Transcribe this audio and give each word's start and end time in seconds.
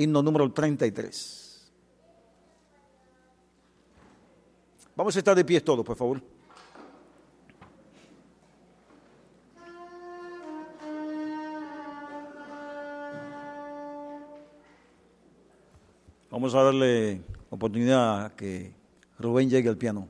himno 0.00 0.22
número 0.22 0.50
33. 0.50 1.72
Vamos 4.96 5.14
a 5.14 5.18
estar 5.18 5.36
de 5.36 5.44
pie 5.44 5.60
todos, 5.60 5.84
por 5.84 5.96
favor. 5.96 6.22
Vamos 16.30 16.54
a 16.54 16.62
darle 16.62 17.20
oportunidad 17.50 18.24
a 18.24 18.30
que 18.30 18.72
Rubén 19.18 19.50
llegue 19.50 19.68
al 19.68 19.76
piano. 19.76 20.08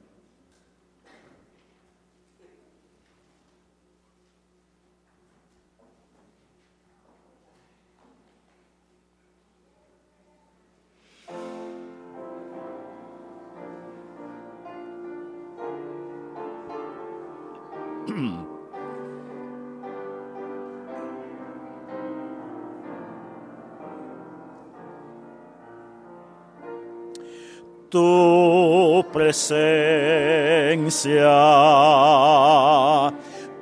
Presencia, 29.31 31.23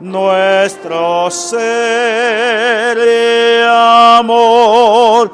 nuestro 0.00 1.28
ser 1.30 2.98
y 2.98 3.62
amor 3.66 5.32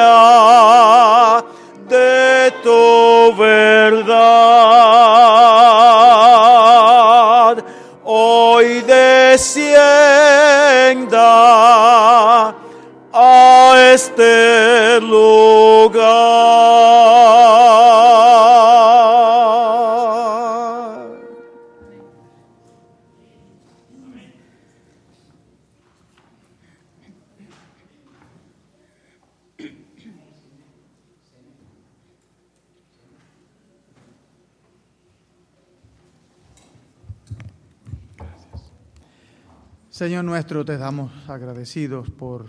nuestro, 40.38 40.64
te 40.64 40.78
damos 40.78 41.10
agradecidos 41.28 42.10
por 42.10 42.46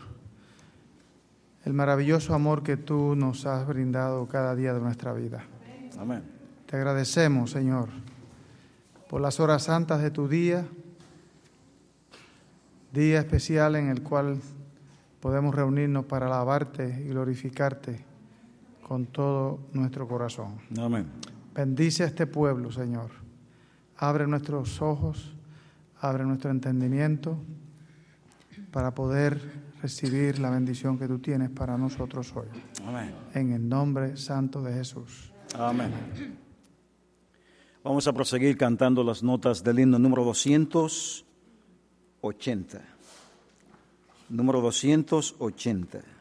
el 1.65 1.73
maravilloso 1.73 2.35
amor 2.35 2.61
que 2.61 2.77
tú 2.77 3.15
nos 3.15 3.47
has 3.47 3.65
brindado 3.65 4.27
cada 4.27 4.53
día 4.53 4.75
de 4.75 4.79
nuestra 4.79 5.11
vida. 5.11 5.43
Amén. 5.97 6.21
Te 6.67 6.75
agradecemos, 6.75 7.49
Señor, 7.49 7.89
por 9.09 9.21
las 9.21 9.39
horas 9.39 9.63
santas 9.63 10.03
de 10.03 10.11
tu 10.11 10.27
día, 10.27 10.67
día 12.93 13.21
especial 13.21 13.75
en 13.75 13.89
el 13.89 14.03
cual 14.03 14.37
podemos 15.19 15.55
reunirnos 15.55 16.05
para 16.05 16.27
alabarte 16.27 17.03
y 17.03 17.07
glorificarte 17.07 18.05
con 18.87 19.07
todo 19.07 19.61
nuestro 19.73 20.07
corazón. 20.07 20.59
Amén. 20.79 21.07
Bendice 21.55 22.03
a 22.03 22.05
este 22.05 22.27
pueblo, 22.27 22.71
Señor. 22.71 23.09
Abre 23.97 24.27
nuestros 24.27 24.79
ojos, 24.79 25.33
abre 25.99 26.23
nuestro 26.23 26.51
entendimiento 26.51 27.35
para 28.71 28.93
poder 28.93 29.39
recibir 29.81 30.39
la 30.39 30.49
bendición 30.49 30.99
que 30.99 31.07
tú 31.07 31.19
tienes 31.19 31.49
para 31.49 31.77
nosotros 31.77 32.33
hoy. 32.35 32.47
Amén. 32.85 33.15
En 33.33 33.53
el 33.53 33.65
nombre 33.67 34.15
santo 34.17 34.61
de 34.61 34.73
Jesús. 34.73 35.31
Amén. 35.55 35.91
Vamos 37.83 38.07
a 38.07 38.13
proseguir 38.13 38.55
cantando 38.57 39.03
las 39.03 39.23
notas 39.23 39.63
del 39.63 39.79
himno 39.79 39.97
número 39.97 40.23
280. 40.25 42.81
Número 44.29 44.61
280. 44.61 46.18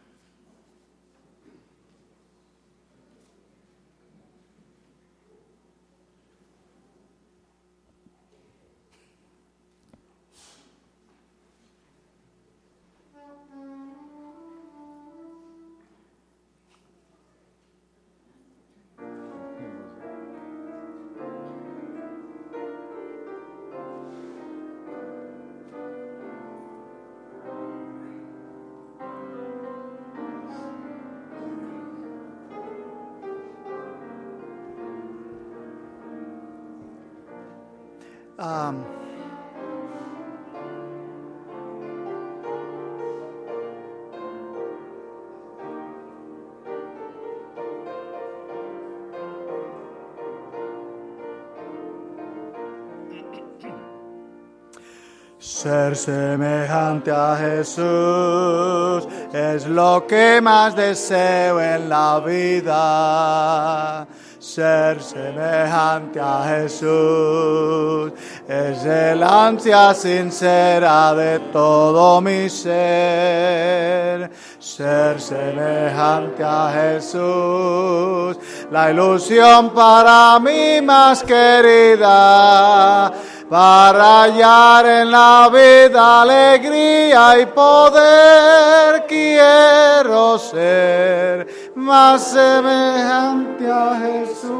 Ser 55.88 55.96
semejante 55.96 57.10
a 57.10 57.34
Jesús 57.34 59.08
es 59.32 59.66
lo 59.66 60.06
que 60.06 60.38
más 60.38 60.76
deseo 60.76 61.58
en 61.58 61.88
la 61.88 62.20
vida. 62.20 64.06
Ser 64.38 65.00
semejante 65.02 66.20
a 66.20 66.44
Jesús 66.46 68.12
es 68.46 68.84
el 68.84 69.22
ansia 69.22 69.94
sincera 69.94 71.14
de 71.14 71.38
todo 71.52 72.20
mi 72.20 72.50
ser. 72.50 74.30
Ser 74.58 75.18
semejante 75.18 76.44
a 76.44 76.70
Jesús, 76.70 78.36
la 78.70 78.90
ilusión 78.90 79.70
para 79.70 80.38
mí 80.38 80.82
más 80.82 81.22
querida 81.22 83.10
para 83.48 84.22
hallar 84.22 84.86
en 84.86 85.10
la 85.10 85.50
vida 85.52 86.22
alegría 86.22 87.40
y 87.40 87.46
poder. 87.46 89.06
Quiero 89.06 90.38
ser 90.38 91.72
más 91.74 92.22
semejante 92.30 93.70
a 93.70 93.98
Jesús. 94.00 94.58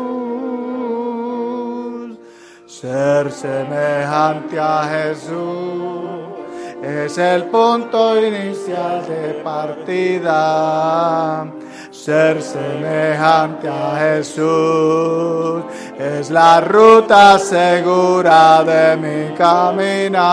Ser 2.66 3.30
semejante 3.32 4.58
a 4.58 4.84
Jesús 4.84 6.28
es 6.82 7.18
el 7.18 7.44
punto 7.46 8.18
inicial 8.24 9.04
de 9.06 9.40
partida. 9.42 10.32
Ser 12.04 12.40
semejante 12.40 13.68
a 13.68 13.96
Jesús 13.98 15.64
es 15.98 16.30
la 16.30 16.60
ruta 16.60 17.36
segura 17.40 18.62
de 18.62 18.96
mi 18.96 19.34
caminar. 19.36 20.24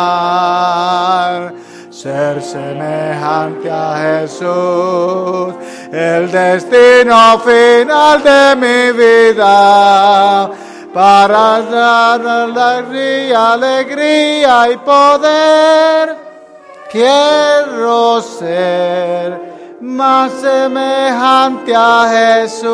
Ser 1.89 2.39
semejante 2.43 3.71
a 3.71 3.97
Jesús, 3.97 5.55
el 5.91 6.31
destino 6.31 7.39
final 7.39 8.21
de 8.21 8.55
mi 8.57 8.91
vida. 8.91 10.51
para 10.93 11.61
dar 11.63 12.21
alegría, 12.25 13.53
alegría 13.53 14.71
y 14.71 14.77
poder. 14.77 16.15
Quiero 16.89 18.21
ser 18.21 19.54
más 19.81 20.31
semejante 20.33 21.73
a 21.75 22.41
Jesús. 22.41 22.65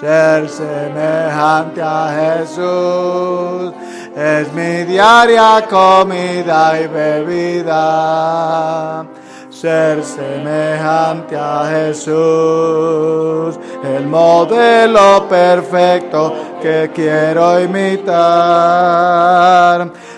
Ser 0.00 0.48
semejante 0.48 1.82
a 1.82 2.38
Jesús 2.38 3.72
es 4.14 4.52
mi 4.52 4.84
diaria 4.84 5.66
comida 5.68 6.80
y 6.80 6.86
bebida 6.86 7.86
ser 9.60 10.04
semejante 10.04 11.34
a 11.34 11.64
Jesús, 11.70 13.58
el 13.82 14.06
modelo 14.06 15.26
perfecto 15.28 16.34
que 16.60 16.90
quiero 16.94 17.58
imitar. 17.60 18.10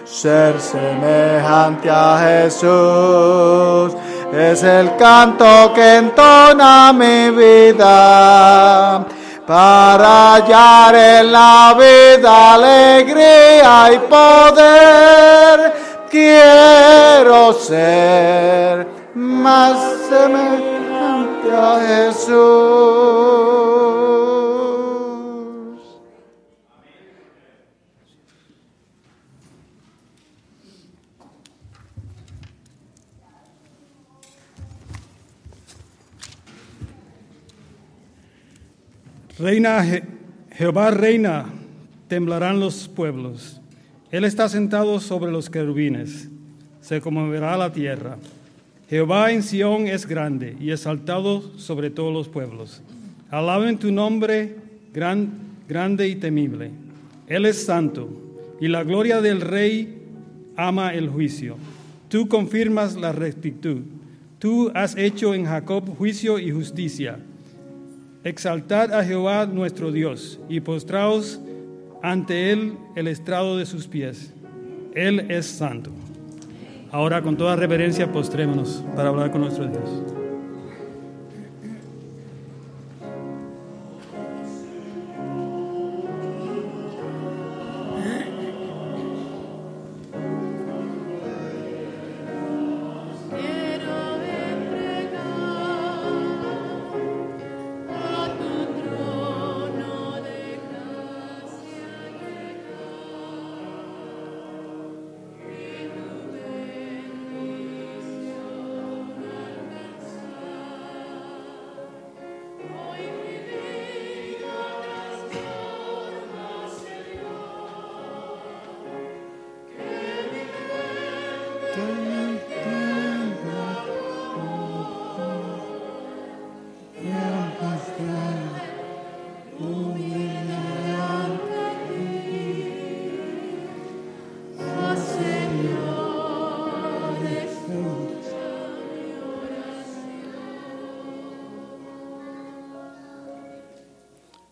Ser 0.05 0.61
semejante 0.61 1.89
a 1.89 2.19
Jesús 2.19 3.95
es 4.33 4.65
el 4.65 4.97
canto 4.97 5.73
que 5.73 5.99
entona 5.99 6.93
mi 6.93 7.31
vida. 7.31 9.07
Para 9.47 10.35
hallar 10.35 10.95
en 10.97 11.31
la 11.33 11.77
vida 11.79 12.55
alegría 12.55 13.93
y 13.93 13.99
poder, 14.01 15.73
quiero 16.11 17.53
ser 17.53 18.88
más 19.49 19.79
semejante 20.11 21.51
a 21.51 21.81
Jesús. 21.89 22.29
Reina 39.39 39.83
Jehová 40.53 40.91
reina, 40.91 41.47
temblarán 42.09 42.61
los 42.61 42.87
pueblos. 42.89 43.63
Él 44.11 44.25
está 44.25 44.51
sentado 44.51 45.01
sobre 45.01 45.33
los 45.33 45.49
querubines, 45.49 46.29
se 46.83 47.01
conmoverá 47.01 47.57
la 47.57 47.73
tierra. 47.73 48.19
Jehová 48.89 49.33
en 49.33 49.43
Sión 49.43 49.87
es 49.87 50.07
grande 50.07 50.57
y 50.59 50.71
exaltado 50.71 51.59
sobre 51.59 51.91
todos 51.91 52.13
los 52.13 52.29
pueblos. 52.29 52.81
Alaben 53.31 53.79
tu 53.79 53.93
nombre 53.93 54.57
gran, 54.95 55.29
grande 55.69 56.09
y 56.09 56.15
temible. 56.15 56.71
Él 57.27 57.45
es 57.45 57.67
santo 57.67 58.09
y 58.59 58.69
la 58.69 58.85
gloria 58.85 59.21
del 59.21 59.43
rey 59.43 60.03
ama 60.57 60.95
el 60.95 61.11
juicio. 61.11 61.57
Tú 62.09 62.29
confirmas 62.29 62.97
la 62.97 63.13
rectitud. 63.13 63.83
Tú 64.39 64.71
has 64.75 64.97
hecho 64.97 65.35
en 65.35 65.45
Jacob 65.45 65.85
juicio 65.97 66.39
y 66.39 66.51
justicia. 66.51 67.19
Exaltad 68.25 68.95
a 68.95 69.05
Jehová 69.05 69.45
nuestro 69.45 69.93
Dios 69.93 70.41
y 70.49 70.61
postraos 70.61 71.41
ante 72.03 72.53
él 72.53 72.73
el 72.97 73.07
estrado 73.07 73.59
de 73.59 73.67
sus 73.67 73.87
pies. 73.87 74.33
Él 74.95 75.31
es 75.31 75.45
santo. 75.45 75.91
Ahora 76.91 77.21
con 77.21 77.37
toda 77.37 77.55
reverencia 77.55 78.11
postrémonos 78.11 78.83
para 78.97 79.11
hablar 79.11 79.31
con 79.31 79.43
nuestro 79.43 79.67
Dios. 79.67 80.18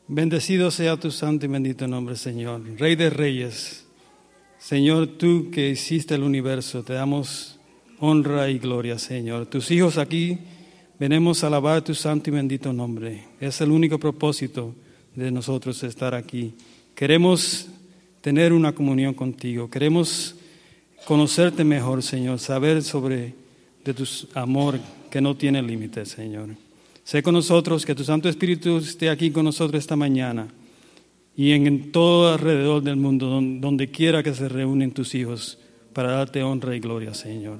Bendecido 0.08 0.70
sea 0.70 0.96
tu 0.96 1.10
santo 1.10 1.46
y 1.46 1.48
bendito 1.48 1.88
nombre, 1.88 2.14
Señor. 2.14 2.62
Rey 2.78 2.94
de 2.94 3.10
reyes. 3.10 3.86
Señor, 4.56 5.08
tú 5.18 5.50
que 5.50 5.70
hiciste 5.70 6.14
el 6.14 6.22
universo, 6.22 6.84
te 6.84 6.92
damos 6.92 7.58
honra 7.98 8.48
y 8.48 8.58
gloria, 8.58 9.00
Señor. 9.00 9.46
Tus 9.46 9.70
hijos 9.72 9.98
aquí 9.98 10.38
venimos 11.00 11.42
a 11.42 11.48
alabar 11.48 11.82
tu 11.82 11.92
santo 11.92 12.30
y 12.30 12.34
bendito 12.34 12.72
nombre. 12.72 13.24
Es 13.40 13.60
el 13.60 13.72
único 13.72 13.98
propósito 13.98 14.76
de 15.16 15.32
nosotros 15.32 15.82
estar 15.82 16.14
aquí. 16.14 16.54
Queremos 16.94 17.66
tener 18.20 18.52
una 18.52 18.72
comunión 18.72 19.12
contigo. 19.12 19.68
Queremos 19.68 20.36
conocerte 21.04 21.64
mejor, 21.64 22.04
Señor, 22.04 22.38
saber 22.38 22.82
sobre 22.84 23.34
de 23.84 23.92
tu 23.92 24.04
amor 24.34 24.78
que 25.10 25.20
no 25.20 25.36
tiene 25.36 25.62
límites, 25.62 26.10
Señor. 26.10 26.65
Sé 27.06 27.22
con 27.22 27.34
nosotros, 27.34 27.86
que 27.86 27.94
tu 27.94 28.02
Santo 28.02 28.28
Espíritu 28.28 28.78
esté 28.78 29.10
aquí 29.10 29.30
con 29.30 29.44
nosotros 29.44 29.78
esta 29.78 29.94
mañana 29.94 30.48
y 31.36 31.52
en, 31.52 31.92
todo 31.92 32.32
alrededor 32.32 32.82
del 32.82 32.96
mundo, 32.96 33.28
donde, 33.28 33.92
quiera 33.92 34.24
que 34.24 34.34
se 34.34 34.48
reúnen 34.48 34.90
tus 34.90 35.14
hijos, 35.14 35.56
para 35.92 36.10
darte 36.10 36.42
honra 36.42 36.74
y 36.74 36.80
gloria, 36.80 37.14
Señor. 37.14 37.58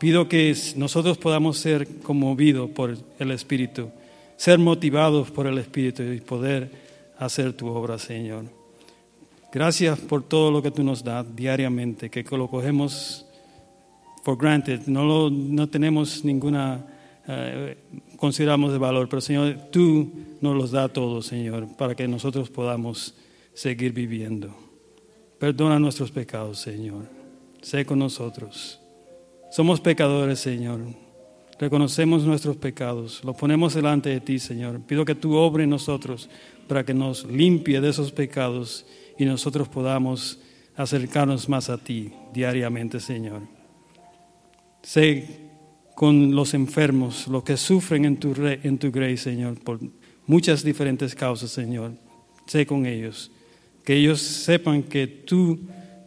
Pido 0.00 0.28
que 0.28 0.52
nosotros 0.74 1.16
podamos 1.16 1.58
ser 1.58 2.00
conmovidos 2.00 2.70
por 2.70 2.96
el 3.20 3.30
Espíritu, 3.30 3.88
ser 4.36 4.58
motivados 4.58 5.30
por 5.30 5.46
el 5.46 5.58
Espíritu 5.58 6.02
y 6.02 6.18
poder 6.20 6.68
hacer 7.18 7.52
tu 7.52 7.68
obra, 7.68 8.00
Señor. 8.00 8.46
Gracias 9.52 10.00
por 10.00 10.24
todo 10.24 10.50
lo 10.50 10.60
que 10.60 10.72
tú 10.72 10.82
nos 10.82 11.04
das 11.04 11.24
diariamente, 11.36 12.10
que 12.10 12.24
lo 12.36 12.48
cogemos 12.48 13.24
for 14.24 14.36
granted, 14.36 14.80
no, 14.88 15.30
no 15.30 15.68
tenemos 15.68 16.24
ninguna 16.24 16.84
eh, 17.28 17.76
consideramos 18.22 18.70
de 18.70 18.78
valor, 18.78 19.08
pero 19.08 19.20
Señor, 19.20 19.56
tú 19.72 20.12
nos 20.40 20.56
los 20.56 20.70
da 20.70 20.88
todo, 20.88 21.22
Señor, 21.22 21.66
para 21.76 21.96
que 21.96 22.06
nosotros 22.06 22.50
podamos 22.50 23.16
seguir 23.52 23.92
viviendo. 23.92 24.54
Perdona 25.40 25.80
nuestros 25.80 26.12
pecados, 26.12 26.60
Señor. 26.60 27.08
Sé 27.62 27.84
con 27.84 27.98
nosotros. 27.98 28.78
Somos 29.50 29.80
pecadores, 29.80 30.38
Señor. 30.38 30.82
Reconocemos 31.58 32.22
nuestros 32.22 32.56
pecados, 32.56 33.24
los 33.24 33.34
ponemos 33.34 33.74
delante 33.74 34.10
de 34.10 34.20
ti, 34.20 34.38
Señor. 34.38 34.80
Pido 34.82 35.04
que 35.04 35.16
tú 35.16 35.34
obres 35.34 35.64
en 35.64 35.70
nosotros 35.70 36.30
para 36.68 36.84
que 36.84 36.94
nos 36.94 37.24
limpie 37.24 37.80
de 37.80 37.88
esos 37.88 38.12
pecados 38.12 38.86
y 39.18 39.24
nosotros 39.24 39.66
podamos 39.66 40.38
acercarnos 40.76 41.48
más 41.48 41.68
a 41.68 41.76
ti 41.76 42.12
diariamente, 42.32 43.00
Señor. 43.00 43.42
Sé 44.80 45.41
con 46.02 46.34
los 46.34 46.52
enfermos, 46.52 47.28
los 47.28 47.44
que 47.44 47.56
sufren 47.56 48.04
en 48.04 48.16
tu, 48.16 48.34
en 48.36 48.76
tu 48.76 48.90
grace, 48.90 49.18
Señor, 49.18 49.54
por 49.60 49.78
muchas 50.26 50.64
diferentes 50.64 51.14
causas, 51.14 51.52
Señor. 51.52 51.92
Sé 52.44 52.66
con 52.66 52.86
ellos, 52.86 53.30
que 53.84 53.94
ellos 53.94 54.20
sepan 54.20 54.82
que 54.82 55.06
tú 55.06 55.60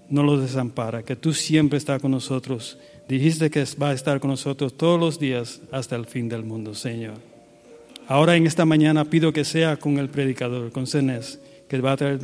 no 0.09 0.21
los 0.21 0.41
desamparas, 0.41 1.05
que 1.05 1.15
tú 1.15 1.33
siempre 1.33 1.77
estás 1.77 2.01
con 2.01 2.11
nosotros. 2.11 2.77
Dijiste 3.07 3.49
que 3.49 3.63
va 3.81 3.91
a 3.91 3.93
estar 3.93 4.19
con 4.19 4.31
nosotros 4.31 4.75
todos 4.75 4.99
los 4.99 5.17
días 5.17 5.61
hasta 5.71 5.95
el 5.95 6.07
fin 6.07 6.27
del 6.27 6.43
mundo, 6.43 6.75
Señor. 6.75 7.13
Ahora 8.09 8.35
en 8.35 8.47
esta 8.47 8.65
mañana 8.65 9.05
pido 9.05 9.31
que 9.31 9.45
sea 9.45 9.77
con 9.77 9.97
el 9.97 10.09
predicador, 10.09 10.73
con 10.73 10.87
Cenes, 10.87 11.39
que 11.69 11.79
va 11.79 11.93
a 11.93 11.97
traer 11.97 12.19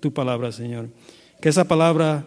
tu 0.00 0.12
palabra, 0.12 0.50
Señor. 0.50 0.88
Que 1.40 1.50
esa 1.50 1.68
palabra 1.68 2.24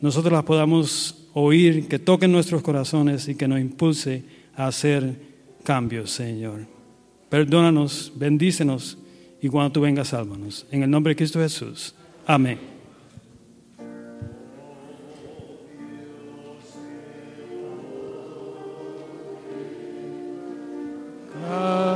nosotros 0.00 0.32
la 0.32 0.44
podamos 0.44 1.23
oír, 1.34 1.88
que 1.88 1.98
toque 1.98 2.28
nuestros 2.28 2.62
corazones 2.62 3.28
y 3.28 3.34
que 3.34 3.48
nos 3.48 3.60
impulse 3.60 4.22
a 4.56 4.68
hacer 4.68 5.16
cambios, 5.64 6.10
Señor. 6.10 6.66
Perdónanos, 7.28 8.12
bendícenos 8.14 8.96
y 9.42 9.48
cuando 9.48 9.72
tú 9.72 9.80
vengas, 9.82 10.08
sálvanos. 10.08 10.66
En 10.70 10.82
el 10.84 10.90
nombre 10.90 11.10
de 11.10 11.16
Cristo 11.16 11.40
Jesús. 11.40 11.94
Amén. 12.26 12.58
Cada 21.32 21.93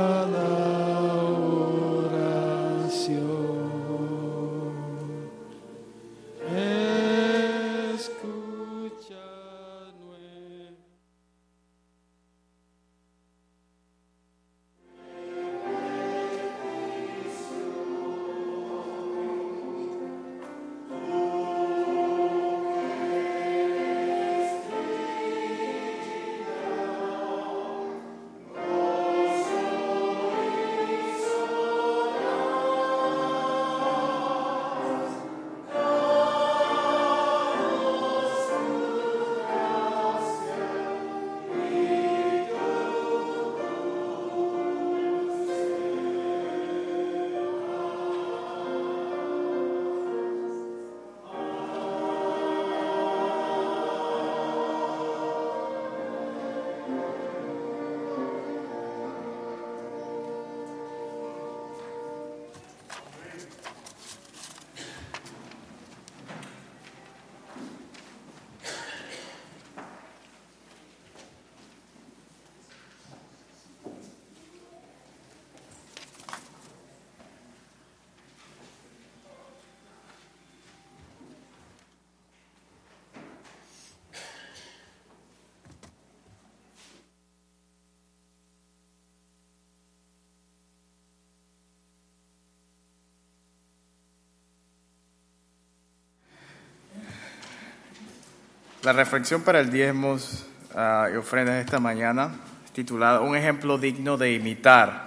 La 98.89 98.93
reflexión 98.93 99.43
para 99.43 99.59
el 99.59 99.69
diezmos 99.69 100.47
ah, 100.73 101.09
y 101.13 101.15
ofrendas 101.15 101.63
esta 101.63 101.79
mañana 101.79 102.31
titulada 102.73 103.19
Un 103.19 103.35
ejemplo 103.35 103.77
digno 103.77 104.17
de 104.17 104.33
imitar. 104.33 105.05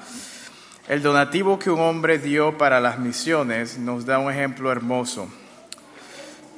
El 0.87 1.03
donativo 1.03 1.59
que 1.59 1.69
un 1.69 1.81
hombre 1.81 2.19
dio 2.19 2.57
para 2.57 2.81
las 2.81 3.01
misiones 3.01 3.79
nos 3.79 4.07
da 4.07 4.21
un 4.21 4.31
ejemplo 4.31 4.71
hermoso. 4.71 5.29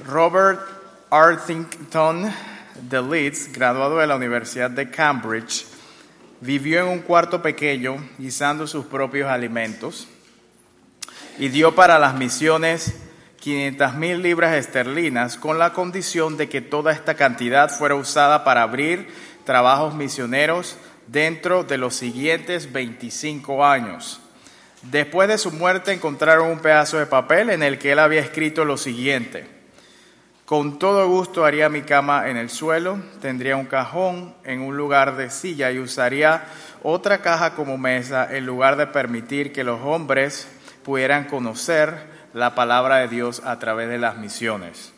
Robert 0.07 0.61
Arthington 1.09 2.31
de 2.91 3.01
Leeds, 3.01 3.51
graduado 3.55 3.97
de 3.97 4.07
la 4.07 4.17
Universidad 4.17 4.69
de 4.69 4.91
Cambridge, 4.91 5.65
vivió 6.43 6.81
en 6.81 6.89
un 6.89 6.99
cuarto 6.99 7.41
pequeño 7.41 8.07
guisando 8.19 8.67
sus 8.67 8.85
propios 8.85 9.31
alimentos 9.31 10.09
y 11.39 11.49
dio 11.49 11.75
para 11.75 11.99
las 11.99 12.17
misiones 12.17 12.95
500 13.45 13.97
mil 13.97 14.23
libras 14.23 14.55
esterlinas 14.55 15.37
con 15.37 15.59
la 15.59 15.75
condición 15.75 16.39
de 16.39 16.49
que 16.49 16.63
toda 16.63 16.93
esta 16.93 17.13
cantidad 17.13 17.69
fuera 17.69 17.95
usada 17.95 18.43
para 18.43 18.63
abrir 18.63 19.07
trabajos 19.45 19.95
misioneros 19.95 20.79
dentro 21.09 21.63
de 21.63 21.77
los 21.77 21.95
siguientes 21.95 22.73
25 22.73 23.67
años. 23.67 24.23
Después 24.81 25.29
de 25.29 25.37
su 25.37 25.51
muerte 25.51 25.93
encontraron 25.93 26.49
un 26.49 26.61
pedazo 26.61 26.97
de 26.97 27.05
papel 27.05 27.51
en 27.51 27.63
el 27.63 27.79
que 27.79 27.93
él 27.93 27.99
había 27.99 28.23
escrito 28.23 28.65
lo 28.65 28.79
siguiente. 28.79 29.47
Con 30.47 30.79
todo 30.79 31.07
gusto 31.07 31.45
haría 31.45 31.69
mi 31.69 31.83
cama 31.83 32.31
en 32.31 32.39
el 32.39 32.49
suelo, 32.49 32.99
tendría 33.21 33.59
un 33.59 33.67
cajón 33.67 34.35
en 34.45 34.63
un 34.63 34.79
lugar 34.79 35.17
de 35.19 35.29
silla 35.29 35.71
y 35.71 35.79
usaría 35.81 36.47
otra 36.83 37.19
caja 37.19 37.55
como 37.55 37.77
mesa 37.77 38.27
en 38.35 38.47
lugar 38.47 38.77
de 38.79 38.87
permitir 38.87 39.53
que 39.53 39.65
los 39.65 39.83
hombres 39.83 40.49
pudieran 40.83 41.25
conocer 41.25 42.14
la 42.35 42.57
palabra 42.57 42.97
de 42.97 43.09
Dios 43.09 43.43
a 43.45 43.61
través 43.61 43.89
de 43.89 43.97
las 43.97 44.19
misiones. 44.19 44.93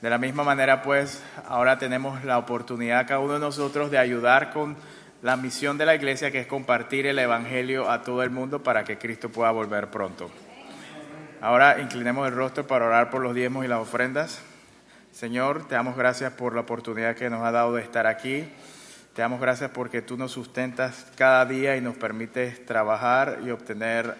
De 0.00 0.08
la 0.08 0.16
misma 0.16 0.44
manera, 0.44 0.82
pues, 0.82 1.20
ahora 1.48 1.76
tenemos 1.76 2.24
la 2.24 2.38
oportunidad 2.38 3.06
cada 3.08 3.18
uno 3.18 3.34
de 3.34 3.40
nosotros 3.40 3.90
de 3.90 3.98
ayudar 3.98 4.52
con 4.52 4.76
la 5.20 5.36
misión 5.36 5.76
de 5.76 5.86
la 5.86 5.96
iglesia, 5.96 6.30
que 6.30 6.38
es 6.38 6.46
compartir 6.46 7.06
el 7.06 7.18
Evangelio 7.18 7.90
a 7.90 8.02
todo 8.02 8.22
el 8.22 8.30
mundo 8.30 8.62
para 8.62 8.84
que 8.84 8.96
Cristo 8.96 9.28
pueda 9.28 9.50
volver 9.50 9.88
pronto. 9.88 10.30
Ahora 11.40 11.80
inclinemos 11.80 12.28
el 12.28 12.34
rostro 12.34 12.64
para 12.64 12.86
orar 12.86 13.10
por 13.10 13.22
los 13.22 13.34
diezmos 13.34 13.64
y 13.64 13.68
las 13.68 13.80
ofrendas. 13.80 14.40
Señor, 15.10 15.66
te 15.66 15.74
damos 15.74 15.96
gracias 15.96 16.32
por 16.34 16.54
la 16.54 16.60
oportunidad 16.60 17.16
que 17.16 17.28
nos 17.28 17.42
ha 17.42 17.50
dado 17.50 17.74
de 17.74 17.82
estar 17.82 18.06
aquí. 18.06 18.48
Te 19.14 19.22
damos 19.22 19.40
gracias 19.40 19.72
porque 19.72 20.00
tú 20.00 20.16
nos 20.16 20.30
sustentas 20.30 21.06
cada 21.16 21.44
día 21.44 21.76
y 21.76 21.80
nos 21.80 21.96
permites 21.96 22.64
trabajar 22.66 23.40
y 23.44 23.50
obtener 23.50 24.14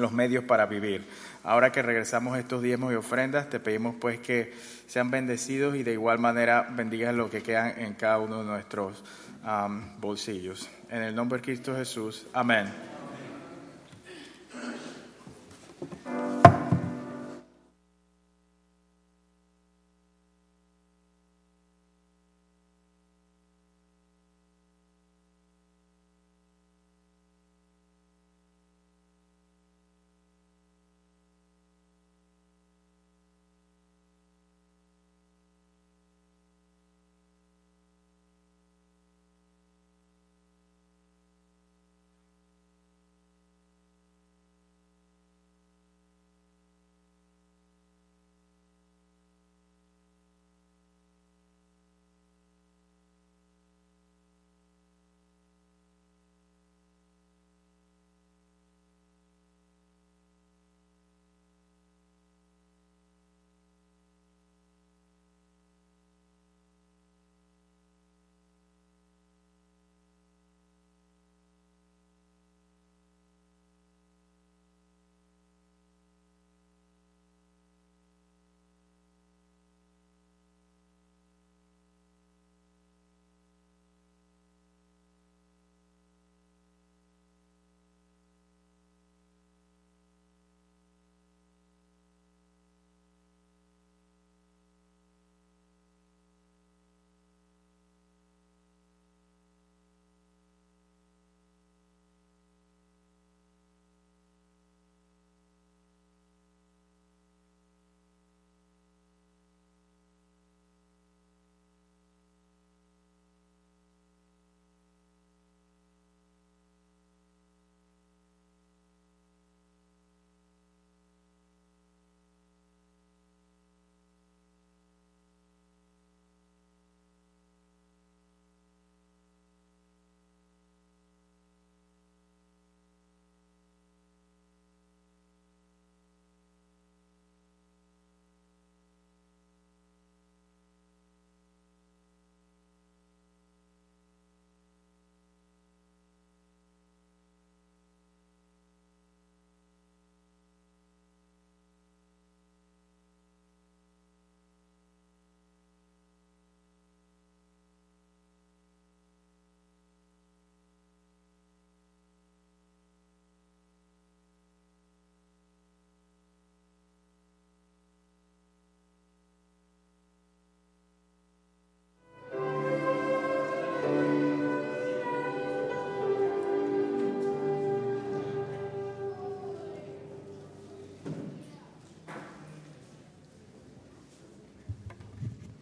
los 0.00 0.12
medios 0.12 0.44
para 0.44 0.66
vivir. 0.66 1.06
Ahora 1.42 1.72
que 1.72 1.82
regresamos 1.82 2.38
estos 2.38 2.62
diezmos 2.62 2.92
y 2.92 2.96
ofrendas, 2.96 3.48
te 3.48 3.60
pedimos 3.60 3.94
pues 4.00 4.18
que 4.18 4.52
sean 4.86 5.10
bendecidos 5.10 5.76
y 5.76 5.82
de 5.82 5.92
igual 5.92 6.18
manera 6.18 6.68
bendigas 6.70 7.14
lo 7.14 7.30
que 7.30 7.42
quedan 7.42 7.78
en 7.78 7.94
cada 7.94 8.18
uno 8.18 8.38
de 8.38 8.44
nuestros 8.44 9.04
bolsillos. 10.00 10.68
En 10.90 11.02
el 11.02 11.14
nombre 11.14 11.38
de 11.38 11.44
Cristo 11.44 11.74
Jesús. 11.74 12.26
Amén. 12.32 12.97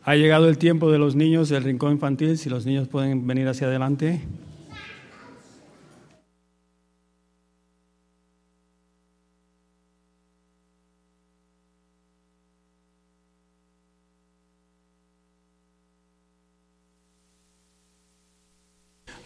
Ha 0.08 0.14
llegado 0.14 0.48
el 0.48 0.56
tiempo 0.56 0.92
de 0.92 0.98
los 0.98 1.16
niños 1.16 1.48
del 1.48 1.64
rincón 1.64 1.90
infantil, 1.90 2.38
si 2.38 2.48
los 2.48 2.64
niños 2.64 2.86
pueden 2.86 3.26
venir 3.26 3.48
hacia 3.48 3.66
adelante. 3.66 4.20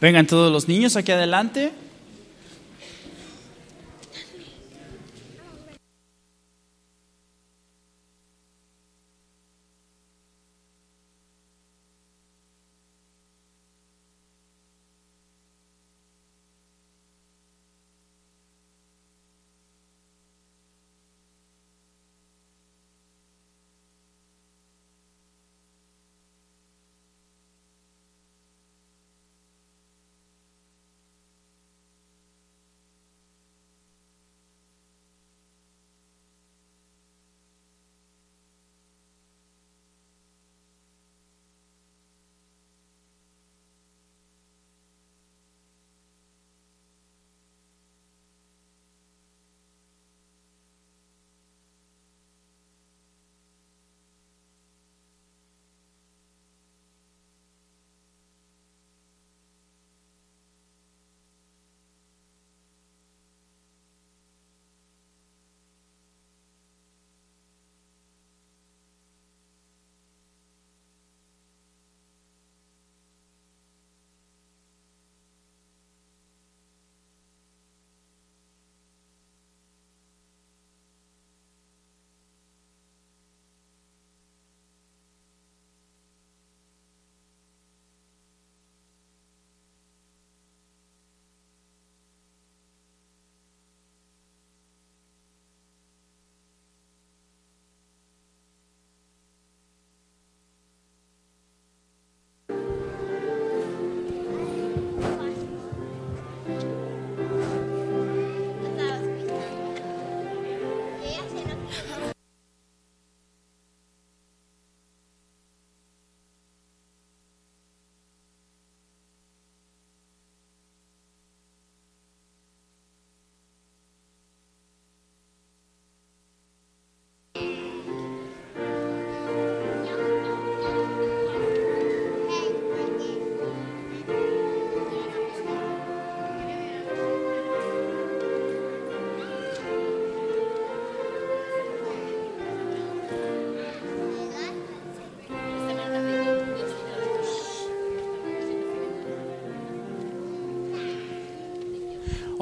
Vengan 0.01 0.27
todos 0.27 0.51
los 0.51 0.67
niños 0.67 0.97
aquí 0.97 1.13
adelante. 1.13 1.73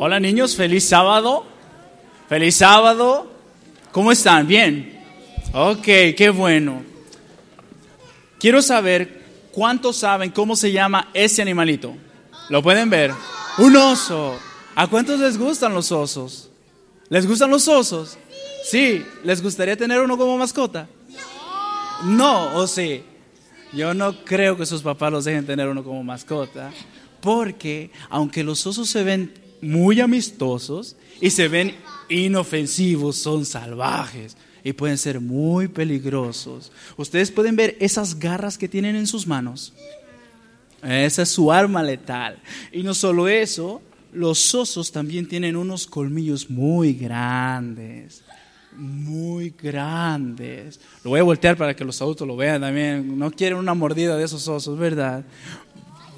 Hola 0.01 0.21
niños, 0.21 0.55
feliz 0.55 0.85
sábado. 0.85 1.45
Feliz 2.29 2.55
sábado. 2.55 3.29
¿Cómo 3.91 4.13
están? 4.13 4.47
¿Bien? 4.47 4.97
Ok, 5.53 5.83
qué 6.17 6.31
bueno. 6.33 6.85
Quiero 8.39 8.63
saber 8.63 9.25
cuántos 9.51 9.97
saben 9.97 10.31
cómo 10.31 10.55
se 10.55 10.71
llama 10.71 11.09
ese 11.15 11.43
animalito. 11.43 11.97
¿Lo 12.49 12.63
pueden 12.63 12.89
ver? 12.89 13.13
Un 13.59 13.75
oso. 13.75 14.39
¿A 14.77 14.87
cuántos 14.87 15.19
les 15.19 15.37
gustan 15.37 15.75
los 15.75 15.91
osos? 15.91 16.49
¿Les 17.09 17.27
gustan 17.27 17.51
los 17.51 17.67
osos? 17.67 18.19
Sí. 18.63 19.05
¿Les 19.25 19.43
gustaría 19.43 19.77
tener 19.77 20.01
uno 20.01 20.17
como 20.17 20.39
mascota? 20.39 20.89
No, 22.05 22.55
o 22.55 22.69
sí. 22.69 23.03
Yo 23.73 23.95
no 23.95 24.25
creo 24.25 24.57
que 24.57 24.65
sus 24.65 24.81
papás 24.81 25.11
los 25.11 25.25
dejen 25.25 25.45
tener 25.45 25.67
uno 25.67 25.83
como 25.83 26.05
mascota, 26.05 26.71
porque 27.21 27.91
aunque 28.11 28.45
los 28.45 28.65
osos 28.65 28.89
se 28.89 29.03
ven 29.03 29.48
muy 29.61 30.01
amistosos 30.01 30.97
y 31.21 31.31
se 31.31 31.49
ven 31.49 31.75
inofensivos, 32.09 33.17
son 33.17 33.45
salvajes 33.45 34.37
y 34.65 34.73
pueden 34.73 34.99
ser 34.99 35.21
muy 35.21 35.69
peligrosos. 35.69 36.73
Ustedes 36.97 37.31
pueden 37.31 37.57
ver 37.57 37.77
esas 37.81 38.19
garras 38.19 38.59
que 38.59 38.69
tienen 38.69 38.97
en 38.97 39.07
sus 39.07 39.27
manos. 39.27 39.73
Esa 40.83 41.23
es 41.23 41.29
su 41.29 41.51
arma 41.53 41.83
letal. 41.83 42.39
Y 42.73 42.83
no 42.83 42.95
solo 42.95 43.29
eso, 43.29 43.83
los 44.13 44.55
osos 44.55 44.93
también 44.93 45.27
tienen 45.27 45.57
unos 45.57 45.87
colmillos 45.87 46.51
muy 46.51 46.95
grandes. 46.95 48.23
Muy 48.77 49.51
grandes. 49.61 50.79
Lo 51.03 51.11
voy 51.11 51.21
a 51.21 51.25
voltear 51.25 51.57
para 51.57 51.75
que 51.75 51.85
los 51.85 52.01
adultos 52.01 52.29
lo 52.29 52.37
vean 52.37 52.61
también. 52.61 53.19
No 53.19 53.31
quieren 53.31 53.59
una 53.59 53.75
mordida 53.75 54.17
de 54.17 54.25
esos 54.25 54.47
osos, 54.47 54.79
¿verdad? 54.79 55.25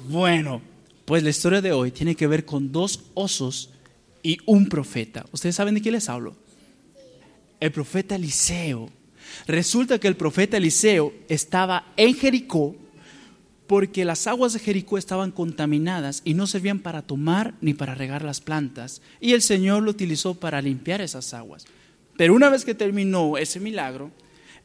Bueno, 0.07 0.61
pues 1.05 1.23
la 1.23 1.29
historia 1.29 1.61
de 1.61 1.71
hoy 1.71 1.91
tiene 1.91 2.15
que 2.15 2.27
ver 2.27 2.45
con 2.45 2.71
dos 2.71 3.03
osos 3.13 3.71
y 4.23 4.37
un 4.45 4.67
profeta. 4.67 5.25
¿Ustedes 5.31 5.55
saben 5.55 5.75
de 5.75 5.81
quién 5.81 5.93
les 5.93 6.09
hablo? 6.09 6.35
El 7.59 7.71
profeta 7.71 8.15
Eliseo. 8.15 8.89
Resulta 9.47 9.99
que 9.99 10.07
el 10.07 10.15
profeta 10.15 10.57
Eliseo 10.57 11.13
estaba 11.29 11.93
en 11.97 12.15
Jericó 12.15 12.75
porque 13.67 14.03
las 14.03 14.27
aguas 14.27 14.51
de 14.51 14.59
Jericó 14.59 14.97
estaban 14.97 15.31
contaminadas 15.31 16.21
y 16.25 16.33
no 16.33 16.45
servían 16.45 16.79
para 16.79 17.03
tomar 17.03 17.53
ni 17.61 17.73
para 17.73 17.95
regar 17.95 18.21
las 18.21 18.41
plantas. 18.41 19.01
Y 19.21 19.31
el 19.31 19.41
Señor 19.41 19.83
lo 19.83 19.91
utilizó 19.91 20.35
para 20.35 20.61
limpiar 20.61 20.99
esas 20.99 21.33
aguas. 21.33 21.65
Pero 22.17 22.33
una 22.33 22.49
vez 22.49 22.65
que 22.65 22.75
terminó 22.75 23.37
ese 23.37 23.61
milagro, 23.61 24.11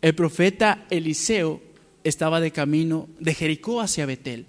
el 0.03 0.15
profeta 0.15 0.85
Eliseo 0.91 1.63
estaba 2.03 2.41
de 2.41 2.51
camino 2.51 3.09
de 3.21 3.35
Jericó 3.35 3.81
hacia 3.81 4.07
Betel. 4.07 4.47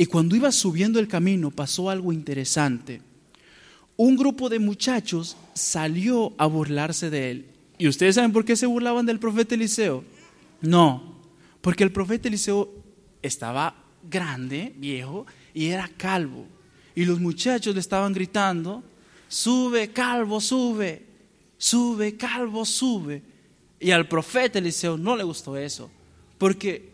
Y 0.00 0.06
cuando 0.06 0.36
iba 0.36 0.52
subiendo 0.52 1.00
el 1.00 1.08
camino 1.08 1.50
pasó 1.50 1.90
algo 1.90 2.12
interesante. 2.12 3.02
Un 3.96 4.16
grupo 4.16 4.48
de 4.48 4.60
muchachos 4.60 5.36
salió 5.54 6.32
a 6.38 6.46
burlarse 6.46 7.10
de 7.10 7.30
él. 7.32 7.46
¿Y 7.78 7.88
ustedes 7.88 8.14
saben 8.14 8.32
por 8.32 8.44
qué 8.44 8.54
se 8.54 8.66
burlaban 8.66 9.06
del 9.06 9.18
profeta 9.18 9.56
Eliseo? 9.56 10.04
No, 10.60 11.16
porque 11.60 11.82
el 11.82 11.90
profeta 11.90 12.28
Eliseo 12.28 12.72
estaba 13.22 13.74
grande, 14.08 14.72
viejo, 14.76 15.26
y 15.52 15.66
era 15.66 15.88
calvo. 15.88 16.46
Y 16.94 17.04
los 17.04 17.18
muchachos 17.18 17.74
le 17.74 17.80
estaban 17.80 18.12
gritando, 18.12 18.84
sube, 19.26 19.90
calvo, 19.92 20.40
sube, 20.40 21.06
sube, 21.56 22.16
calvo, 22.16 22.64
sube. 22.64 23.20
Y 23.80 23.90
al 23.90 24.06
profeta 24.06 24.60
Eliseo 24.60 24.96
no 24.96 25.16
le 25.16 25.24
gustó 25.24 25.56
eso, 25.56 25.90
porque 26.38 26.92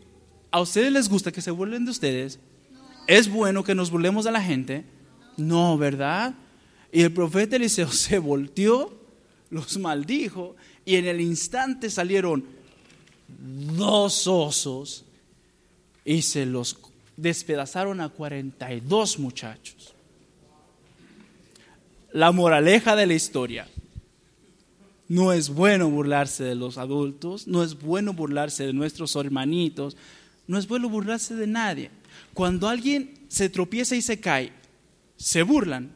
a 0.49 0.59
ustedes 0.59 0.91
les 0.91 1.07
gusta 1.07 1.31
que 1.31 1.41
se 1.41 1.51
burlen 1.51 1.85
de 1.85 1.91
ustedes, 1.91 2.39
¿Es 3.07 3.29
bueno 3.29 3.63
que 3.63 3.75
nos 3.75 3.91
burlemos 3.91 4.25
de 4.25 4.31
la 4.31 4.41
gente? 4.41 4.85
No, 5.37 5.77
¿verdad? 5.77 6.33
Y 6.91 7.01
el 7.01 7.13
profeta 7.13 7.55
Eliseo 7.55 7.87
se 7.91 8.19
volteó, 8.19 8.93
los 9.49 9.77
maldijo 9.77 10.55
y 10.85 10.95
en 10.95 11.05
el 11.05 11.21
instante 11.21 11.89
salieron 11.89 12.45
dos 13.27 14.27
osos 14.27 15.05
y 16.03 16.21
se 16.21 16.45
los 16.45 16.77
despedazaron 17.17 18.01
a 18.01 18.09
42 18.09 19.19
muchachos. 19.19 19.93
La 22.11 22.31
moraleja 22.31 22.95
de 22.95 23.07
la 23.07 23.13
historia. 23.13 23.67
No 25.07 25.33
es 25.33 25.49
bueno 25.49 25.89
burlarse 25.89 26.43
de 26.43 26.55
los 26.55 26.79
adultos, 26.79 27.47
no 27.47 27.61
es 27.61 27.79
bueno 27.79 28.13
burlarse 28.13 28.65
de 28.65 28.73
nuestros 28.73 29.15
hermanitos, 29.15 29.95
no 30.47 30.57
es 30.57 30.67
bueno 30.67 30.89
burlarse 30.89 31.35
de 31.35 31.45
nadie. 31.45 31.91
Cuando 32.35 32.67
alguien 32.67 33.13
se 33.29 33.47
tropieza 33.47 33.95
y 33.95 34.01
se 34.01 34.19
cae, 34.19 34.51
¿se 35.15 35.41
burlan? 35.41 35.93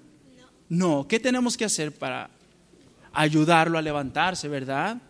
No. 0.69 1.05
¿Qué 1.05 1.19
tenemos 1.19 1.57
que 1.57 1.65
hacer 1.65 1.91
para 1.91 2.29
ayudarlo 3.11 3.77
a 3.77 3.81
levantarse, 3.81 4.47
verdad? 4.47 5.01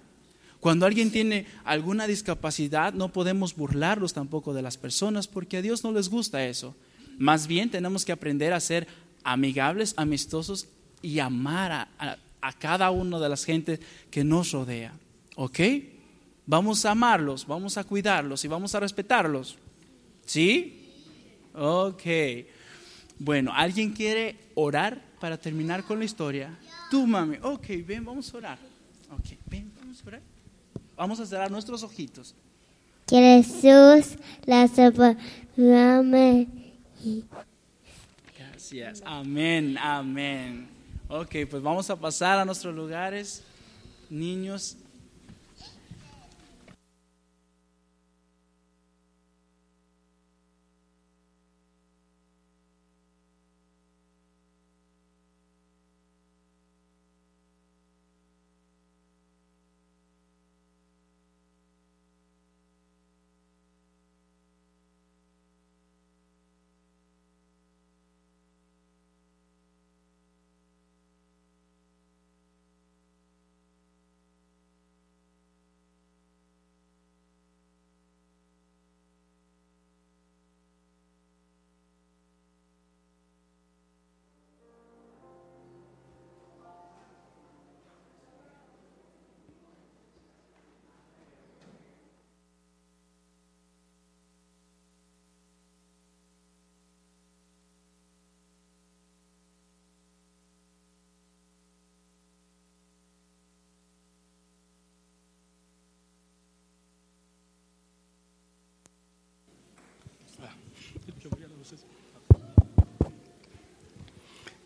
Cuando 0.59 0.87
alguien 0.87 1.11
tiene 1.11 1.45
alguna 1.65 2.07
discapacidad, 2.07 2.93
no 2.93 3.13
podemos 3.13 3.55
burlarlos 3.55 4.11
tampoco 4.11 4.55
de 4.55 4.63
las 4.63 4.77
personas 4.77 5.27
porque 5.27 5.57
a 5.57 5.61
Dios 5.61 5.83
no 5.83 5.91
les 5.91 6.09
gusta 6.09 6.47
eso. 6.47 6.75
Más 7.19 7.45
bien 7.45 7.69
tenemos 7.69 8.05
que 8.05 8.11
aprender 8.11 8.51
a 8.51 8.59
ser 8.59 8.87
amigables, 9.23 9.93
amistosos 9.97 10.67
y 11.03 11.19
amar 11.19 11.89
a, 11.99 12.17
cada 12.57 12.89
una 12.89 13.19
de 13.19 13.29
las 13.29 13.45
gentes 13.45 13.79
que 14.09 14.23
nos 14.23 14.51
rodea. 14.51 14.93
¿Ok? 15.35 15.59
Vamos 16.47 16.85
a 16.85 16.91
amarlos, 16.91 17.45
vamos 17.45 17.77
a 17.77 17.83
cuidarlos 17.83 18.43
y 18.45 18.47
vamos 18.47 18.73
a 18.73 18.79
respetarlos. 18.79 19.59
¿Sí? 20.25 20.78
Ok. 21.53 22.03
Bueno, 23.17 23.51
¿alguien 23.53 23.91
quiere 23.91 24.37
orar 24.55 25.01
para 25.19 25.37
terminar 25.37 25.83
con 25.83 25.99
la 25.99 26.05
historia? 26.05 26.57
Tú, 26.89 27.05
mami. 27.05 27.37
Ok, 27.41 27.67
ven, 27.85 28.05
vamos 28.05 28.33
a 28.33 28.37
orar. 28.37 28.57
Ok, 29.11 29.37
ven, 29.45 29.71
vamos 29.79 30.01
a 30.03 30.07
orar. 30.07 30.21
Vamos 30.95 31.19
a 31.19 31.25
cerrar 31.25 31.51
nuestros 31.51 31.83
ojitos. 31.83 32.33
Que 33.07 33.43
Jesús 33.43 34.17
las 34.45 34.77
ame. 34.77 36.47
Gracias. 38.37 39.01
Amén, 39.05 39.77
amén. 39.79 40.67
Ok, 41.07 41.35
pues 41.49 41.63
vamos 41.63 41.89
a 41.89 41.95
pasar 41.95 42.37
a 42.39 42.45
nuestros 42.45 42.75
lugares. 42.75 43.43
Niños, 44.09 44.77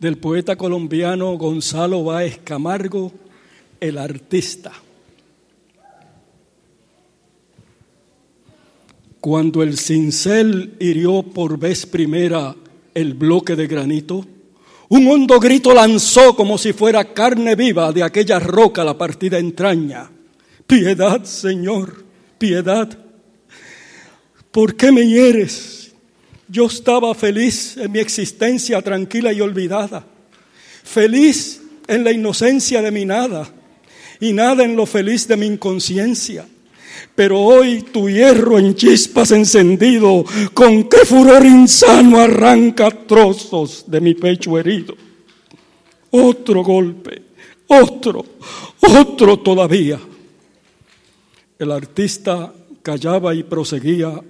del 0.04 0.18
poeta 0.18 0.54
colombiano 0.54 1.38
Gonzalo 1.38 2.04
Báez 2.04 2.40
Camargo, 2.44 3.10
el 3.80 3.96
artista. 3.96 4.70
Cuando 9.18 9.62
el 9.62 9.78
cincel 9.78 10.74
hirió 10.78 11.22
por 11.22 11.58
vez 11.58 11.86
primera 11.86 12.54
el 12.92 13.14
bloque 13.14 13.56
de 13.56 13.66
granito, 13.66 14.26
un 14.90 15.08
hondo 15.08 15.40
grito 15.40 15.72
lanzó 15.72 16.36
como 16.36 16.58
si 16.58 16.74
fuera 16.74 17.14
carne 17.14 17.54
viva 17.54 17.90
de 17.90 18.02
aquella 18.02 18.38
roca 18.38 18.84
la 18.84 18.98
partida 18.98 19.38
entraña. 19.38 20.10
Piedad, 20.66 21.24
Señor, 21.24 22.04
piedad. 22.36 22.98
¿Por 24.50 24.76
qué 24.76 24.92
me 24.92 25.06
hieres? 25.06 25.83
Yo 26.48 26.66
estaba 26.66 27.14
feliz 27.14 27.76
en 27.76 27.92
mi 27.92 27.98
existencia 28.00 28.82
tranquila 28.82 29.32
y 29.32 29.40
olvidada, 29.40 30.04
feliz 30.82 31.62
en 31.86 32.04
la 32.04 32.12
inocencia 32.12 32.82
de 32.82 32.90
mi 32.90 33.04
nada 33.04 33.48
y 34.20 34.32
nada 34.32 34.64
en 34.64 34.76
lo 34.76 34.86
feliz 34.86 35.26
de 35.26 35.36
mi 35.36 35.46
inconsciencia. 35.46 36.46
Pero 37.14 37.40
hoy 37.40 37.82
tu 37.82 38.08
hierro 38.08 38.58
en 38.58 38.74
chispas 38.74 39.30
encendido, 39.30 40.24
con 40.52 40.88
qué 40.88 40.98
furor 41.04 41.44
insano 41.44 42.18
arranca 42.18 42.90
trozos 42.90 43.84
de 43.86 44.00
mi 44.00 44.14
pecho 44.14 44.58
herido. 44.58 44.96
Otro 46.10 46.62
golpe, 46.62 47.22
otro, 47.68 48.24
otro 48.80 49.38
todavía. 49.38 49.98
El 51.58 51.70
artista 51.70 52.52
callaba 52.82 53.34
y 53.34 53.42
proseguía 53.44 54.20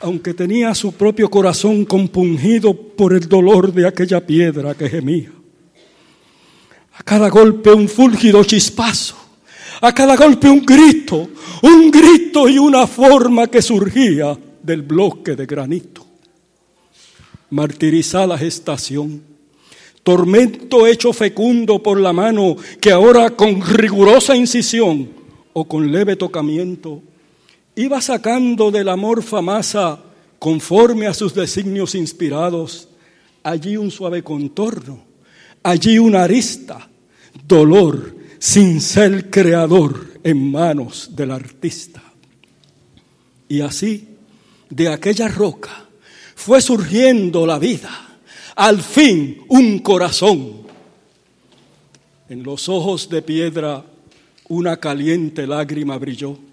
aunque 0.00 0.32
tenía 0.32 0.74
su 0.74 0.92
propio 0.92 1.30
corazón 1.30 1.84
compungido 1.84 2.74
por 2.74 3.12
el 3.12 3.28
dolor 3.28 3.72
de 3.72 3.86
aquella 3.86 4.26
piedra 4.26 4.74
que 4.74 4.88
gemía. 4.88 5.30
A 6.94 7.02
cada 7.02 7.28
golpe 7.28 7.70
un 7.72 7.88
fúlgido 7.88 8.42
chispazo, 8.44 9.16
a 9.82 9.94
cada 9.94 10.16
golpe 10.16 10.48
un 10.48 10.64
grito, 10.64 11.28
un 11.62 11.90
grito 11.90 12.48
y 12.48 12.58
una 12.58 12.86
forma 12.86 13.46
que 13.48 13.60
surgía 13.60 14.38
del 14.62 14.82
bloque 14.82 15.36
de 15.36 15.46
granito. 15.46 16.06
Martirizada 17.50 18.38
gestación, 18.38 19.22
tormento 20.02 20.86
hecho 20.86 21.12
fecundo 21.12 21.82
por 21.82 22.00
la 22.00 22.12
mano 22.12 22.56
que 22.80 22.90
ahora 22.90 23.30
con 23.30 23.60
rigurosa 23.60 24.34
incisión 24.34 25.10
o 25.52 25.66
con 25.66 25.92
leve 25.92 26.16
tocamiento 26.16 27.02
iba 27.80 28.00
sacando 28.02 28.70
de 28.70 28.84
la 28.84 28.92
amorfa 28.92 29.40
masa, 29.40 29.98
conforme 30.38 31.06
a 31.06 31.14
sus 31.14 31.34
designios 31.34 31.94
inspirados, 31.94 32.88
allí 33.42 33.78
un 33.78 33.90
suave 33.90 34.22
contorno, 34.22 35.02
allí 35.62 35.98
una 35.98 36.24
arista, 36.24 36.90
dolor, 37.46 38.14
sin 38.38 38.82
ser 38.82 39.30
creador 39.30 40.18
en 40.22 40.50
manos 40.50 41.10
del 41.16 41.30
artista. 41.30 42.02
Y 43.48 43.62
así, 43.62 44.08
de 44.68 44.88
aquella 44.88 45.28
roca, 45.28 45.88
fue 46.34 46.60
surgiendo 46.60 47.46
la 47.46 47.58
vida, 47.58 48.18
al 48.56 48.82
fin 48.82 49.42
un 49.48 49.78
corazón. 49.78 50.60
En 52.28 52.42
los 52.42 52.68
ojos 52.68 53.08
de 53.08 53.22
piedra 53.22 53.84
una 54.48 54.76
caliente 54.76 55.46
lágrima 55.46 55.96
brilló 55.96 56.49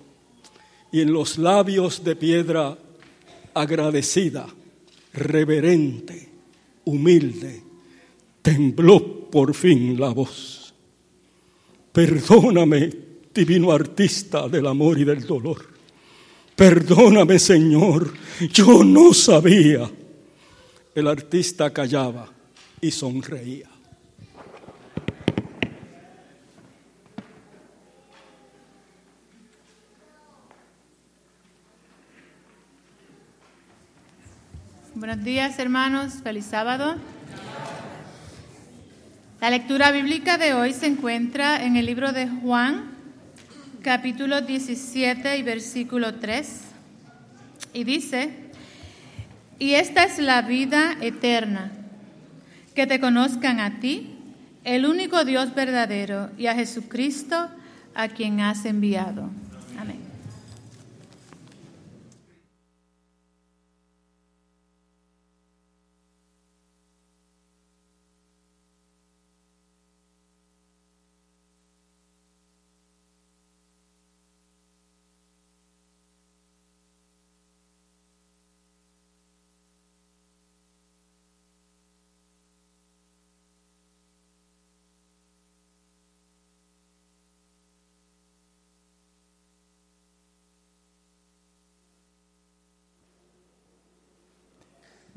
y 0.92 1.02
en 1.02 1.12
los 1.12 1.38
labios 1.38 2.04
de 2.04 2.16
piedra 2.16 2.78
agradecida, 3.54 4.48
reverente, 5.14 6.30
humilde, 6.86 7.64
tembló 8.42 9.30
por 9.30 9.54
fin 9.54 10.00
la 10.00 10.10
voz. 10.10 10.74
Perdóname, 11.92 12.90
divino 13.34 13.72
artista 13.72 14.48
del 14.48 14.68
amor 14.68 15.00
y 15.00 15.04
del 15.04 15.26
dolor. 15.26 15.66
Perdóname, 16.56 17.40
Señor, 17.40 18.14
yo 18.52 18.84
no 18.84 19.14
sabía. 19.14 19.90
El 20.96 21.08
artista 21.08 21.72
callaba 21.72 22.32
y 22.82 22.92
sonreía. 22.92 23.70
Buenos 35.08 35.24
días, 35.24 35.58
hermanos. 35.58 36.16
Feliz 36.22 36.48
sábado. 36.48 36.98
La 39.40 39.50
lectura 39.50 39.92
bíblica 39.92 40.38
de 40.38 40.54
hoy 40.54 40.74
se 40.74 40.88
encuentra 40.88 41.64
en 41.64 41.78
el 41.78 41.86
libro 41.86 42.12
de 42.12 42.28
Juan, 42.28 42.92
capítulo 43.84 44.42
17 44.42 45.38
y 45.38 45.44
versículo 45.44 46.16
3. 46.16 46.62
Y 47.72 47.86
dice, 47.86 48.32
Y 49.60 49.76
esta 49.76 50.04
es 50.04 50.20
la 50.20 50.42
vida 50.42 50.98
eterna, 51.00 51.72
que 52.76 52.86
te 52.86 53.00
conozcan 53.00 53.62
a 53.62 53.80
ti, 53.80 54.14
el 54.66 54.86
único 54.86 55.24
Dios 55.24 55.56
verdadero, 55.56 56.32
y 56.38 56.48
a 56.48 56.54
Jesucristo, 56.54 57.48
a 57.96 58.10
quien 58.10 58.42
has 58.42 58.66
enviado. 58.66 59.30
Amén. 59.80 60.08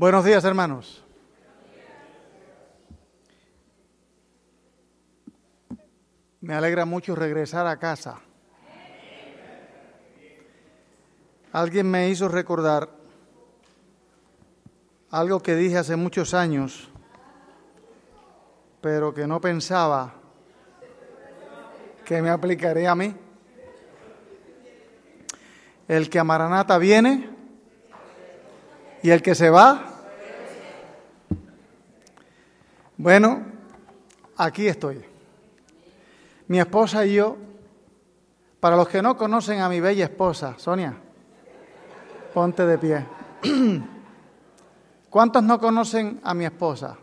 Buenos 0.00 0.24
días, 0.24 0.42
hermanos. 0.44 1.04
Me 6.40 6.54
alegra 6.54 6.86
mucho 6.86 7.14
regresar 7.14 7.66
a 7.66 7.78
casa. 7.78 8.18
Alguien 11.52 11.90
me 11.90 12.08
hizo 12.08 12.28
recordar 12.28 12.88
algo 15.10 15.42
que 15.42 15.54
dije 15.54 15.76
hace 15.76 15.96
muchos 15.96 16.32
años, 16.32 16.88
pero 18.80 19.12
que 19.12 19.26
no 19.26 19.38
pensaba 19.38 20.14
que 22.06 22.22
me 22.22 22.30
aplicaría 22.30 22.92
a 22.92 22.94
mí. 22.94 23.14
El 25.88 26.08
que 26.08 26.18
a 26.18 26.24
Maranata 26.24 26.78
viene 26.78 27.28
y 29.02 29.10
el 29.10 29.20
que 29.20 29.34
se 29.34 29.50
va. 29.50 29.89
Bueno, 33.02 33.40
aquí 34.36 34.68
estoy. 34.68 35.02
Mi 36.48 36.60
esposa 36.60 37.06
y 37.06 37.14
yo, 37.14 37.38
para 38.60 38.76
los 38.76 38.90
que 38.90 39.00
no 39.00 39.16
conocen 39.16 39.60
a 39.60 39.70
mi 39.70 39.80
bella 39.80 40.04
esposa, 40.04 40.56
Sonia, 40.58 40.94
ponte 42.34 42.66
de 42.66 42.76
pie. 42.76 43.06
¿Cuántos 45.08 45.42
no 45.42 45.58
conocen 45.58 46.20
a 46.22 46.34
mi 46.34 46.44
esposa? 46.44 46.98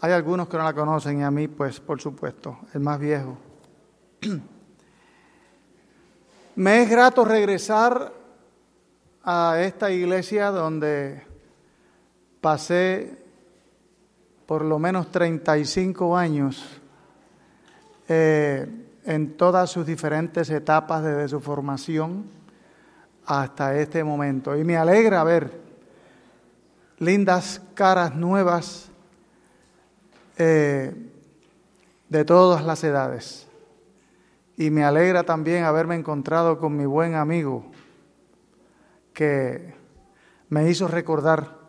Hay 0.00 0.10
algunos 0.10 0.48
que 0.48 0.56
no 0.56 0.64
la 0.64 0.74
conocen 0.74 1.20
y 1.20 1.22
a 1.22 1.30
mí, 1.30 1.46
pues, 1.46 1.78
por 1.78 2.00
supuesto, 2.00 2.58
el 2.74 2.80
más 2.80 2.98
viejo. 2.98 3.38
Me 6.56 6.82
es 6.82 6.90
grato 6.90 7.24
regresar 7.24 8.12
a 9.22 9.60
esta 9.60 9.92
iglesia 9.92 10.50
donde 10.50 11.24
pasé 12.40 13.19
por 14.50 14.64
lo 14.64 14.80
menos 14.80 15.12
35 15.12 16.16
años 16.16 16.80
eh, 18.08 18.66
en 19.04 19.36
todas 19.36 19.70
sus 19.70 19.86
diferentes 19.86 20.50
etapas 20.50 21.04
desde 21.04 21.28
su 21.28 21.40
formación 21.40 22.24
hasta 23.26 23.78
este 23.78 24.02
momento. 24.02 24.56
Y 24.56 24.64
me 24.64 24.76
alegra 24.76 25.22
ver 25.22 25.52
lindas 26.98 27.62
caras 27.74 28.16
nuevas 28.16 28.90
eh, 30.36 30.96
de 32.08 32.24
todas 32.24 32.64
las 32.64 32.82
edades. 32.82 33.46
Y 34.56 34.70
me 34.70 34.82
alegra 34.82 35.22
también 35.22 35.62
haberme 35.62 35.94
encontrado 35.94 36.58
con 36.58 36.76
mi 36.76 36.86
buen 36.86 37.14
amigo 37.14 37.70
que 39.14 39.74
me 40.48 40.68
hizo 40.68 40.88
recordar 40.88 41.59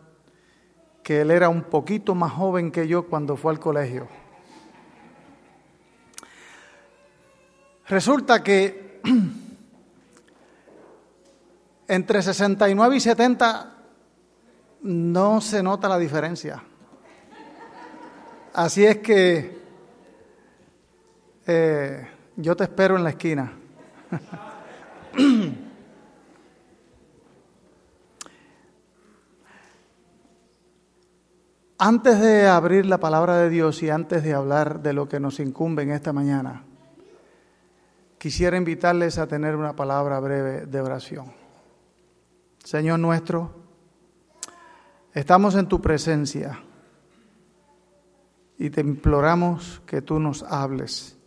que 1.02 1.20
él 1.20 1.30
era 1.30 1.48
un 1.48 1.62
poquito 1.62 2.14
más 2.14 2.32
joven 2.32 2.70
que 2.70 2.86
yo 2.86 3.06
cuando 3.06 3.36
fue 3.36 3.52
al 3.52 3.58
colegio. 3.58 4.08
Resulta 7.88 8.42
que 8.42 9.00
entre 11.88 12.22
69 12.22 12.96
y 12.96 13.00
70 13.00 13.72
no 14.82 15.40
se 15.40 15.62
nota 15.62 15.88
la 15.88 15.98
diferencia. 15.98 16.62
Así 18.54 18.84
es 18.84 18.98
que 18.98 19.62
eh, 21.46 22.08
yo 22.36 22.56
te 22.56 22.64
espero 22.64 22.96
en 22.96 23.04
la 23.04 23.10
esquina. 23.10 23.52
Antes 31.84 32.20
de 32.20 32.46
abrir 32.46 32.86
la 32.86 32.98
palabra 32.98 33.38
de 33.38 33.50
Dios 33.50 33.82
y 33.82 33.90
antes 33.90 34.22
de 34.22 34.34
hablar 34.34 34.82
de 34.82 34.92
lo 34.92 35.08
que 35.08 35.18
nos 35.18 35.40
incumbe 35.40 35.82
en 35.82 35.90
esta 35.90 36.12
mañana, 36.12 36.64
quisiera 38.18 38.56
invitarles 38.56 39.18
a 39.18 39.26
tener 39.26 39.56
una 39.56 39.74
palabra 39.74 40.20
breve 40.20 40.66
de 40.66 40.80
oración. 40.80 41.32
Señor 42.62 43.00
nuestro, 43.00 43.52
estamos 45.12 45.56
en 45.56 45.66
tu 45.66 45.80
presencia 45.80 46.62
y 48.58 48.70
te 48.70 48.80
imploramos 48.80 49.82
que 49.84 50.02
tú 50.02 50.20
nos 50.20 50.44
hables. 50.44 51.18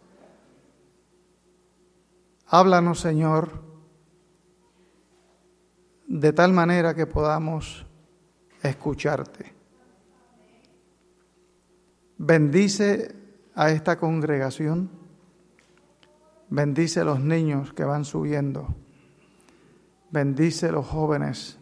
Háblanos, 2.47 3.01
Señor, 3.01 3.61
de 6.07 6.31
tal 6.31 6.53
manera 6.53 6.95
que 6.95 7.07
podamos 7.07 7.85
escucharte. 8.63 9.54
Bendice 12.17 13.13
a 13.55 13.71
esta 13.71 13.97
congregación, 13.97 14.89
bendice 16.49 17.01
a 17.01 17.03
los 17.03 17.19
niños 17.19 17.73
que 17.73 17.83
van 17.83 18.05
subiendo, 18.05 18.73
bendice 20.11 20.67
a 20.67 20.71
los 20.71 20.87
jóvenes, 20.87 21.57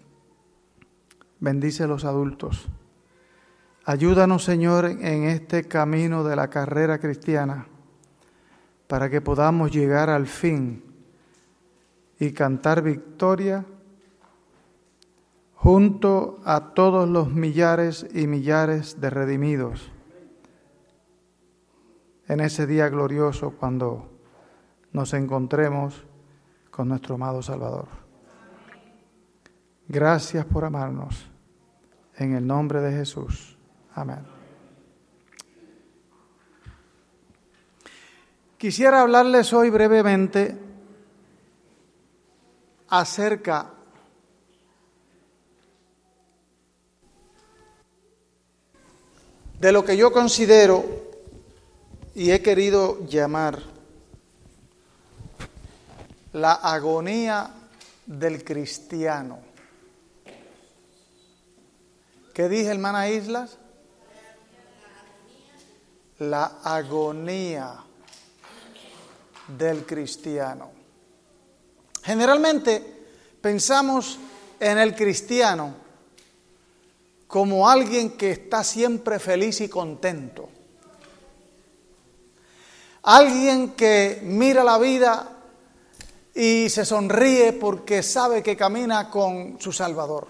bendice 1.39 1.85
a 1.85 1.87
los 1.87 2.05
adultos. 2.05 2.67
Ayúdanos, 3.85 4.43
Señor, 4.43 4.85
en 4.85 5.23
este 5.23 5.63
camino 5.63 6.23
de 6.23 6.35
la 6.35 6.51
carrera 6.51 6.99
cristiana, 6.99 7.65
para 8.85 9.09
que 9.09 9.21
podamos 9.21 9.71
llegar 9.71 10.11
al 10.11 10.27
fin 10.27 10.83
y 12.19 12.31
cantar 12.31 12.83
victoria 12.83 13.65
junto 15.55 16.41
a 16.45 16.75
todos 16.75 17.09
los 17.09 17.31
millares 17.31 18.05
y 18.13 18.27
millares 18.27 19.01
de 19.01 19.09
redimidos 19.09 19.92
en 22.27 22.39
ese 22.39 22.65
día 22.65 22.89
glorioso 22.89 23.51
cuando 23.51 24.09
nos 24.91 25.13
encontremos 25.13 26.03
con 26.69 26.89
nuestro 26.89 27.15
amado 27.15 27.41
Salvador. 27.41 27.87
Gracias 29.87 30.45
por 30.45 30.65
amarnos. 30.65 31.29
En 32.15 32.35
el 32.35 32.45
nombre 32.45 32.79
de 32.79 32.91
Jesús. 32.91 33.57
Amén. 33.95 34.23
Quisiera 38.57 39.01
hablarles 39.01 39.51
hoy 39.51 39.69
brevemente 39.69 40.57
acerca 42.87 43.71
de 49.59 49.71
lo 49.71 49.83
que 49.83 49.97
yo 49.97 50.11
considero 50.11 51.12
y 52.15 52.31
he 52.31 52.41
querido 52.41 53.05
llamar 53.07 53.59
la 56.33 56.53
agonía 56.53 57.51
del 58.05 58.43
cristiano. 58.43 59.39
¿Qué 62.33 62.49
dije, 62.49 62.69
hermana 62.69 63.09
Islas? 63.09 63.57
La 66.19 66.59
agonía 66.63 67.83
del 69.47 69.85
cristiano. 69.85 70.71
Generalmente 72.03 73.05
pensamos 73.41 74.19
en 74.59 74.77
el 74.77 74.95
cristiano 74.95 75.75
como 77.27 77.67
alguien 77.67 78.11
que 78.11 78.31
está 78.31 78.63
siempre 78.63 79.19
feliz 79.19 79.61
y 79.61 79.69
contento 79.69 80.49
Alguien 83.03 83.71
que 83.71 84.21
mira 84.23 84.63
la 84.63 84.77
vida 84.77 85.29
y 86.33 86.69
se 86.69 86.85
sonríe 86.85 87.53
porque 87.53 88.01
sabe 88.01 88.41
que 88.41 88.57
camina 88.57 89.09
con 89.09 89.57
su 89.59 89.71
Salvador. 89.71 90.27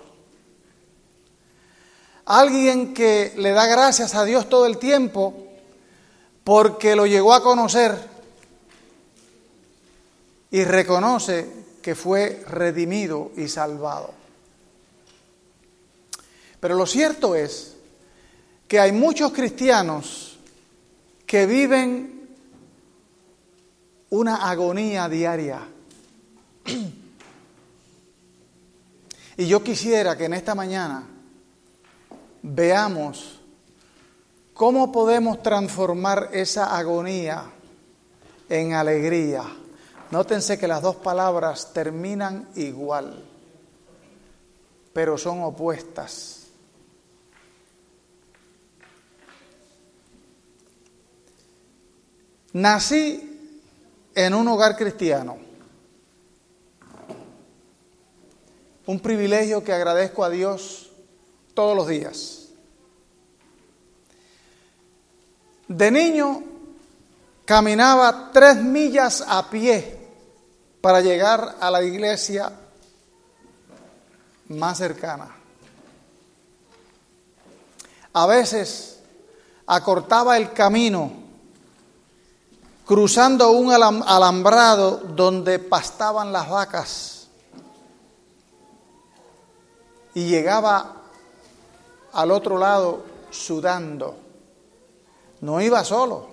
alguien 2.25 2.93
que 2.93 3.33
le 3.35 3.51
da 3.51 3.65
gracias 3.65 4.15
a 4.15 4.23
Dios 4.23 4.47
todo 4.47 4.65
el 4.65 4.77
tiempo 4.77 5.33
porque 6.43 6.95
lo 6.95 7.05
llegó 7.05 7.33
a 7.33 7.43
conocer 7.43 7.97
y 10.51 10.63
reconoce 10.63 11.49
que 11.81 11.95
fue 11.95 12.43
redimido 12.47 13.31
y 13.35 13.47
salvado. 13.47 14.13
Pero 16.59 16.75
lo 16.75 16.85
cierto 16.85 17.35
es 17.35 17.75
que 18.67 18.79
hay 18.79 18.91
muchos 18.91 19.33
cristianos 19.33 20.37
que 21.25 21.45
viven 21.45 22.22
una 24.13 24.47
agonía 24.47 25.09
diaria. 25.09 25.67
Y 29.35 29.47
yo 29.47 29.63
quisiera 29.63 30.15
que 30.15 30.25
en 30.25 30.35
esta 30.35 30.53
mañana 30.53 31.07
veamos 32.43 33.41
cómo 34.53 34.91
podemos 34.91 35.41
transformar 35.41 36.29
esa 36.33 36.77
agonía 36.77 37.45
en 38.47 38.73
alegría. 38.73 39.41
Nótense 40.11 40.59
que 40.59 40.67
las 40.67 40.83
dos 40.83 40.97
palabras 40.97 41.73
terminan 41.73 42.47
igual, 42.53 43.25
pero 44.93 45.17
son 45.17 45.41
opuestas. 45.41 46.45
Nací 52.53 53.32
en 54.15 54.33
un 54.33 54.47
hogar 54.47 54.75
cristiano. 54.75 55.37
Un 58.85 58.99
privilegio 58.99 59.63
que 59.63 59.73
agradezco 59.73 60.23
a 60.23 60.29
Dios 60.29 60.91
todos 61.53 61.75
los 61.75 61.87
días. 61.87 62.49
De 65.67 65.89
niño 65.89 66.43
caminaba 67.45 68.31
tres 68.33 68.57
millas 68.57 69.23
a 69.27 69.49
pie 69.49 69.97
para 70.81 71.01
llegar 71.01 71.55
a 71.59 71.71
la 71.71 71.81
iglesia 71.81 72.51
más 74.49 74.77
cercana. 74.77 75.33
A 78.11 78.27
veces 78.27 78.99
acortaba 79.65 80.37
el 80.37 80.51
camino 80.51 81.22
cruzando 82.85 83.51
un 83.51 83.71
alambrado 83.71 84.97
donde 84.97 85.59
pastaban 85.59 86.31
las 86.31 86.49
vacas 86.49 87.27
y 90.13 90.25
llegaba 90.25 90.95
al 92.11 92.31
otro 92.31 92.57
lado 92.57 93.03
sudando. 93.31 94.17
No 95.41 95.59
iba 95.61 95.83
solo. 95.83 96.27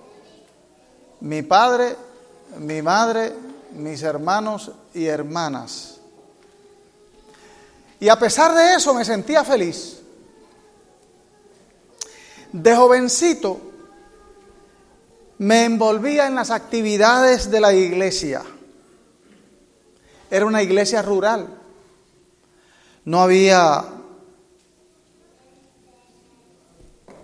Mi 1.21 1.41
padre, 1.41 1.95
mi 2.57 2.81
madre, 2.81 3.35
mis 3.73 4.01
hermanos 4.03 4.71
y 4.93 5.05
hermanas. 5.05 5.97
Y 7.99 8.09
a 8.09 8.17
pesar 8.17 8.53
de 8.53 8.75
eso 8.75 8.93
me 8.93 9.05
sentía 9.05 9.43
feliz. 9.43 10.01
De 12.51 12.75
jovencito 12.75 13.70
me 15.41 15.65
envolvía 15.65 16.27
en 16.27 16.35
las 16.35 16.51
actividades 16.51 17.49
de 17.49 17.59
la 17.59 17.73
iglesia. 17.73 18.43
Era 20.29 20.45
una 20.45 20.61
iglesia 20.61 21.01
rural. 21.01 21.47
No 23.05 23.23
había 23.23 23.83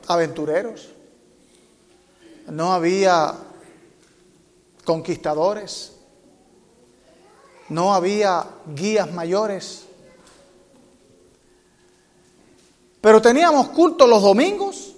aventureros. 0.07 0.89
No 2.47 2.73
había 2.73 3.35
conquistadores. 4.83 5.93
No 7.69 7.93
había 7.93 8.47
guías 8.65 9.13
mayores. 9.13 9.85
Pero 12.99 13.21
teníamos 13.21 13.67
culto 13.67 14.07
los 14.07 14.23
domingos 14.23 14.95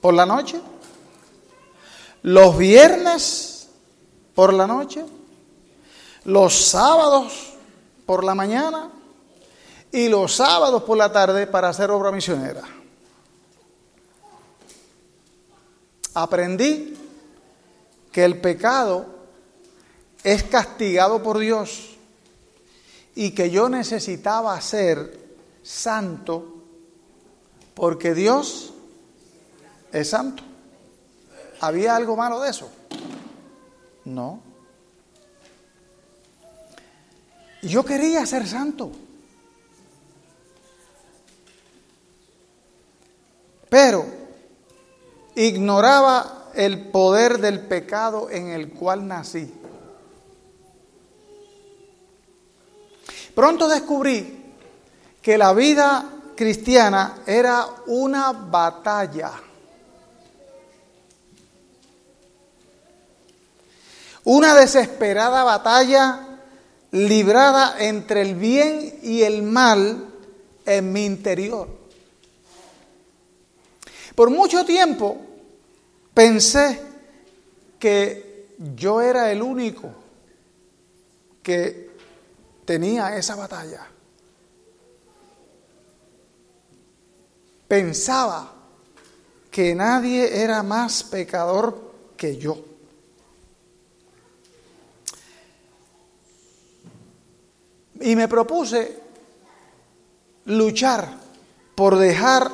por 0.00 0.14
la 0.14 0.24
noche 0.24 0.60
los 2.26 2.58
viernes 2.58 3.68
por 4.34 4.52
la 4.52 4.66
noche, 4.66 5.04
los 6.24 6.60
sábados 6.60 7.54
por 8.04 8.24
la 8.24 8.34
mañana 8.34 8.90
y 9.92 10.08
los 10.08 10.34
sábados 10.34 10.82
por 10.82 10.98
la 10.98 11.12
tarde 11.12 11.46
para 11.46 11.68
hacer 11.68 11.88
obra 11.92 12.10
misionera. 12.10 12.62
Aprendí 16.14 16.96
que 18.10 18.24
el 18.24 18.40
pecado 18.40 19.06
es 20.24 20.42
castigado 20.42 21.22
por 21.22 21.38
Dios 21.38 21.90
y 23.14 23.30
que 23.36 23.52
yo 23.52 23.68
necesitaba 23.68 24.60
ser 24.60 25.36
santo 25.62 26.64
porque 27.74 28.14
Dios 28.14 28.72
es 29.92 30.10
santo. 30.10 30.42
¿Había 31.60 31.96
algo 31.96 32.16
malo 32.16 32.40
de 32.40 32.50
eso? 32.50 32.70
No. 34.04 34.40
Yo 37.62 37.84
quería 37.84 38.24
ser 38.26 38.46
santo. 38.46 38.92
Pero 43.68 44.06
ignoraba 45.34 46.50
el 46.54 46.88
poder 46.90 47.38
del 47.38 47.60
pecado 47.60 48.30
en 48.30 48.48
el 48.48 48.70
cual 48.70 49.06
nací. 49.06 49.52
Pronto 53.34 53.68
descubrí 53.68 54.54
que 55.20 55.36
la 55.36 55.52
vida 55.52 56.10
cristiana 56.36 57.18
era 57.26 57.66
una 57.86 58.32
batalla 58.32 59.32
Una 64.26 64.56
desesperada 64.56 65.44
batalla 65.44 66.40
librada 66.90 67.76
entre 67.78 68.22
el 68.22 68.34
bien 68.34 68.98
y 69.00 69.22
el 69.22 69.44
mal 69.44 70.04
en 70.64 70.92
mi 70.92 71.04
interior. 71.04 71.68
Por 74.16 74.30
mucho 74.30 74.64
tiempo 74.64 75.16
pensé 76.12 76.82
que 77.78 78.48
yo 78.74 79.00
era 79.00 79.30
el 79.30 79.42
único 79.42 79.90
que 81.40 81.90
tenía 82.64 83.16
esa 83.16 83.36
batalla. 83.36 83.86
Pensaba 87.68 88.52
que 89.52 89.72
nadie 89.76 90.42
era 90.42 90.64
más 90.64 91.04
pecador 91.04 91.92
que 92.16 92.36
yo. 92.36 92.75
Y 98.00 98.16
me 98.16 98.28
propuse 98.28 99.00
luchar 100.46 101.08
por 101.74 101.96
dejar 101.96 102.50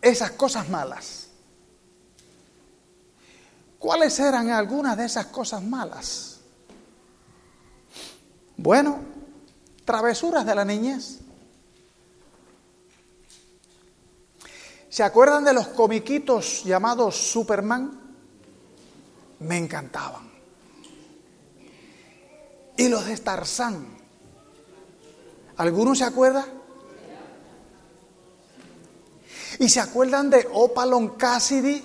esas 0.00 0.32
cosas 0.32 0.68
malas. 0.68 1.28
¿Cuáles 3.78 4.18
eran 4.20 4.50
algunas 4.50 4.96
de 4.96 5.06
esas 5.06 5.26
cosas 5.26 5.62
malas? 5.62 6.38
Bueno, 8.56 9.00
travesuras 9.84 10.46
de 10.46 10.54
la 10.54 10.64
niñez. 10.64 11.18
¿Se 14.88 15.02
acuerdan 15.02 15.42
de 15.42 15.54
los 15.54 15.68
comiquitos 15.68 16.64
llamados 16.64 17.16
Superman? 17.16 17.98
Me 19.40 19.56
encantaban. 19.56 20.30
Y 22.76 22.88
los 22.88 23.06
de 23.06 23.16
Tarzán. 23.16 23.91
¿Alguno 25.62 25.94
se 25.94 26.02
acuerda? 26.02 26.44
¿Y 29.60 29.68
se 29.68 29.78
acuerdan 29.78 30.28
de 30.28 30.48
Opalon 30.52 31.10
Cassidy? 31.10 31.80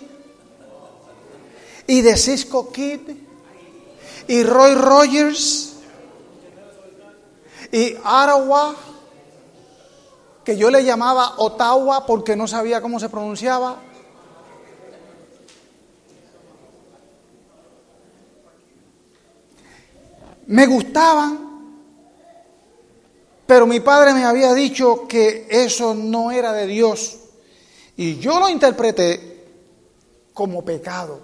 ¿Y 1.85 2.01
de 2.01 2.17
Cisco 2.17 2.71
Kid? 2.71 3.01
¿Y 4.27 4.41
Roy 4.41 4.73
Rogers? 4.73 5.75
¿Y 7.71 7.95
Arawa? 8.03 8.73
Que 10.43 10.57
yo 10.57 10.71
le 10.71 10.83
llamaba 10.83 11.35
Ottawa 11.37 12.03
porque 12.07 12.35
no 12.35 12.47
sabía 12.47 12.81
cómo 12.81 12.99
se 12.99 13.09
pronunciaba. 13.09 13.77
Me 20.47 20.65
gustaban 20.65 21.46
Pero 23.47 23.65
mi 23.65 23.79
padre 23.79 24.13
me 24.13 24.25
había 24.25 24.53
dicho 24.53 25.07
que 25.07 25.47
eso 25.49 25.95
no 25.95 26.31
era 26.31 26.51
de 26.51 26.67
Dios. 26.67 27.17
Y 27.95 28.17
yo 28.17 28.39
lo 28.41 28.49
interpreté 28.49 29.45
como 30.33 30.63
pecado. 30.65 31.21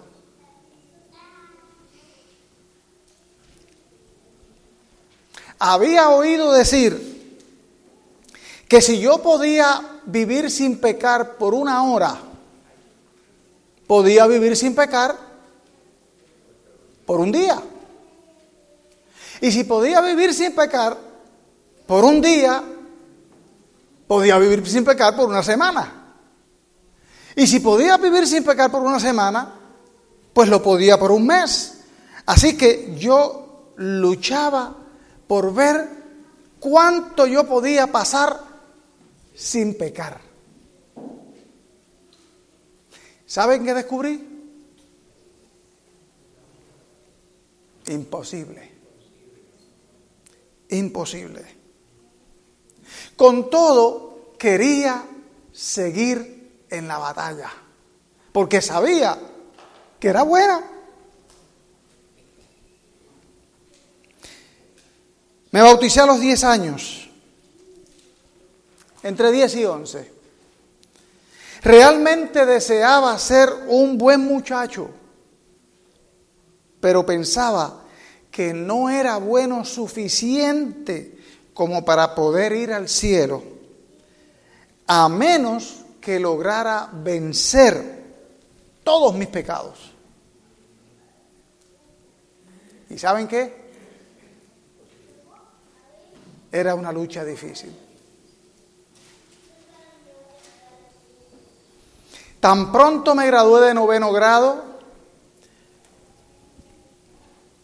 Había 5.60 6.10
oído 6.10 6.54
decir 6.54 7.12
que 8.70 8.82
si 8.82 9.00
yo 9.00 9.22
podía 9.22 10.00
vivir 10.06 10.50
sin 10.50 10.80
pecar 10.80 11.38
por 11.38 11.54
una 11.54 11.84
hora, 11.84 12.18
podía 13.86 14.26
vivir 14.28 14.56
sin 14.56 14.74
pecar 14.74 15.16
por 17.06 17.20
un 17.20 17.34
día. 17.34 17.62
Y 19.42 19.52
si 19.52 19.66
podía 19.66 20.00
vivir 20.00 20.34
sin 20.34 20.56
pecar 20.56 21.13
por 21.86 22.06
un 22.06 22.22
día, 22.22 22.64
podía 24.08 24.38
vivir 24.38 24.66
sin 24.68 24.86
pecar 24.86 25.16
por 25.16 25.30
una 25.30 25.44
semana. 25.44 26.16
Y 27.36 27.48
si 27.48 27.60
podía 27.60 27.98
vivir 27.98 28.28
sin 28.28 28.44
pecar 28.44 28.72
por 28.72 28.82
una 28.82 29.00
semana, 29.00 29.54
pues 30.34 30.50
lo 30.50 30.62
podía 30.62 31.00
por 31.00 31.12
un 31.12 31.26
mes. 31.26 31.80
Así 32.26 32.58
que 32.58 32.96
yo 32.98 33.74
luchaba 33.78 34.76
por 35.28 35.54
ver 35.54 35.90
cuánto 36.60 37.26
yo 37.26 37.48
podía 37.48 37.88
pasar 37.88 38.40
sin 39.34 39.78
pecar. 39.78 40.22
¿Saben 43.26 43.66
qué 43.66 43.74
descubrí? 43.74 44.30
Imposible. 47.88 48.72
Imposible. 50.70 51.63
Con 53.16 53.50
todo, 53.50 54.34
quería 54.38 55.06
seguir 55.52 56.66
en 56.70 56.88
la 56.88 56.98
batalla, 56.98 57.52
porque 58.32 58.62
sabía 58.62 59.18
que 60.00 60.08
era 60.08 60.24
buena. 60.24 60.62
Me 65.52 65.62
bauticé 65.62 66.00
a 66.00 66.08
los 66.08 66.20
10 66.20 66.44
años, 66.46 67.10
entre 69.04 69.32
10 69.32 69.56
y 69.56 69.66
11. 69.66 70.14
Realmente 71.62 72.46
deseaba 72.46 73.18
ser 73.20 73.50
un 73.68 73.98
buen 73.98 74.22
muchacho, 74.22 74.90
pero 76.82 77.06
pensaba 77.06 77.84
que 78.30 78.52
no 78.52 78.90
era 78.90 79.18
bueno 79.18 79.64
suficiente 79.64 81.13
como 81.54 81.86
para 81.86 82.16
poder 82.16 82.54
ir 82.54 82.74
al 82.74 82.90
cielo, 82.90 83.44
a 84.88 85.08
menos 85.08 85.86
que 86.02 86.20
lograra 86.20 86.90
vencer 86.92 88.04
todos 88.84 89.14
mis 89.16 89.28
pecados. 89.28 89.92
¿Y 92.90 92.98
saben 92.98 93.28
qué? 93.28 93.64
Era 96.52 96.76
una 96.76 96.92
lucha 96.92 97.24
difícil. 97.24 97.76
Tan 102.40 102.72
pronto 102.72 103.16
me 103.16 103.26
gradué 103.26 103.68
de 103.68 103.74
noveno 103.74 104.12
grado, 104.12 104.62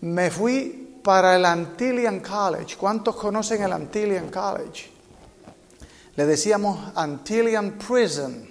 me 0.01 0.31
fui 0.31 0.78
para 1.09 1.35
el 1.37 1.43
Antillian 1.43 2.19
College. 2.19 2.77
¿Cuántos 2.77 3.15
conocen 3.15 3.63
el 3.63 3.73
Antillian 3.73 4.29
College? 4.29 4.91
Le 6.15 6.25
decíamos 6.27 6.91
Antillian 6.93 7.79
Prison, 7.79 8.47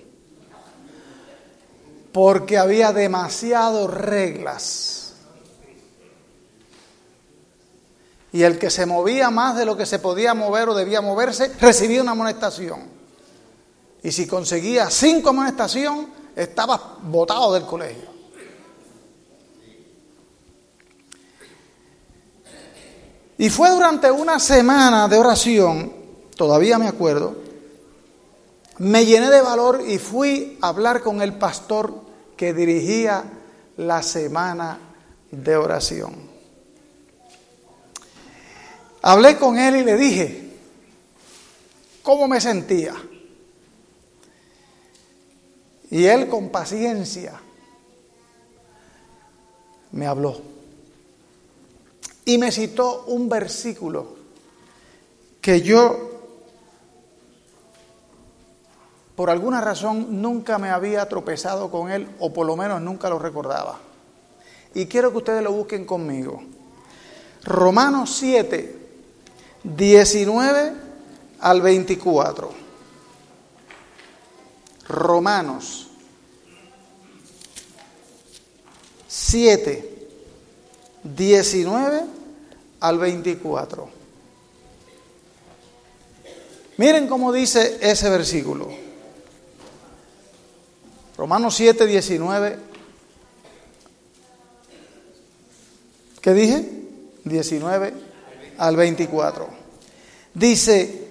porque 2.11 2.59
había 2.59 2.93
demasiadas 2.93 3.89
reglas. 3.89 5.13
Y 8.33 8.43
el 8.43 8.59
que 8.59 8.71
se 8.71 8.87
movía 8.87 9.31
más 9.31 9.57
de 9.57 9.65
lo 9.65 9.77
que 9.77 9.87
se 9.87 10.01
podía 10.01 10.35
mover 10.35 10.69
o 10.71 10.75
debía 10.75 11.01
moverse, 11.01 11.55
recibía 11.61 12.03
una 12.03 12.11
amonestación. 12.11 12.89
Y 14.03 14.11
si 14.11 14.27
conseguía 14.27 14.91
cinco 14.91 15.29
amonestaciones, 15.29 16.09
estaba 16.35 16.97
botado 17.03 17.55
del 17.55 17.67
colegio. 17.67 18.18
Y 23.39 23.51
fue 23.51 23.71
durante 23.71 24.11
una 24.11 24.41
semana 24.41 25.07
de 25.07 25.17
oración, 25.17 25.93
todavía 26.37 26.77
me 26.77 26.89
acuerdo, 26.89 27.37
me 28.79 29.07
llené 29.07 29.31
de 29.31 29.41
valor 29.41 29.83
y 29.87 29.99
fui 29.99 30.59
a 30.61 30.69
hablar 30.69 31.03
con 31.03 31.23
el 31.23 31.35
pastor 31.35 32.03
que 32.37 32.53
dirigía 32.53 33.25
la 33.77 34.03
semana 34.03 34.79
de 35.31 35.57
oración. 35.57 36.15
Hablé 39.03 39.37
con 39.37 39.57
él 39.57 39.77
y 39.77 39.85
le 39.85 39.97
dije 39.97 40.57
cómo 42.03 42.27
me 42.27 42.41
sentía. 42.41 42.95
Y 45.91 46.05
él 46.05 46.29
con 46.29 46.51
paciencia 46.51 47.41
me 49.93 50.07
habló. 50.07 50.48
Y 52.29 52.37
me 52.37 52.53
citó 52.53 53.05
un 53.07 53.27
versículo 53.27 54.07
que 55.41 55.63
yo, 55.63 56.11
por 59.17 59.31
alguna 59.31 59.63
razón, 59.63 60.21
nunca 60.21 60.59
me 60.59 60.69
había 60.69 61.09
tropezado 61.09 61.71
con 61.71 61.91
él, 61.91 62.07
o 62.19 62.31
por 62.31 62.47
lo 62.47 62.55
menos 62.55 62.83
nunca 62.83 63.09
lo 63.09 63.19
recordaba. 63.19 63.79
Y 64.75 64.85
quiero 64.85 65.11
que 65.11 65.17
ustedes 65.17 65.43
lo 65.43 65.53
busquen 65.53 65.87
conmigo. 65.87 66.43
Romanos 67.45 68.15
7, 68.19 68.77
19 69.63 70.73
al 71.41 71.63
24. 71.63 72.51
Romanos 74.87 75.89
7, 79.07 80.09
19 81.05 82.18
al 82.81 82.99
24. 82.99 83.89
Miren 86.79 87.09
cómo 87.09 87.33
dice 87.33 87.79
ese 87.81 88.09
versículo. 88.09 88.69
Romanos 91.17 91.57
7, 91.57 91.87
19. 91.87 92.59
¿Qué 96.21 96.33
dije? 96.33 96.69
19 97.25 97.95
al 98.59 98.77
24. 98.77 99.49
Dice, 100.35 101.09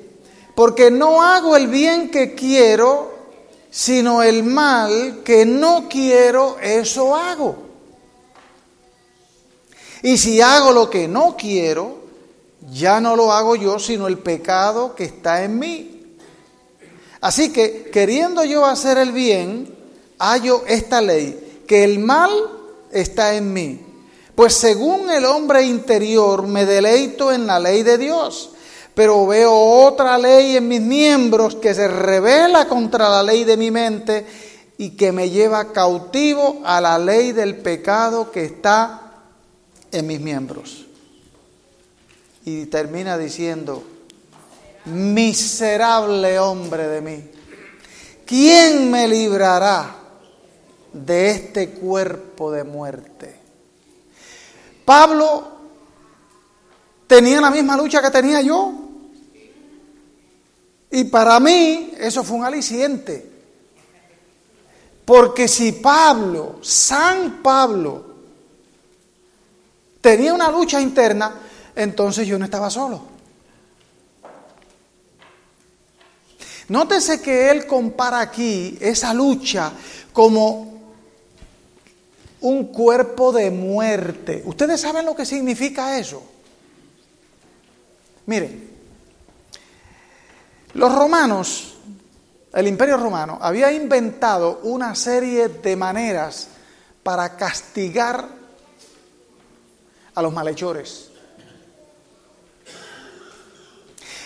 porque 0.56 0.90
no 0.90 1.22
hago 1.22 1.58
el 1.58 1.68
bien 1.68 2.10
que 2.10 2.34
quiero, 2.34 3.18
sino 3.70 4.24
el 4.24 4.44
mal 4.44 5.22
que 5.26 5.46
no 5.46 5.90
quiero, 5.90 6.58
eso 6.60 7.14
hago. 7.14 7.67
Y 10.04 10.18
si 10.18 10.42
hago 10.42 10.72
lo 10.72 10.90
que 10.90 11.08
no 11.08 11.36
quiero, 11.38 11.98
ya 12.72 13.00
no 13.00 13.16
lo 13.16 13.32
hago 13.32 13.56
yo, 13.56 13.80
sino 13.80 14.08
el 14.08 14.18
pecado 14.18 14.96
que 14.96 15.06
está 15.06 15.44
en 15.44 15.60
mí. 15.60 16.16
Así 17.22 17.52
que, 17.52 17.90
queriendo 17.92 18.44
yo 18.44 18.66
hacer 18.66 18.98
el 18.98 19.12
bien, 19.12 19.76
hallo 20.20 20.64
esta 20.68 21.02
ley, 21.02 21.64
que 21.68 21.84
el 21.84 22.00
mal 22.00 22.32
está 22.92 23.36
en 23.36 23.54
mí 23.54 23.88
pues 24.38 24.54
según 24.54 25.10
el 25.10 25.26
hombre 25.26 25.64
interior 25.64 26.46
me 26.46 26.64
deleito 26.68 27.32
en 27.34 27.48
la 27.48 27.60
ley 27.60 27.82
de 27.82 27.98
Dios, 27.98 28.52
pero 28.94 29.26
veo 29.26 29.52
otra 29.52 30.16
ley 30.20 30.58
en 30.58 30.68
mis 30.68 30.80
miembros 30.80 31.56
que 31.56 31.74
se 31.74 31.88
revela 31.88 32.68
contra 32.68 33.10
la 33.10 33.24
ley 33.24 33.46
de 33.46 33.58
mi 33.58 33.72
mente 33.72 34.28
y 34.78 34.92
que 34.92 35.12
me 35.12 35.32
lleva 35.32 35.74
cautivo 35.74 36.62
a 36.64 36.80
la 36.80 37.00
ley 37.00 37.32
del 37.32 37.56
pecado 37.56 38.30
que 38.30 38.46
está 38.46 39.07
en 39.92 40.08
mis 40.08 40.20
miembros. 40.20 40.86
Y 42.46 42.66
termina 42.68 43.18
diciendo, 43.18 43.84
miserable 44.86 46.40
hombre 46.40 46.88
de 46.88 47.02
mí, 47.02 47.30
¿quién 48.26 48.90
me 48.90 49.08
librará 49.08 49.96
de 50.94 51.30
este 51.32 51.72
cuerpo 51.72 52.52
de 52.52 52.64
muerte? 52.64 53.40
Pablo 54.86 55.58
tenía 57.08 57.42
la 57.42 57.52
misma 57.52 57.76
lucha 57.76 58.02
que 58.02 58.10
tenía 58.10 58.42
yo. 58.42 58.74
Y 60.90 61.04
para 61.06 61.40
mí 61.40 61.92
eso 61.98 62.24
fue 62.24 62.38
un 62.38 62.46
aliciente. 62.46 63.30
Porque 65.04 65.48
si 65.48 65.74
Pablo, 65.74 66.60
San 66.62 67.42
Pablo, 67.42 68.17
tenía 70.02 70.34
una 70.34 70.52
lucha 70.52 70.82
interna, 70.82 71.34
entonces 71.76 72.28
yo 72.28 72.38
no 72.38 72.46
estaba 72.46 72.70
solo. 72.70 73.18
Nótese 76.70 77.22
que 77.22 77.50
él 77.50 77.66
compara 77.66 78.20
aquí 78.20 78.78
esa 78.82 79.14
lucha 79.14 79.72
como 80.12 80.78
un 82.42 82.66
cuerpo 82.68 83.32
de 83.32 83.50
muerte. 83.52 84.44
¿Ustedes 84.46 84.82
saben 84.82 85.06
lo 85.06 85.16
que 85.16 85.26
significa 85.26 85.98
eso? 85.98 86.24
Miren, 88.26 88.70
los 90.74 90.94
romanos, 90.94 91.78
el 92.54 92.68
imperio 92.68 92.98
romano, 92.98 93.38
había 93.42 93.72
inventado 93.72 94.60
una 94.64 94.94
serie 94.96 95.48
de 95.48 95.76
maneras 95.76 96.50
para 97.04 97.38
castigar 97.38 98.37
a 100.18 100.22
los 100.24 100.34
malhechores. 100.34 101.10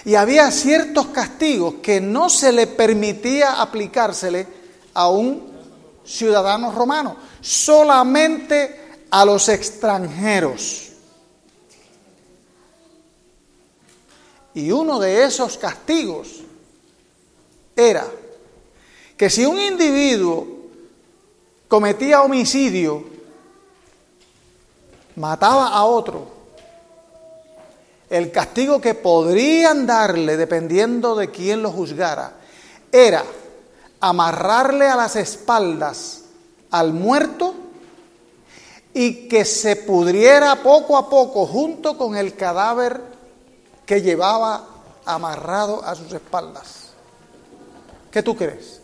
Y 0.06 0.16
había 0.16 0.50
ciertos 0.50 1.08
castigos 1.08 1.76
que 1.84 2.00
no 2.00 2.30
se 2.30 2.54
le 2.54 2.66
permitía 2.66 3.62
aplicársele 3.62 4.48
a 4.94 5.10
un 5.10 5.52
ciudadano 6.06 6.72
romano, 6.72 7.18
solamente 7.42 9.04
a 9.12 9.26
los 9.26 9.50
extranjeros. 9.50 10.94
Y 14.54 14.72
uno 14.72 14.98
de 14.98 15.26
esos 15.26 15.58
castigos 15.58 16.40
era 17.76 18.08
que 19.18 19.30
si 19.30 19.46
un 19.46 19.60
individuo 19.60 20.48
cometía 21.68 22.22
homicidio, 22.22 23.11
mataba 25.16 25.70
a 25.70 25.84
otro, 25.86 26.28
el 28.10 28.32
castigo 28.32 28.82
que 28.82 28.94
podrían 28.94 29.86
darle, 29.86 30.36
dependiendo 30.36 31.16
de 31.16 31.32
quién 31.32 31.64
lo 31.64 31.72
juzgara, 31.72 32.34
era 32.92 33.24
amarrarle 34.02 34.88
a 34.88 34.96
las 34.96 35.16
espaldas 35.16 36.24
al 36.72 36.94
muerto 36.94 37.54
y 38.94 39.28
que 39.28 39.46
se 39.46 39.78
pudriera 39.78 40.62
poco 40.62 40.98
a 40.98 41.10
poco 41.10 41.46
junto 41.46 41.98
con 41.98 42.18
el 42.18 42.36
cadáver 42.36 43.02
que 43.86 44.02
llevaba 44.02 44.68
amarrado 45.06 45.84
a 45.84 45.96
sus 45.96 46.12
espaldas. 46.12 46.90
¿Qué 48.12 48.22
tú 48.22 48.36
crees? 48.36 48.81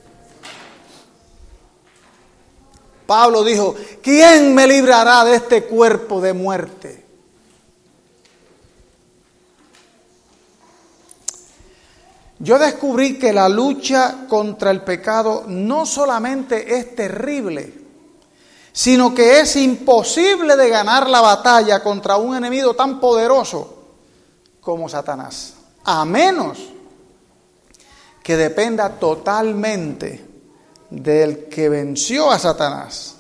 Pablo 3.08 3.43
dijo, 3.43 3.74
¿quién 4.03 4.53
me 4.53 4.68
librará 4.68 5.24
de 5.24 5.36
este 5.36 5.64
cuerpo 5.64 6.20
de 6.20 6.34
muerte? 6.34 7.05
Yo 12.39 12.60
descubrí 12.60 13.18
que 13.18 13.34
la 13.34 13.49
lucha 13.49 14.28
contra 14.28 14.70
el 14.70 14.82
pecado 14.82 15.45
no 15.47 15.86
solamente 15.86 16.76
es 16.78 16.95
terrible, 16.95 17.74
sino 18.72 19.16
que 19.16 19.39
es 19.39 19.55
imposible 19.55 20.55
de 20.55 20.70
ganar 20.70 21.10
la 21.10 21.22
batalla 21.22 21.82
contra 21.82 22.18
un 22.18 22.36
enemigo 22.36 22.76
tan 22.76 22.99
poderoso 22.99 23.76
como 24.60 24.88
Satanás, 24.89 25.55
a 25.86 26.03
menos 26.03 26.60
que 28.22 28.36
dependa 28.36 28.89
totalmente 28.89 30.26
del 30.90 31.46
que 31.46 31.70
venció 31.70 32.32
a 32.32 32.40
Satanás 32.40 33.16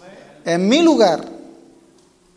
en 0.45 0.67
mi 0.67 0.81
lugar 0.81 1.23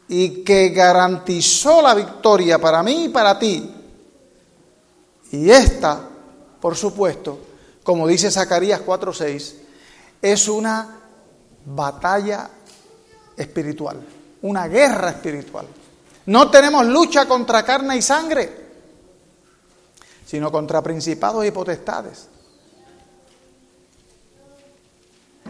y 0.08 0.42
que 0.42 0.70
garantizó 0.70 1.80
la 1.80 1.94
victoria 1.94 2.58
para 2.58 2.82
mí 2.82 3.04
y 3.04 3.08
para 3.08 3.38
ti. 3.38 3.74
Y 5.32 5.50
esta 5.50 6.10
por 6.60 6.76
supuesto, 6.76 7.38
como 7.82 8.06
dice 8.06 8.30
Zacarías 8.30 8.82
4:6, 8.82 9.54
es 10.20 10.48
una 10.48 11.00
batalla 11.64 12.50
espiritual, 13.36 14.00
una 14.42 14.68
guerra 14.68 15.10
espiritual. 15.10 15.66
No 16.26 16.50
tenemos 16.50 16.84
lucha 16.86 17.26
contra 17.26 17.64
carne 17.64 17.96
y 17.96 18.02
sangre, 18.02 18.68
sino 20.26 20.52
contra 20.52 20.82
principados 20.82 21.46
y 21.46 21.50
potestades. 21.50 22.28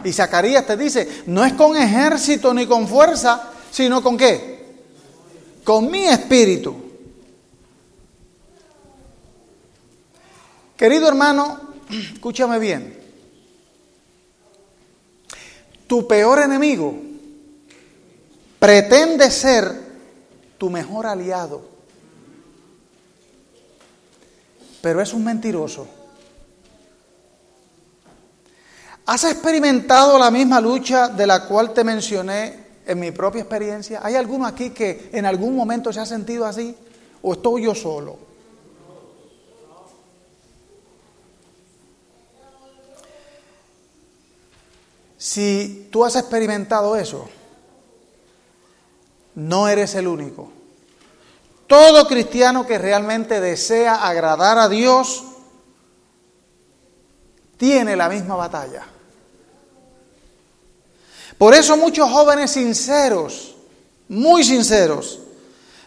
Y 0.03 0.11
Zacarías 0.11 0.65
te 0.65 0.77
dice, 0.77 1.23
no 1.27 1.45
es 1.45 1.53
con 1.53 1.77
ejército 1.77 2.53
ni 2.53 2.65
con 2.65 2.87
fuerza, 2.87 3.51
sino 3.69 4.01
con 4.01 4.17
qué? 4.17 4.75
Con 5.63 5.91
mi 5.91 6.07
espíritu. 6.07 6.75
Querido 10.75 11.07
hermano, 11.07 11.59
escúchame 12.13 12.57
bien. 12.57 12.99
Tu 15.85 16.07
peor 16.07 16.39
enemigo 16.39 16.95
pretende 18.57 19.29
ser 19.29 19.91
tu 20.57 20.69
mejor 20.69 21.05
aliado, 21.05 21.61
pero 24.81 25.01
es 25.01 25.13
un 25.13 25.23
mentiroso. 25.23 25.87
¿Has 29.11 29.25
experimentado 29.25 30.17
la 30.17 30.31
misma 30.31 30.61
lucha 30.61 31.09
de 31.09 31.27
la 31.27 31.45
cual 31.45 31.73
te 31.73 31.83
mencioné 31.83 32.67
en 32.85 32.97
mi 32.97 33.11
propia 33.11 33.41
experiencia? 33.41 33.99
¿Hay 34.01 34.15
alguno 34.15 34.45
aquí 34.45 34.69
que 34.69 35.09
en 35.11 35.25
algún 35.25 35.53
momento 35.53 35.91
se 35.91 35.99
ha 35.99 36.05
sentido 36.05 36.45
así? 36.45 36.73
¿O 37.21 37.33
estoy 37.33 37.63
yo 37.63 37.75
solo? 37.75 38.17
Si 45.17 45.89
tú 45.91 46.05
has 46.05 46.15
experimentado 46.15 46.95
eso, 46.95 47.27
no 49.35 49.67
eres 49.67 49.93
el 49.95 50.07
único. 50.07 50.53
Todo 51.67 52.07
cristiano 52.07 52.65
que 52.65 52.77
realmente 52.77 53.41
desea 53.41 54.07
agradar 54.07 54.57
a 54.57 54.69
Dios 54.69 55.25
tiene 57.57 57.97
la 57.97 58.07
misma 58.07 58.37
batalla. 58.37 58.85
Por 61.41 61.55
eso 61.55 61.75
muchos 61.75 62.07
jóvenes 62.07 62.51
sinceros, 62.51 63.55
muy 64.09 64.43
sinceros, 64.43 65.17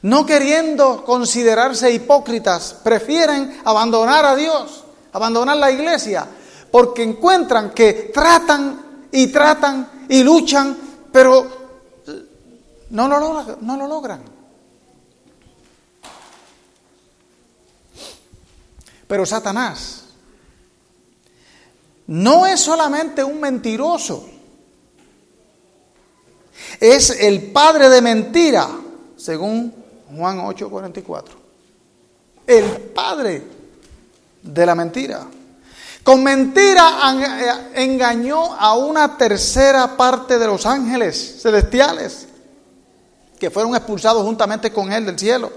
no 0.03 0.27
queriendo 0.27 1.05
considerarse 1.05 1.93
hipócritas, 1.93 2.75
prefieren 2.83 3.61
abandonar 3.65 4.25
a 4.25 4.35
Dios, 4.35 4.83
abandonar 5.13 5.57
la 5.59 5.71
iglesia, 5.71 6.27
porque 6.73 7.05
encuentran 7.05 7.71
que 7.71 8.11
tratan 8.13 9.07
y 9.13 9.29
tratan 9.29 10.07
y 10.09 10.25
luchan, 10.25 10.77
pero 11.13 11.47
no 12.91 13.07
lo, 13.07 13.57
no 13.61 13.77
lo 13.77 13.87
logran. 13.87 14.25
Pero 19.07 19.25
Satanás 19.25 20.03
no 22.09 22.45
es 22.45 22.59
solamente 22.59 23.23
un 23.23 23.39
mentiroso, 23.39 24.34
es 26.93 27.11
el 27.19 27.51
padre 27.51 27.89
de 27.89 28.03
mentira, 28.03 28.69
según 29.17 29.73
Juan 30.15 30.39
8:44. 30.39 31.25
El 32.47 32.65
padre 32.95 33.43
de 34.43 34.67
la 34.67 34.75
mentira. 34.75 35.27
Con 36.03 36.23
mentira 36.23 36.91
eh, 37.75 37.83
engañó 37.83 38.55
a 38.55 38.75
una 38.75 39.17
tercera 39.17 39.97
parte 39.97 40.39
de 40.39 40.47
los 40.47 40.67
ángeles 40.67 41.41
celestiales 41.41 42.29
que 43.39 43.51
fueron 43.51 43.75
expulsados 43.75 44.23
juntamente 44.23 44.71
con 44.71 44.93
él 44.93 45.07
del 45.07 45.19
cielo, 45.19 45.51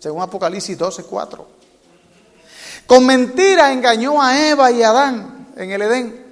según 0.00 0.22
Apocalipsis 0.22 0.76
12, 0.76 1.04
4. 1.04 1.46
Con 2.86 3.06
mentira 3.06 3.72
engañó 3.72 4.20
a 4.20 4.48
Eva 4.48 4.72
y 4.72 4.82
a 4.82 4.90
Adán 4.90 5.52
en 5.56 5.70
el 5.70 5.82
Edén. 5.82 6.29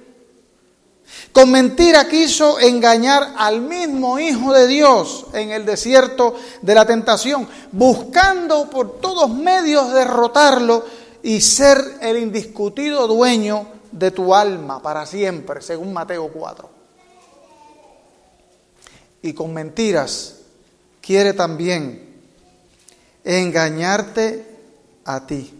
Con 1.31 1.51
mentira 1.51 2.07
quiso 2.07 2.59
engañar 2.59 3.35
al 3.37 3.61
mismo 3.61 4.19
Hijo 4.19 4.53
de 4.53 4.67
Dios 4.67 5.27
en 5.33 5.51
el 5.51 5.65
desierto 5.65 6.35
de 6.61 6.75
la 6.75 6.85
tentación, 6.85 7.47
buscando 7.71 8.69
por 8.69 8.99
todos 8.99 9.29
medios 9.29 9.93
derrotarlo 9.93 10.85
y 11.21 11.41
ser 11.41 11.77
el 12.01 12.17
indiscutido 12.17 13.07
dueño 13.07 13.67
de 13.91 14.11
tu 14.11 14.33
alma 14.33 14.81
para 14.81 15.05
siempre, 15.05 15.61
según 15.61 15.93
Mateo 15.93 16.29
4. 16.29 16.69
Y 19.21 19.33
con 19.33 19.53
mentiras 19.53 20.35
quiere 21.01 21.33
también 21.33 22.09
engañarte 23.23 24.45
a 25.05 25.25
ti. 25.25 25.53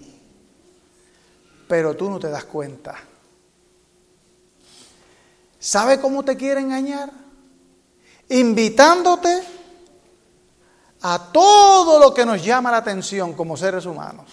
Pero 1.68 1.96
tú 1.96 2.10
no 2.10 2.20
te 2.20 2.30
das 2.30 2.46
cuenta. 2.46 3.09
¿Sabe 5.60 6.00
cómo 6.00 6.24
te 6.24 6.38
quiere 6.38 6.62
engañar? 6.62 7.12
Invitándote 8.30 9.44
a 11.02 11.30
todo 11.32 12.00
lo 12.00 12.14
que 12.14 12.26
nos 12.26 12.44
llama 12.44 12.72
la 12.72 12.78
atención 12.78 13.34
como 13.34 13.58
seres 13.58 13.86
humanos. 13.86 14.28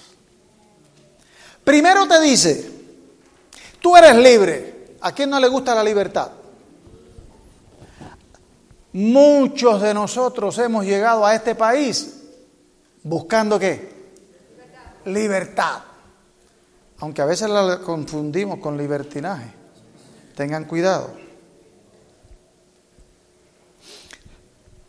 Primero 1.65 2.07
te 2.07 2.21
dice, 2.21 2.77
Tú 3.87 3.97
eres 3.97 4.17
libre. 4.17 4.97
¿A 5.01 5.13
quién 5.13 5.31
no 5.31 5.39
le 5.39 5.47
gusta 5.47 5.73
la 5.73 5.85
libertad? 5.85 6.33
Muchos 8.95 9.81
de 9.81 9.95
nosotros 9.95 10.59
hemos 10.59 10.85
llegado 10.85 11.25
a 11.25 11.37
este 11.37 11.55
país 11.55 12.25
buscando 13.05 13.61
qué? 13.61 13.95
Libertad. 15.05 15.83
Aunque 16.99 17.23
a 17.23 17.27
veces 17.27 17.49
la 17.49 17.79
confundimos 17.79 18.59
con 18.59 18.77
libertinaje. 18.77 19.53
Tengan 20.37 20.67
cuidado. 20.67 21.13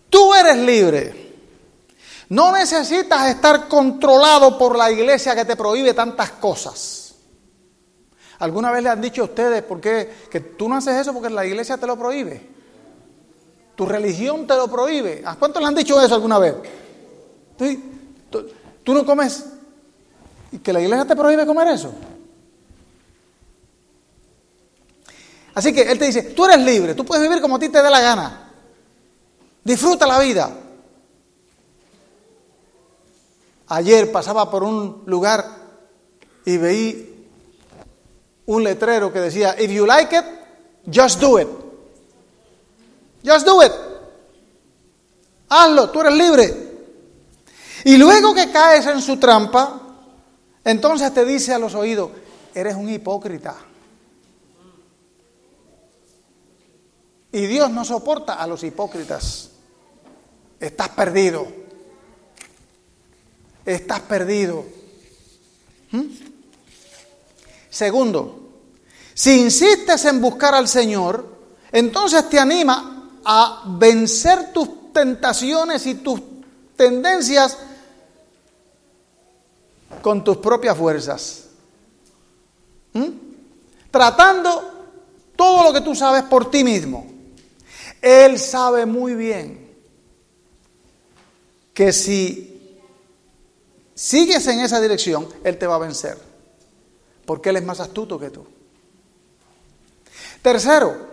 Tú 0.10 0.34
eres 0.34 0.58
libre. 0.58 1.28
No 2.30 2.52
necesitas 2.52 3.30
estar 3.30 3.70
controlado 3.70 4.58
por 4.58 4.78
la 4.78 4.92
iglesia 4.92 5.34
que 5.34 5.46
te 5.46 5.56
prohíbe 5.56 5.94
tantas 5.94 6.32
cosas. 6.32 7.16
¿Alguna 8.40 8.72
vez 8.72 8.84
le 8.84 8.90
han 8.90 9.00
dicho 9.00 9.22
a 9.22 9.26
ustedes 9.26 9.64
por 9.64 9.80
qué 9.80 10.28
que 10.30 10.42
tú 10.42 10.68
no 10.68 10.76
haces 10.76 10.98
eso 10.98 11.14
porque 11.14 11.30
la 11.30 11.46
iglesia 11.46 11.78
te 11.78 11.88
lo 11.88 11.98
prohíbe? 11.98 12.46
Tu 13.74 13.86
religión 13.86 14.46
te 14.46 14.56
lo 14.56 14.68
prohíbe. 14.68 15.24
¿A 15.26 15.36
cuántos 15.36 15.62
le 15.62 15.70
han 15.70 15.76
dicho 15.76 16.00
eso 16.02 16.16
alguna 16.16 16.40
vez? 16.40 16.56
¿Tú, 17.58 18.46
tú 18.84 18.94
no 18.94 19.06
comes 19.06 19.46
y 20.52 20.58
que 20.60 20.74
la 20.74 20.82
iglesia 20.82 21.06
te 21.06 21.16
prohíbe 21.16 21.46
comer 21.46 21.70
eso? 21.70 21.94
Así 25.58 25.74
que 25.74 25.82
él 25.82 25.98
te 25.98 26.06
dice, 26.06 26.22
tú 26.22 26.46
eres 26.46 26.60
libre, 26.60 26.94
tú 26.94 27.04
puedes 27.04 27.28
vivir 27.28 27.42
como 27.42 27.56
a 27.56 27.60
ti 27.60 27.70
te 27.70 27.82
dé 27.82 27.90
la 27.90 28.00
gana. 28.00 28.52
Disfruta 29.64 30.06
la 30.06 30.20
vida. 30.20 30.56
Ayer 33.70 34.12
pasaba 34.12 34.52
por 34.52 34.64
un 34.64 35.02
lugar 35.08 35.44
y 36.46 36.58
veí 36.58 37.28
un 38.46 38.64
letrero 38.64 39.12
que 39.12 39.20
decía, 39.20 39.60
if 39.60 39.72
you 39.72 39.88
like 39.88 40.16
it, 40.16 40.26
just 40.94 41.20
do 41.20 41.40
it. 41.40 41.48
Just 43.26 43.48
do 43.48 43.64
it. 43.64 43.72
Hazlo, 45.50 45.90
tú 45.90 46.02
eres 46.02 46.14
libre. 46.14 46.54
Y 47.84 47.98
luego 47.98 48.36
que 48.36 48.52
caes 48.52 48.86
en 48.86 49.02
su 49.02 49.18
trampa, 49.18 49.82
entonces 50.64 51.12
te 51.16 51.26
dice 51.26 51.52
a 51.52 51.58
los 51.58 51.74
oídos, 51.74 52.12
eres 52.54 52.76
un 52.76 52.88
hipócrita. 52.88 53.56
Y 57.38 57.46
Dios 57.46 57.70
no 57.70 57.86
soporta 57.86 58.34
a 58.34 58.48
los 58.48 58.64
hipócritas. 58.64 59.52
Estás 60.60 60.90
perdido. 60.90 61.46
Estás 63.64 64.00
perdido. 64.00 64.66
¿Mm? 65.92 66.02
Segundo, 67.70 68.40
si 69.14 69.40
insistes 69.40 70.04
en 70.06 70.20
buscar 70.20 70.56
al 70.56 70.68
Señor, 70.68 71.28
entonces 71.72 72.28
te 72.28 72.40
anima 72.40 73.12
a 73.24 73.66
vencer 73.68 74.52
tus 74.52 74.92
tentaciones 74.92 75.86
y 75.86 75.94
tus 75.94 76.20
tendencias 76.76 77.56
con 80.02 80.24
tus 80.24 80.38
propias 80.38 80.76
fuerzas. 80.76 81.44
¿Mm? 82.94 83.10
Tratando 83.92 84.88
todo 85.36 85.66
lo 85.66 85.72
que 85.72 85.82
tú 85.82 85.94
sabes 85.94 86.24
por 86.24 86.50
ti 86.50 86.64
mismo. 86.64 87.17
Él 88.02 88.40
sabe 88.40 88.86
muy 88.86 89.16
bien 89.16 89.76
que 91.74 91.94
si 91.94 92.80
sigues 93.94 94.48
en 94.48 94.62
esa 94.62 94.82
dirección, 94.82 95.28
Él 95.44 95.58
te 95.58 95.68
va 95.68 95.76
a 95.76 95.80
vencer. 95.80 96.18
Porque 97.26 97.50
Él 97.50 97.58
es 97.58 97.64
más 97.64 97.80
astuto 97.80 98.20
que 98.20 98.30
tú. 98.30 98.46
Tercero, 100.42 101.08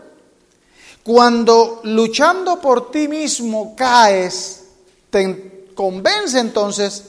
cuando 1.03 1.81
luchando 1.85 2.61
por 2.61 2.91
ti 2.91 3.09
mismo 3.09 3.75
caes, 3.77 4.65
te 5.11 5.67
convence 5.75 6.39
entonces 6.39 7.05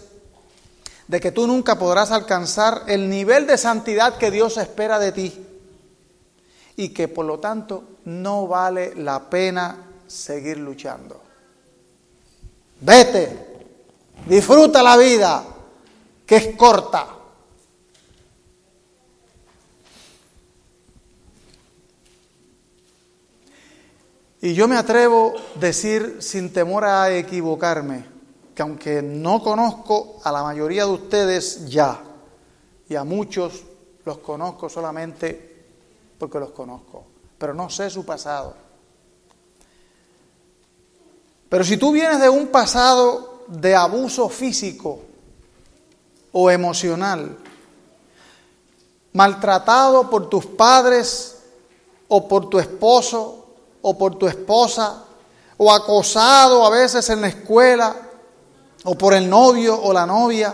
de 1.08 1.20
que 1.20 1.32
tú 1.32 1.48
nunca 1.48 1.78
podrás 1.78 2.12
alcanzar 2.12 2.84
el 2.88 3.10
nivel 3.10 3.48
de 3.48 3.58
santidad 3.58 4.18
que 4.18 4.32
Dios 4.32 4.58
espera 4.58 5.00
de 5.00 5.12
ti 5.12 5.46
y 6.76 6.90
que 6.90 7.08
por 7.08 7.26
lo 7.26 7.40
tanto 7.40 7.84
no 8.06 8.48
vale 8.48 8.96
la 8.96 9.30
pena 9.30 9.78
seguir 10.08 10.58
luchando. 10.58 11.22
Vete, 12.82 13.66
disfruta 14.28 14.84
la 14.84 14.98
vida, 14.98 15.44
que 16.26 16.36
es 16.36 16.56
corta. 16.56 17.08
Y 24.42 24.54
yo 24.54 24.68
me 24.68 24.78
atrevo 24.78 25.34
a 25.38 25.60
decir 25.60 26.18
sin 26.20 26.54
temor 26.54 26.86
a 26.86 27.16
equivocarme, 27.16 28.06
que 28.54 28.62
aunque 28.62 29.02
no 29.02 29.42
conozco 29.42 30.20
a 30.24 30.32
la 30.32 30.44
mayoría 30.44 30.86
de 30.86 30.92
ustedes 30.92 31.68
ya, 31.68 32.00
y 32.88 32.96
a 32.96 33.04
muchos 33.04 33.64
los 34.06 34.20
conozco 34.20 34.70
solamente 34.70 35.66
porque 36.20 36.40
los 36.40 36.52
conozco, 36.52 37.05
pero 37.38 37.54
no 37.54 37.70
sé 37.70 37.90
su 37.90 38.06
pasado. 38.06 38.56
Pero 41.50 41.64
si 41.64 41.78
tú 41.78 41.92
vienes 41.92 42.20
de 42.20 42.30
un 42.30 42.48
pasado 42.48 43.44
de 43.48 43.76
abuso 43.76 44.30
físico 44.30 45.02
o 46.32 46.50
emocional, 46.50 47.38
maltratado 49.14 50.10
por 50.10 50.30
tus 50.30 50.46
padres 50.46 51.38
o 52.08 52.28
por 52.28 52.50
tu 52.50 52.60
esposo 52.60 53.46
o 53.82 53.98
por 53.98 54.16
tu 54.18 54.28
esposa, 54.28 55.04
o 55.58 55.72
acosado 55.72 56.66
a 56.66 56.70
veces 56.70 57.08
en 57.10 57.22
la 57.22 57.28
escuela, 57.28 57.96
o 58.84 58.98
por 58.98 59.14
el 59.14 59.30
novio 59.30 59.80
o 59.80 59.94
la 59.94 60.06
novia, 60.08 60.54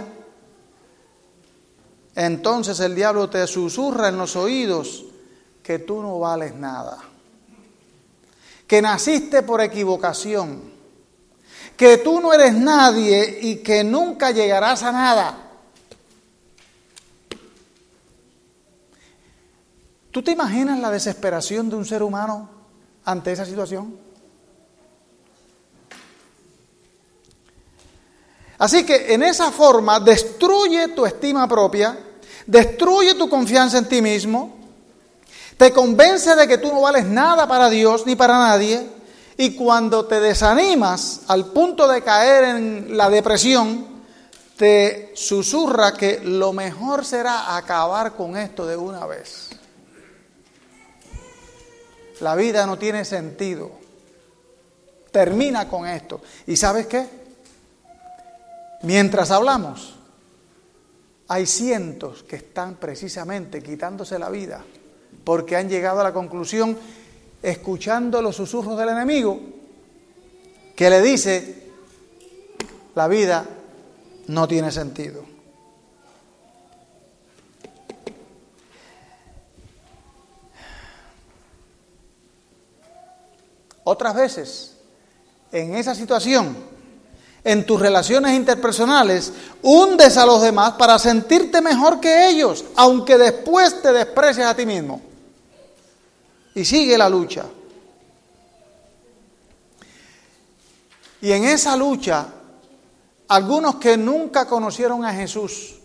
entonces 2.14 2.80
el 2.82 2.94
diablo 2.94 3.30
te 3.30 3.48
susurra 3.48 4.10
en 4.10 4.18
los 4.18 4.36
oídos 4.36 5.06
que 5.64 5.80
tú 5.80 6.01
no 6.01 6.20
vales 6.20 6.55
nada, 6.55 6.97
que 8.68 8.82
naciste 8.82 9.43
por 9.43 9.62
equivocación, 9.62 10.72
que 11.78 11.97
tú 11.97 12.20
no 12.20 12.34
eres 12.34 12.53
nadie 12.53 13.39
y 13.41 13.57
que 13.57 13.84
nunca 13.84 14.32
llegarás 14.32 14.84
a 14.84 14.91
nada. 14.91 15.38
¿Tú 20.12 20.22
te 20.22 20.32
imaginas 20.32 20.80
la 20.80 20.91
desesperación 20.91 21.70
de 21.70 21.76
un 21.78 21.86
ser 21.86 22.03
humano 22.03 22.49
ante 23.05 23.32
esa 23.32 23.45
situación? 23.45 23.97
Así 28.57 28.86
que 28.86 29.14
en 29.14 29.24
esa 29.24 29.51
forma 29.51 29.99
destruye 29.99 30.89
tu 30.89 31.03
estima 31.05 31.47
propia, 31.47 31.97
destruye 32.45 33.16
tu 33.16 33.28
confianza 33.28 33.80
en 33.80 33.88
ti 33.88 34.03
mismo, 34.03 34.61
te 35.62 35.72
convence 35.72 36.36
de 36.36 36.47
que 36.47 36.57
tú 36.57 36.70
no 36.70 36.82
vales 36.82 37.05
nada 37.05 37.47
para 37.47 37.70
Dios 37.70 38.07
ni 38.07 38.16
para 38.16 38.34
nadie, 38.34 38.84
y 39.38 39.53
cuando 39.53 40.07
te 40.07 40.20
desanimas 40.20 41.22
al 41.28 41.51
punto 41.51 41.88
de 41.88 42.01
caer 42.01 42.45
en 42.45 42.97
la 42.97 43.12
depresión, 43.12 43.86
te 44.57 45.12
susurra 45.14 45.93
que 45.93 46.20
lo 46.24 46.51
mejor 46.51 47.05
será 47.05 47.55
acabar 47.55 48.14
con 48.14 48.38
esto 48.38 48.66
de 48.66 48.76
una 48.76 49.05
vez. 49.05 49.51
La 52.22 52.34
vida 52.34 52.66
no 52.66 52.80
tiene 52.80 53.05
sentido. 53.05 53.70
Termina 55.12 55.68
con 55.68 55.86
esto. 55.86 56.22
¿Y 56.47 56.55
sabes 56.55 56.88
qué? 56.88 57.07
Mientras 58.82 59.30
hablamos, 59.30 59.93
hay 61.28 61.45
cientos 61.45 62.24
que 62.24 62.38
están 62.38 62.78
precisamente 62.78 63.62
quitándose 63.62 64.18
la 64.18 64.32
vida 64.32 64.64
porque 65.24 65.56
han 65.56 65.70
llegado 65.70 66.00
a 66.02 66.04
la 66.04 66.14
conclusión, 66.14 66.78
escuchando 67.42 68.22
los 68.22 68.36
susurros 68.36 68.78
del 68.78 68.90
enemigo, 68.90 69.40
que 70.76 70.90
le 70.90 71.02
dice, 71.02 71.70
la 72.96 73.08
vida 73.08 73.46
no 74.28 74.48
tiene 74.48 74.72
sentido. 74.72 75.32
Otras 83.84 84.16
veces, 84.16 84.78
en 85.52 85.76
esa 85.76 85.96
situación, 85.96 86.56
en 87.44 87.66
tus 87.66 87.80
relaciones 87.80 88.34
interpersonales, 88.34 89.34
hundes 89.64 90.18
a 90.18 90.26
los 90.26 90.42
demás 90.42 90.74
para 90.74 91.00
sentirte 91.00 91.62
mejor 91.62 92.00
que 92.00 92.28
ellos, 92.30 92.64
aunque 92.76 93.18
después 93.18 93.82
te 93.82 93.92
desprecies 93.92 94.46
a 94.46 94.56
ti 94.56 94.66
mismo. 94.66 95.11
Y 96.56 96.66
sigue 96.66 96.97
la 96.97 97.10
lucha. 97.10 97.45
Y 101.22 101.32
en 101.32 101.45
esa 101.45 101.78
lucha, 101.78 102.28
algunos 103.28 103.76
que 103.76 103.95
nunca 103.95 104.45
conocieron 104.47 105.06
a 105.06 105.14
Jesús, 105.14 105.76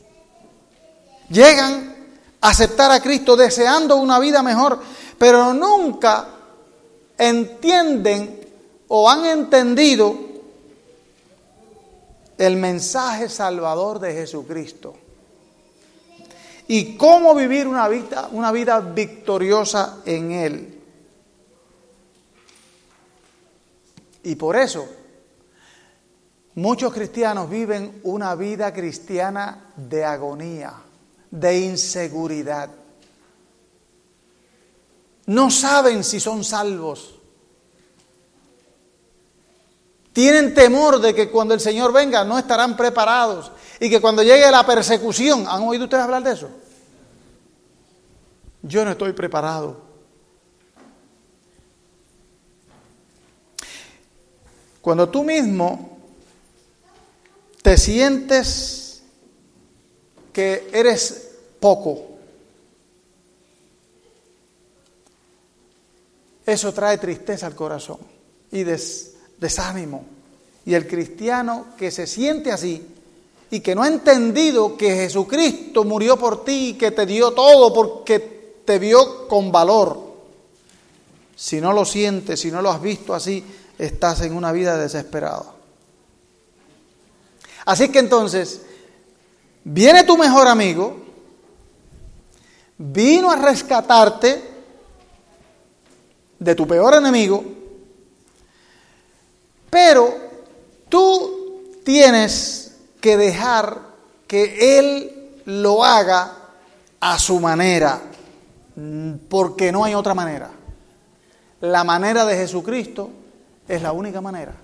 llegan 1.29 1.95
aceptar 2.41 2.91
a 2.91 3.01
Cristo, 3.01 3.37
deseando 3.37 3.97
una 3.97 4.19
vida 4.19 4.43
mejor, 4.43 4.81
pero 5.19 5.53
nunca 5.53 6.29
entienden 7.19 8.41
o 8.89 9.11
han 9.11 9.27
entendido 9.27 10.17
el 12.39 12.57
mensaje 12.57 13.29
salvador 13.29 13.99
de 13.99 14.13
Jesucristo 14.13 14.95
y 16.69 16.97
cómo 16.97 17.35
vivir 17.35 17.67
una 17.67 17.89
vida, 17.89 18.29
una 18.33 18.51
vida 18.53 18.81
victoriosa 18.81 20.03
en 20.05 20.33
Él. 20.33 20.83
Y 24.25 24.35
por 24.35 24.57
eso 24.57 24.89
muchos 26.57 26.93
cristianos 26.93 27.49
viven 27.49 28.01
una 28.03 28.35
vida 28.35 28.73
cristiana 28.73 29.73
de 29.77 30.05
agonía, 30.05 30.73
de 31.31 31.61
inseguridad. 31.61 32.71
No 35.27 35.51
saben 35.51 36.03
si 36.03 36.19
son 36.19 36.43
salvos. 36.43 37.16
Tienen 40.17 40.55
temor 40.55 40.99
de 40.99 41.15
que 41.15 41.29
cuando 41.29 41.53
el 41.53 41.61
Señor 41.61 41.93
venga 41.93 42.25
no 42.25 42.39
estarán 42.39 42.75
preparados 42.75 43.53
y 43.79 43.91
que 43.91 44.01
cuando 44.01 44.23
llegue 44.23 44.51
la 44.51 44.65
persecución, 44.65 45.45
¿han 45.47 45.63
oído 45.65 45.85
ustedes 45.85 46.05
hablar 46.05 46.23
de 46.23 46.33
eso? 46.33 46.49
Yo 48.63 48.83
no 48.83 48.93
estoy 48.93 49.13
preparado. 49.13 49.77
Cuando 54.81 55.07
tú 55.11 55.23
mismo 55.23 55.99
te 57.61 57.77
sientes 57.77 59.03
que 60.33 60.71
eres 60.73 61.37
poco, 61.61 62.07
eso 66.47 66.73
trae 66.73 66.97
tristeza 66.97 67.47
al 67.47 67.55
corazón 67.55 67.99
y 68.51 68.63
desánimo. 69.39 70.05
Y 70.65 70.75
el 70.75 70.87
cristiano 70.87 71.67
que 71.79 71.91
se 71.91 72.07
siente 72.07 72.51
así 72.51 72.85
y 73.51 73.61
que 73.61 73.75
no 73.75 73.83
ha 73.83 73.89
entendido 73.89 74.77
que 74.77 74.95
Jesucristo 74.95 75.85
murió 75.85 76.17
por 76.17 76.45
ti 76.45 76.71
y 76.71 76.75
que 76.75 76.91
te 76.91 77.07
dio 77.07 77.33
todo 77.33 77.73
porque 77.73 78.19
te 78.65 78.79
vio 78.79 79.29
con 79.29 79.53
valor, 79.53 80.05
si 81.37 81.61
no 81.61 81.73
lo 81.73 81.85
sientes, 81.85 82.41
si 82.41 82.51
no 82.51 82.61
lo 82.61 82.71
has 82.71 82.83
visto 82.83 83.15
así, 83.15 83.45
estás 83.79 84.23
en 84.23 84.35
una 84.35 84.53
vida 84.53 84.77
desesperada. 84.77 85.53
Así 87.65 87.89
que 87.91 87.99
entonces, 87.99 88.63
viene 89.63 90.05
tu 90.05 90.17
mejor 90.17 90.49
amigo, 90.49 90.97
vino 92.79 93.31
a 93.31 93.37
rescatarte 93.37 94.43
de 96.39 96.55
tu 96.55 96.67
peor 96.67 96.95
enemigo, 96.95 97.45
pero 99.71 100.15
tú 100.89 101.63
tienes 101.85 102.77
que 103.01 103.17
dejar 103.17 103.81
que 104.27 104.79
Él 104.79 105.43
lo 105.47 105.85
haga 105.85 106.33
a 107.01 107.19
su 107.19 107.39
manera, 107.41 108.01
porque 109.29 109.71
no 109.71 109.85
hay 109.85 109.95
otra 109.95 110.15
manera. 110.15 110.51
La 111.61 111.85
manera 111.85 112.25
de 112.25 112.37
Jesucristo 112.37 113.11
es 113.67 113.81
la 113.83 113.93
única 113.93 114.21
manera. 114.21 114.55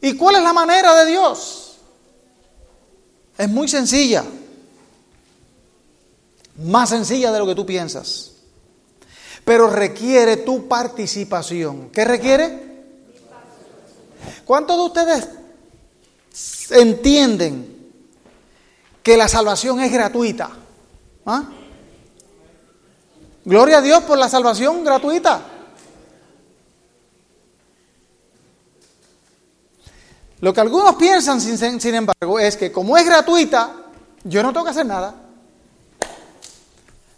¿Y 0.00 0.16
cuál 0.16 0.36
es 0.36 0.42
la 0.42 0.52
manera 0.52 0.94
de 0.96 1.10
Dios? 1.10 1.76
Es 3.38 3.48
muy 3.48 3.68
sencilla. 3.68 4.24
Más 6.56 6.88
sencilla 6.88 7.30
de 7.30 7.38
lo 7.38 7.46
que 7.46 7.54
tú 7.54 7.64
piensas. 7.64 8.31
Pero 9.44 9.68
requiere 9.68 10.38
tu 10.38 10.68
participación. 10.68 11.90
¿Qué 11.90 12.04
requiere? 12.04 12.72
¿Cuántos 14.44 14.76
de 14.76 14.82
ustedes 14.82 15.28
entienden 16.70 17.90
que 19.02 19.16
la 19.16 19.28
salvación 19.28 19.80
es 19.80 19.92
gratuita? 19.92 20.50
¿Ah? 21.26 21.44
Gloria 23.44 23.78
a 23.78 23.82
Dios 23.82 24.04
por 24.04 24.18
la 24.18 24.28
salvación 24.28 24.84
gratuita. 24.84 25.42
Lo 30.40 30.52
que 30.52 30.60
algunos 30.60 30.96
piensan, 30.96 31.40
sin, 31.40 31.80
sin, 31.80 31.94
embargo, 31.94 32.38
es 32.38 32.56
que 32.56 32.72
como 32.72 32.96
es 32.96 33.06
gratuita, 33.06 33.74
yo 34.24 34.42
no 34.42 34.52
tengo 34.52 34.64
que 34.64 34.70
hacer 34.70 34.86
nada. 34.86 35.14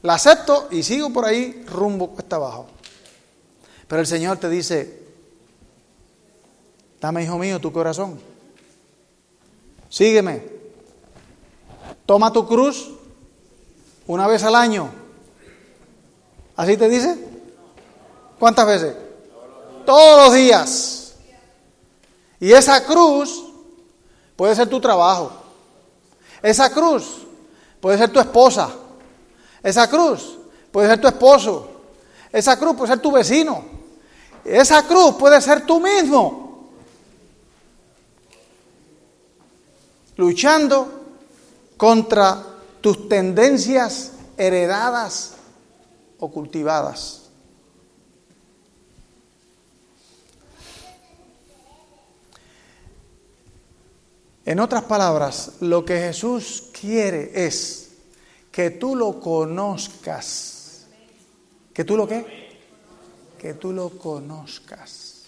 La 0.04 0.14
acepto 0.14 0.68
y 0.70 0.82
sigo 0.82 1.10
por 1.10 1.24
ahí 1.24 1.64
rumbo 1.66 2.10
cuesta 2.10 2.36
abajo. 2.36 2.66
Pero 3.88 4.00
el 4.00 4.06
Señor 4.06 4.36
te 4.36 4.50
dice, 4.50 5.02
dame, 7.00 7.24
hijo 7.24 7.38
mío, 7.38 7.58
tu 7.58 7.72
corazón. 7.72 8.20
Sígueme. 9.88 10.46
Toma 12.04 12.30
tu 12.30 12.46
cruz 12.46 12.90
una 14.06 14.26
vez 14.26 14.44
al 14.44 14.54
año 14.56 14.90
¿Así 16.54 16.76
te 16.76 16.88
dice? 16.88 17.18
¿Cuántas 18.38 18.66
veces? 18.66 18.94
Todos 19.86 20.26
los 20.26 20.34
días. 20.34 21.14
Y 22.38 22.52
esa 22.52 22.84
cruz 22.84 23.42
puede 24.36 24.54
ser 24.54 24.68
tu 24.68 24.80
trabajo. 24.80 25.32
Esa 26.42 26.70
cruz 26.70 27.22
puede 27.80 27.98
ser 27.98 28.12
tu 28.12 28.20
esposa. 28.20 28.70
Esa 29.64 29.88
cruz 29.88 30.38
puede 30.70 30.88
ser 30.88 31.00
tu 31.00 31.08
esposo. 31.08 31.70
Esa 32.30 32.58
cruz 32.58 32.76
puede 32.76 32.92
ser 32.92 33.00
tu 33.00 33.10
vecino. 33.10 33.64
Esa 34.44 34.86
cruz 34.86 35.14
puede 35.14 35.40
ser 35.40 35.64
tú 35.64 35.80
mismo. 35.80 36.68
Luchando 40.16 40.86
contra 41.78 42.44
tus 42.82 43.08
tendencias 43.08 44.12
heredadas 44.36 45.32
o 46.18 46.30
cultivadas. 46.30 47.22
En 54.44 54.60
otras 54.60 54.84
palabras, 54.84 55.52
lo 55.60 55.86
que 55.86 55.98
Jesús 55.98 56.64
quiere 56.78 57.46
es 57.46 57.83
que 58.54 58.70
tú 58.70 58.94
lo 58.94 59.18
conozcas. 59.18 60.86
¿Que 61.72 61.82
tú 61.82 61.96
lo 61.96 62.06
qué? 62.06 62.60
Que 63.36 63.54
tú 63.54 63.72
lo 63.72 63.90
conozcas. 63.98 65.22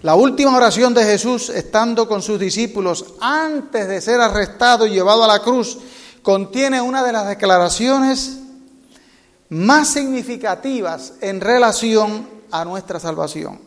La 0.00 0.14
última 0.14 0.56
oración 0.56 0.94
de 0.94 1.04
Jesús, 1.04 1.50
estando 1.50 2.08
con 2.08 2.22
sus 2.22 2.40
discípulos 2.40 3.12
antes 3.20 3.86
de 3.88 4.00
ser 4.00 4.22
arrestado 4.22 4.86
y 4.86 4.92
llevado 4.92 5.22
a 5.22 5.28
la 5.28 5.42
cruz, 5.42 5.76
contiene 6.22 6.80
una 6.80 7.04
de 7.04 7.12
las 7.12 7.28
declaraciones 7.28 8.38
más 9.50 9.88
significativas 9.88 11.12
en 11.20 11.42
relación 11.42 12.26
a 12.50 12.64
nuestra 12.64 12.98
salvación. 12.98 13.60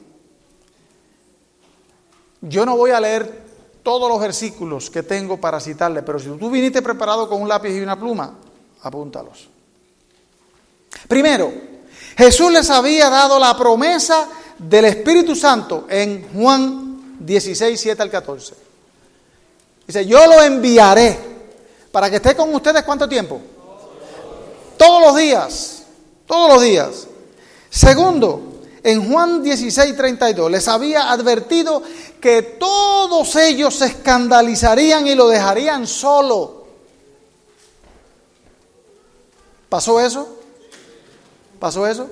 Yo 2.41 2.66
no 2.66 2.76
voy 2.76 2.89
a 2.89 2.99
leer 2.99 3.43
todos 3.84 4.10
los 4.10 4.20
versículos 4.20 4.90
que 4.90 5.04
tengo 5.04 5.38
para 5.38 5.60
citarle, 5.60 6.02
pero 6.02 6.18
si 6.18 6.30
tú 6.30 6.50
viniste 6.50 6.82
preparado 6.82 7.28
con 7.28 7.42
un 7.42 7.50
lápiz 7.50 7.72
y 7.72 7.82
una 7.82 8.00
pluma, 8.00 8.34
apúntalos. 8.82 9.50
Primero, 11.08 11.52
Jesús 12.18 12.52
les 12.52 12.70
había 12.70 13.10
dado 13.10 13.40
la 13.40 13.56
promesa 13.58 14.28
del 14.58 14.86
Espíritu 14.86 15.36
Santo 15.36 15.86
en 15.90 16.30
Juan 16.34 17.18
16, 17.20 17.80
7 17.80 18.02
al 18.02 18.10
14. 18.10 18.56
Dice, 19.86 20.06
yo 20.06 20.26
lo 20.28 20.42
enviaré 20.42 21.20
para 21.92 22.10
que 22.10 22.16
esté 22.18 22.36
con 22.36 22.54
ustedes 22.56 22.84
cuánto 22.84 23.08
tiempo? 23.08 23.42
Todos 24.78 25.02
los 25.02 25.16
días, 25.16 25.84
todos 26.26 26.54
los 26.54 26.62
días. 26.62 27.08
Segundo, 27.70 28.53
en 28.84 29.10
Juan 29.10 29.42
16, 29.42 29.96
32, 29.96 30.52
les 30.52 30.68
había 30.68 31.10
advertido 31.10 31.82
que 32.20 32.42
todos 32.42 33.36
ellos 33.38 33.76
se 33.76 33.86
escandalizarían 33.86 35.08
y 35.08 35.16
lo 35.16 35.30
dejarían 35.30 35.88
solo. 35.88 36.66
¿Pasó 39.70 40.02
eso? 40.02 40.28
¿Pasó 41.60 41.88
eso? 41.88 42.10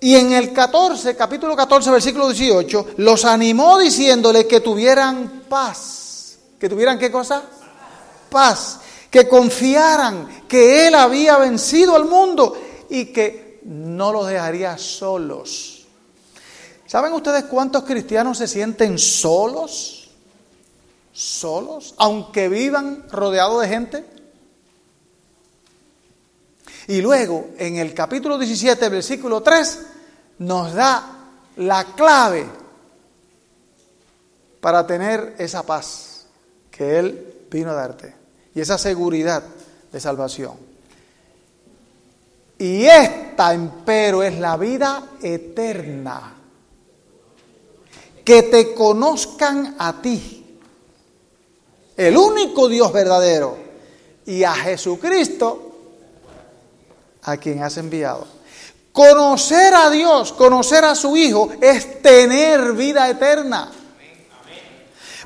Y 0.00 0.16
en 0.16 0.32
el 0.32 0.52
14, 0.52 1.14
capítulo 1.14 1.54
14, 1.54 1.90
versículo 1.90 2.28
18, 2.30 2.94
los 2.96 3.24
animó 3.24 3.78
diciéndole 3.78 4.46
que 4.46 4.60
tuvieran 4.60 5.44
paz. 5.48 6.38
¿Que 6.58 6.68
tuvieran 6.68 6.98
qué 6.98 7.12
cosa? 7.12 7.42
Paz. 8.28 8.80
Que 9.08 9.28
confiaran 9.28 10.46
que 10.48 10.88
Él 10.88 10.94
había 10.94 11.36
vencido 11.36 11.94
al 11.94 12.06
mundo 12.06 12.56
y 12.90 13.06
que 13.06 13.60
no 13.64 14.12
los 14.12 14.26
dejaría 14.26 14.76
solos. 14.76 15.86
¿Saben 16.86 17.12
ustedes 17.12 17.44
cuántos 17.44 17.84
cristianos 17.84 18.38
se 18.38 18.48
sienten 18.48 18.98
solos? 18.98 20.10
Solos, 21.12 21.94
aunque 21.98 22.48
vivan 22.48 23.06
rodeados 23.10 23.62
de 23.62 23.68
gente. 23.68 24.04
Y 26.88 27.00
luego, 27.00 27.50
en 27.58 27.76
el 27.76 27.94
capítulo 27.94 28.36
17, 28.38 28.88
versículo 28.88 29.42
3, 29.42 29.78
nos 30.38 30.74
da 30.74 31.28
la 31.56 31.84
clave 31.94 32.46
para 34.60 34.86
tener 34.86 35.36
esa 35.38 35.62
paz 35.62 36.26
que 36.70 36.98
Él 36.98 37.46
vino 37.50 37.70
a 37.70 37.74
darte 37.74 38.14
y 38.54 38.60
esa 38.60 38.78
seguridad 38.78 39.42
de 39.92 40.00
salvación. 40.00 40.69
Y 42.60 42.84
esta, 42.84 43.54
empero, 43.54 44.22
es 44.22 44.38
la 44.38 44.58
vida 44.58 45.02
eterna. 45.22 46.34
Que 48.22 48.42
te 48.42 48.74
conozcan 48.74 49.76
a 49.78 50.02
ti, 50.02 50.58
el 51.96 52.16
único 52.18 52.68
Dios 52.68 52.92
verdadero, 52.92 53.56
y 54.26 54.44
a 54.44 54.52
Jesucristo, 54.52 55.72
a 57.22 57.38
quien 57.38 57.62
has 57.62 57.78
enviado. 57.78 58.26
Conocer 58.92 59.72
a 59.72 59.88
Dios, 59.88 60.34
conocer 60.34 60.84
a 60.84 60.94
su 60.94 61.16
Hijo, 61.16 61.48
es 61.62 62.02
tener 62.02 62.74
vida 62.74 63.08
eterna. 63.08 63.72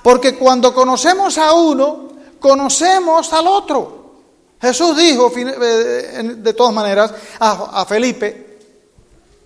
Porque 0.05 0.37
cuando 0.37 0.73
conocemos 0.73 1.37
a 1.39 1.53
uno, 1.53 2.11
conocemos 2.39 3.33
al 3.33 3.49
otro. 3.49 4.04
Jesús 4.61 4.97
dijo, 4.97 5.33
eh, 5.37 6.37
de 6.37 6.55
todas 6.55 6.73
maneras, 6.73 7.13
a, 7.39 7.85
Felipe, 7.87 8.59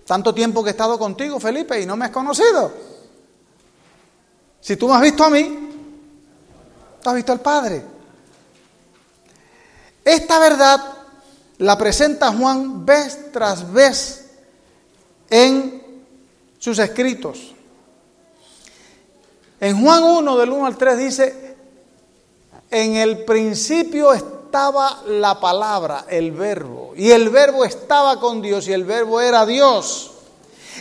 tanto 0.05 0.33
tiempo 0.33 0.63
que 0.63 0.69
he 0.69 0.71
estado 0.71 0.97
contigo, 0.97 1.39
Felipe, 1.39 1.79
y 1.81 1.85
no 1.85 1.97
me 1.97 2.05
has 2.05 2.11
conocido. 2.11 2.71
Si 4.61 4.75
tú 4.75 4.87
me 4.87 4.95
has 4.95 5.01
visto 5.01 5.23
a 5.23 5.29
mí, 5.29 5.69
has 7.03 7.15
visto 7.15 7.31
al 7.31 7.41
Padre. 7.41 7.83
Esta 10.03 10.39
verdad 10.39 10.79
la 11.57 11.77
presenta 11.77 12.31
Juan 12.31 12.85
vez 12.85 13.31
tras 13.31 13.71
vez 13.71 14.29
en 15.29 15.83
sus 16.57 16.79
escritos. 16.79 17.53
En 19.59 19.81
Juan 19.81 20.03
1, 20.03 20.37
del 20.37 20.49
1 20.51 20.65
al 20.65 20.77
3 20.77 20.97
dice, 20.97 21.55
en 22.71 22.95
el 22.95 23.25
principio 23.25 24.13
estaba 24.49 25.03
la 25.05 25.39
palabra, 25.39 26.05
el 26.09 26.31
verbo, 26.31 26.93
y 26.95 27.11
el 27.11 27.29
verbo 27.29 27.63
estaba 27.63 28.19
con 28.19 28.41
Dios 28.41 28.67
y 28.67 28.73
el 28.73 28.83
verbo 28.83 29.21
era 29.21 29.45
Dios. 29.45 30.09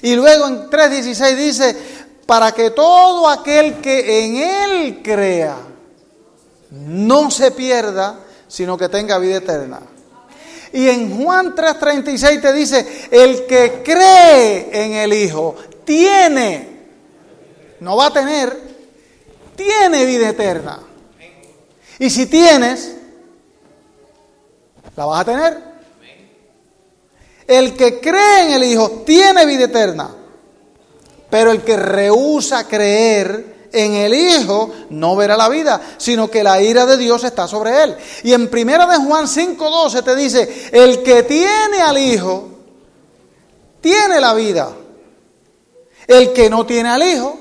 Y 0.01 0.17
luego 0.17 0.47
en 0.47 0.71
3.16 0.71 1.37
dice, 1.37 1.77
para 2.25 2.53
que 2.53 2.71
todo 2.71 3.29
aquel 3.29 3.75
que 3.83 4.25
en 4.25 4.37
Él 4.37 5.03
crea 5.03 5.59
no 6.71 7.31
se 7.31 7.51
pierda, 7.51 8.21
sino 8.49 8.79
que 8.79 8.89
tenga 8.89 9.19
vida 9.19 9.37
eterna. 9.37 9.81
Y 10.73 10.89
en 10.89 11.23
Juan 11.23 11.55
3:36 11.55 12.41
te 12.41 12.53
dice, 12.55 13.09
el 13.11 13.45
que 13.45 13.83
cree 13.85 14.71
en 14.73 14.95
el 14.95 15.13
Hijo 15.13 15.57
tiene, 15.85 16.87
no 17.81 17.99
va 17.99 18.07
a 18.07 18.13
tener, 18.15 18.59
tiene 19.55 20.07
vida 20.07 20.31
eterna. 20.31 20.81
Y 21.99 22.09
si 22.09 22.25
tienes, 22.25 22.98
la 24.99 25.07
vas 25.07 25.21
a 25.21 25.25
tener. 25.25 25.59
El 27.47 27.77
que 27.77 28.01
cree 28.01 28.47
en 28.47 28.51
el 28.55 28.65
Hijo 28.65 29.05
tiene 29.07 29.47
vida 29.47 29.67
eterna. 29.67 30.11
Pero 31.31 31.53
el 31.53 31.63
que 31.63 31.77
rehúsa 31.77 32.67
creer 32.67 33.69
en 33.73 33.95
el 33.95 34.13
Hijo 34.13 34.73
no 34.91 35.15
verá 35.15 35.37
la 35.37 35.49
vida, 35.49 35.81
sino 35.99 36.29
que 36.29 36.43
la 36.43 36.61
ira 36.61 36.85
de 36.85 36.97
Dios 36.97 37.23
está 37.23 37.47
sobre 37.47 37.85
él. 37.85 37.97
Y 38.25 38.33
en 38.33 38.51
primera 38.51 38.87
de 38.87 38.97
Juan 38.97 39.29
5:12 39.29 40.03
te 40.03 40.17
dice, 40.17 40.69
el 40.73 41.05
que 41.05 41.23
tiene 41.23 41.81
al 41.81 41.97
Hijo 41.97 42.49
tiene 43.81 44.21
la 44.21 44.35
vida. 44.35 44.73
El 46.09 46.33
que 46.33 46.51
no 46.51 46.67
tiene 46.67 46.89
al 46.89 47.03
Hijo 47.05 47.39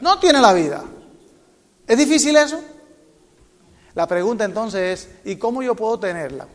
no 0.00 0.18
tiene 0.18 0.42
la 0.42 0.52
vida. 0.52 0.84
¿Es 1.86 1.96
difícil 1.96 2.36
eso? 2.36 2.60
La 3.94 4.06
pregunta 4.06 4.44
entonces 4.44 5.06
es, 5.06 5.08
¿y 5.24 5.36
cómo 5.36 5.62
yo 5.62 5.74
puedo 5.74 5.98
tenerla? 5.98 6.46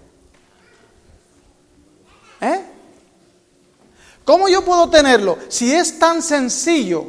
¿Eh? 2.41 2.61
¿Cómo 4.23 4.47
yo 4.47 4.63
puedo 4.63 4.89
tenerlo? 4.89 5.37
Si 5.49 5.73
es 5.73 5.99
tan 5.99 6.21
sencillo, 6.21 7.05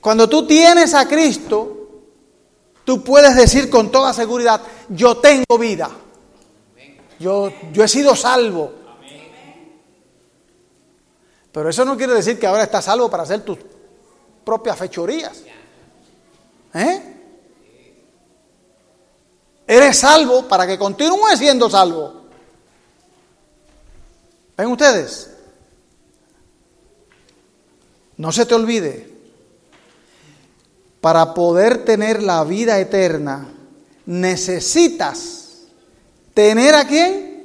cuando 0.00 0.28
tú 0.28 0.46
tienes 0.46 0.94
a 0.94 1.06
Cristo, 1.06 1.88
tú 2.84 3.02
puedes 3.04 3.36
decir 3.36 3.68
con 3.70 3.90
toda 3.90 4.12
seguridad, 4.12 4.60
yo 4.88 5.18
tengo 5.18 5.58
vida. 5.58 5.90
Yo, 7.18 7.52
yo 7.72 7.84
he 7.84 7.88
sido 7.88 8.14
salvo. 8.14 8.72
Pero 11.52 11.70
eso 11.70 11.84
no 11.84 11.96
quiere 11.96 12.14
decir 12.14 12.38
que 12.38 12.46
ahora 12.46 12.64
estás 12.64 12.84
salvo 12.84 13.08
para 13.08 13.22
hacer 13.22 13.42
tus 13.42 13.58
propias 14.44 14.76
fechorías. 14.78 15.42
¿Eh? 16.74 17.15
Eres 19.66 19.98
salvo 19.98 20.46
para 20.46 20.66
que 20.66 20.78
continúes 20.78 21.38
siendo 21.38 21.68
salvo. 21.68 22.22
¿Ven 24.56 24.68
ustedes? 24.68 25.30
No 28.16 28.32
se 28.32 28.46
te 28.46 28.54
olvide, 28.54 29.16
para 31.00 31.34
poder 31.34 31.84
tener 31.84 32.22
la 32.22 32.42
vida 32.44 32.78
eterna, 32.78 33.46
necesitas 34.06 35.46
tener 36.32 36.74
a 36.74 36.86
quién? 36.86 37.44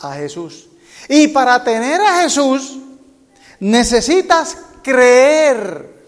A 0.00 0.14
Jesús. 0.14 0.68
Y 1.08 1.28
para 1.28 1.62
tener 1.62 2.00
a 2.00 2.22
Jesús, 2.22 2.78
necesitas 3.58 4.56
creer. 4.82 5.99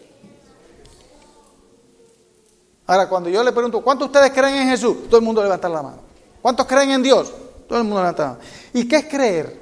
Ahora, 2.86 3.08
cuando 3.08 3.28
yo 3.30 3.42
le 3.44 3.52
pregunto, 3.52 3.80
¿cuántos 3.80 4.10
de 4.10 4.18
ustedes 4.18 4.32
creen 4.36 4.62
en 4.62 4.68
Jesús? 4.68 5.08
Todo 5.08 5.18
el 5.18 5.24
mundo 5.24 5.42
levanta 5.42 5.68
la 5.68 5.82
mano. 5.82 5.98
¿Cuántos 6.40 6.66
creen 6.66 6.90
en 6.90 7.02
Dios? 7.02 7.32
Todo 7.68 7.78
el 7.78 7.84
mundo 7.84 8.00
levanta 8.00 8.22
la 8.22 8.28
mano. 8.30 8.40
¿Y 8.72 8.88
qué 8.88 8.96
es 8.96 9.06
creer? 9.06 9.60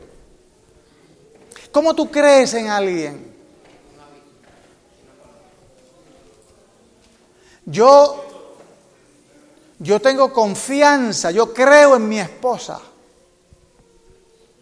¿Cómo 1.71 1.95
tú 1.95 2.11
crees 2.11 2.55
en 2.55 2.69
alguien? 2.69 3.31
Yo, 7.67 8.25
yo 9.79 10.01
tengo 10.01 10.33
confianza, 10.33 11.31
yo 11.31 11.53
creo 11.55 11.97
en 11.97 12.09
mi 12.09 12.19
esposa, 12.19 12.81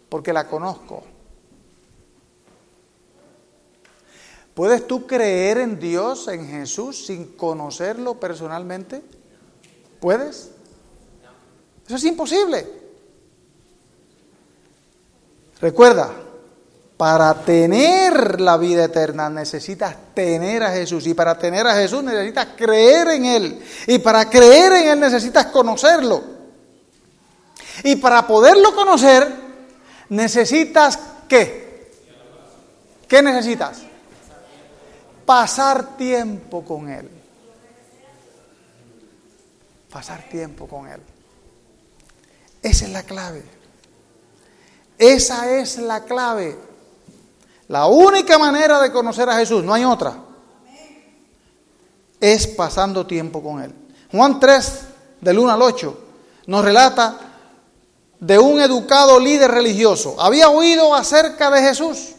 porque 0.09 0.31
la 0.31 0.47
conozco. 0.47 1.03
¿Puedes 4.59 4.85
tú 4.87 5.07
creer 5.07 5.59
en 5.59 5.79
Dios, 5.79 6.27
en 6.27 6.45
Jesús, 6.45 7.05
sin 7.05 7.27
conocerlo 7.37 8.19
personalmente? 8.19 9.01
¿Puedes? 10.01 10.51
Eso 11.87 11.95
es 11.95 12.03
imposible. 12.03 12.67
Recuerda, 15.61 16.11
para 16.97 17.33
tener 17.45 18.41
la 18.41 18.57
vida 18.57 18.83
eterna 18.83 19.29
necesitas 19.29 19.95
tener 20.13 20.61
a 20.63 20.71
Jesús 20.71 21.07
y 21.07 21.13
para 21.13 21.39
tener 21.39 21.65
a 21.65 21.75
Jesús 21.75 22.03
necesitas 22.03 22.47
creer 22.57 23.07
en 23.11 23.23
Él 23.23 23.63
y 23.87 23.99
para 23.99 24.29
creer 24.29 24.73
en 24.73 24.87
Él 24.89 24.99
necesitas 24.99 25.45
conocerlo. 25.45 26.21
Y 27.85 27.95
para 27.95 28.27
poderlo 28.27 28.75
conocer 28.75 29.25
necesitas 30.09 30.99
qué? 31.29 31.93
¿Qué 33.07 33.21
necesitas? 33.21 33.83
Pasar 35.29 35.95
tiempo 35.95 36.65
con 36.65 36.89
Él. 36.89 37.07
Pasar 39.91 40.27
tiempo 40.27 40.67
con 40.67 40.87
Él. 40.87 40.99
Esa 42.63 42.85
es 42.85 42.91
la 42.91 43.03
clave. 43.03 43.43
Esa 44.97 45.55
es 45.55 45.77
la 45.77 46.03
clave. 46.03 46.57
La 47.67 47.85
única 47.85 48.39
manera 48.39 48.81
de 48.81 48.91
conocer 48.91 49.29
a 49.29 49.37
Jesús, 49.37 49.63
no 49.63 49.71
hay 49.71 49.85
otra, 49.85 50.17
es 52.19 52.47
pasando 52.47 53.05
tiempo 53.05 53.43
con 53.43 53.61
Él. 53.61 53.71
Juan 54.11 54.39
3, 54.39 54.79
del 55.21 55.37
1 55.37 55.51
al 55.51 55.61
8, 55.61 55.99
nos 56.47 56.65
relata 56.65 57.19
de 58.19 58.39
un 58.39 58.59
educado 58.59 59.19
líder 59.19 59.51
religioso. 59.51 60.19
Había 60.19 60.49
oído 60.49 60.95
acerca 60.95 61.51
de 61.51 61.61
Jesús. 61.61 62.15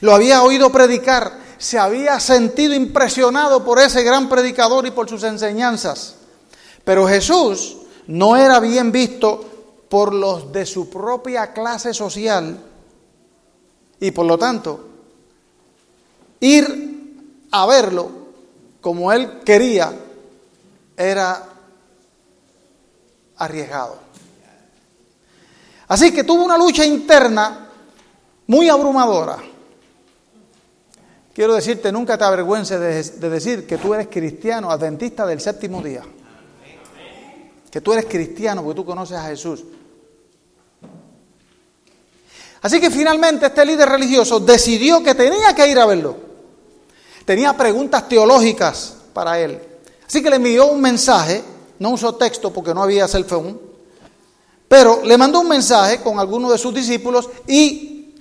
Lo 0.00 0.14
había 0.14 0.42
oído 0.42 0.72
predicar 0.72 1.43
se 1.58 1.78
había 1.78 2.20
sentido 2.20 2.74
impresionado 2.74 3.64
por 3.64 3.78
ese 3.78 4.02
gran 4.02 4.28
predicador 4.28 4.86
y 4.86 4.90
por 4.90 5.08
sus 5.08 5.22
enseñanzas. 5.22 6.16
Pero 6.84 7.06
Jesús 7.06 7.78
no 8.06 8.36
era 8.36 8.60
bien 8.60 8.92
visto 8.92 9.44
por 9.88 10.12
los 10.12 10.52
de 10.52 10.66
su 10.66 10.90
propia 10.90 11.52
clase 11.52 11.94
social 11.94 12.58
y 14.00 14.10
por 14.10 14.26
lo 14.26 14.36
tanto 14.36 14.88
ir 16.40 17.46
a 17.50 17.66
verlo 17.66 18.10
como 18.80 19.12
él 19.12 19.40
quería 19.44 19.92
era 20.96 21.42
arriesgado. 23.36 23.98
Así 25.88 26.12
que 26.12 26.24
tuvo 26.24 26.44
una 26.44 26.58
lucha 26.58 26.84
interna 26.84 27.68
muy 28.46 28.68
abrumadora. 28.68 29.38
Quiero 31.34 31.54
decirte, 31.54 31.90
nunca 31.90 32.16
te 32.16 32.22
avergüences 32.22 32.78
de, 32.78 33.18
de, 33.18 33.28
decir 33.28 33.66
que 33.66 33.76
tú 33.76 33.92
eres 33.92 34.06
cristiano, 34.06 34.70
adventista 34.70 35.26
del 35.26 35.40
séptimo 35.40 35.82
día. 35.82 36.02
Que 37.68 37.80
tú 37.80 37.92
eres 37.92 38.04
cristiano 38.04 38.62
porque 38.62 38.76
tú 38.76 38.84
conoces 38.86 39.16
a 39.16 39.26
Jesús. 39.26 39.64
Así 42.62 42.80
que 42.80 42.88
finalmente 42.88 43.46
este 43.46 43.64
líder 43.64 43.88
religioso 43.88 44.38
decidió 44.38 45.02
que 45.02 45.16
tenía 45.16 45.52
que 45.56 45.66
ir 45.66 45.78
a 45.80 45.86
verlo. 45.86 46.16
Tenía 47.24 47.56
preguntas 47.56 48.08
teológicas 48.08 48.96
para 49.12 49.40
él. 49.40 49.60
Así 50.06 50.22
que 50.22 50.30
le 50.30 50.36
envió 50.36 50.66
un 50.66 50.80
mensaje, 50.80 51.42
no 51.80 51.90
usó 51.90 52.14
texto 52.14 52.52
porque 52.52 52.72
no 52.72 52.82
había 52.82 53.08
cell 53.08 53.24
phone, 53.24 53.60
pero 54.68 55.02
le 55.04 55.18
mandó 55.18 55.40
un 55.40 55.48
mensaje 55.48 56.00
con 56.00 56.20
algunos 56.20 56.52
de 56.52 56.58
sus 56.58 56.72
discípulos 56.72 57.28
y 57.48 58.14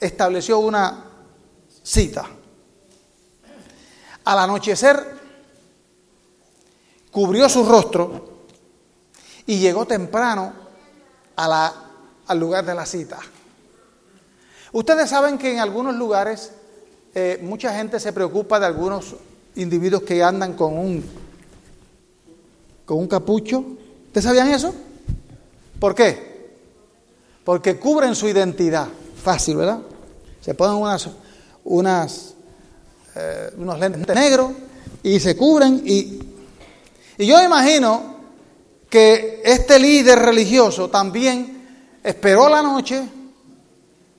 estableció 0.00 0.58
una 0.58 1.04
cita. 1.82 2.39
Al 4.24 4.38
anochecer 4.38 5.18
cubrió 7.10 7.48
su 7.48 7.64
rostro 7.64 8.28
y 9.46 9.58
llegó 9.58 9.86
temprano 9.86 10.52
al 11.36 12.38
lugar 12.38 12.64
de 12.64 12.74
la 12.74 12.86
cita. 12.86 13.18
Ustedes 14.72 15.10
saben 15.10 15.38
que 15.38 15.52
en 15.52 15.58
algunos 15.58 15.96
lugares 15.96 16.52
eh, 17.14 17.40
mucha 17.42 17.74
gente 17.74 17.98
se 17.98 18.12
preocupa 18.12 18.60
de 18.60 18.66
algunos 18.66 19.16
individuos 19.56 20.02
que 20.02 20.22
andan 20.22 20.54
con 20.54 20.78
un, 20.78 21.04
con 22.86 22.98
un 22.98 23.08
capucho. 23.08 23.64
¿Ustedes 24.06 24.24
sabían 24.24 24.50
eso? 24.50 24.72
¿Por 25.80 25.94
qué? 25.94 26.54
Porque 27.44 27.78
cubren 27.78 28.14
su 28.14 28.28
identidad. 28.28 28.86
Fácil, 29.22 29.56
¿verdad? 29.56 29.80
Se 30.40 30.54
ponen 30.54 30.76
unas, 30.76 31.08
unas, 31.64 32.34
eh, 33.14 33.50
unos 33.56 33.78
lentes 33.78 34.14
negros 34.14 34.52
y 35.02 35.20
se 35.20 35.36
cubren. 35.36 35.82
Y, 35.84 36.20
y 37.18 37.26
yo 37.26 37.42
imagino 37.42 38.16
que 38.88 39.40
este 39.44 39.78
líder 39.78 40.18
religioso 40.18 40.90
también 40.90 41.98
esperó 42.02 42.48
la 42.48 42.62
noche, 42.62 43.08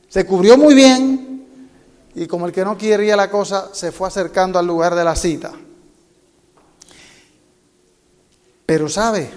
se 0.07 0.25
cubrió 0.25 0.57
muy 0.57 0.73
bien 0.73 1.47
y 2.15 2.27
como 2.27 2.45
el 2.45 2.51
que 2.51 2.65
no 2.65 2.77
quería 2.77 3.15
la 3.15 3.29
cosa, 3.29 3.69
se 3.73 3.91
fue 3.91 4.07
acercando 4.07 4.59
al 4.59 4.67
lugar 4.67 4.95
de 4.95 5.03
la 5.03 5.15
cita. 5.15 5.53
Pero 8.65 8.89
sabe, 8.89 9.29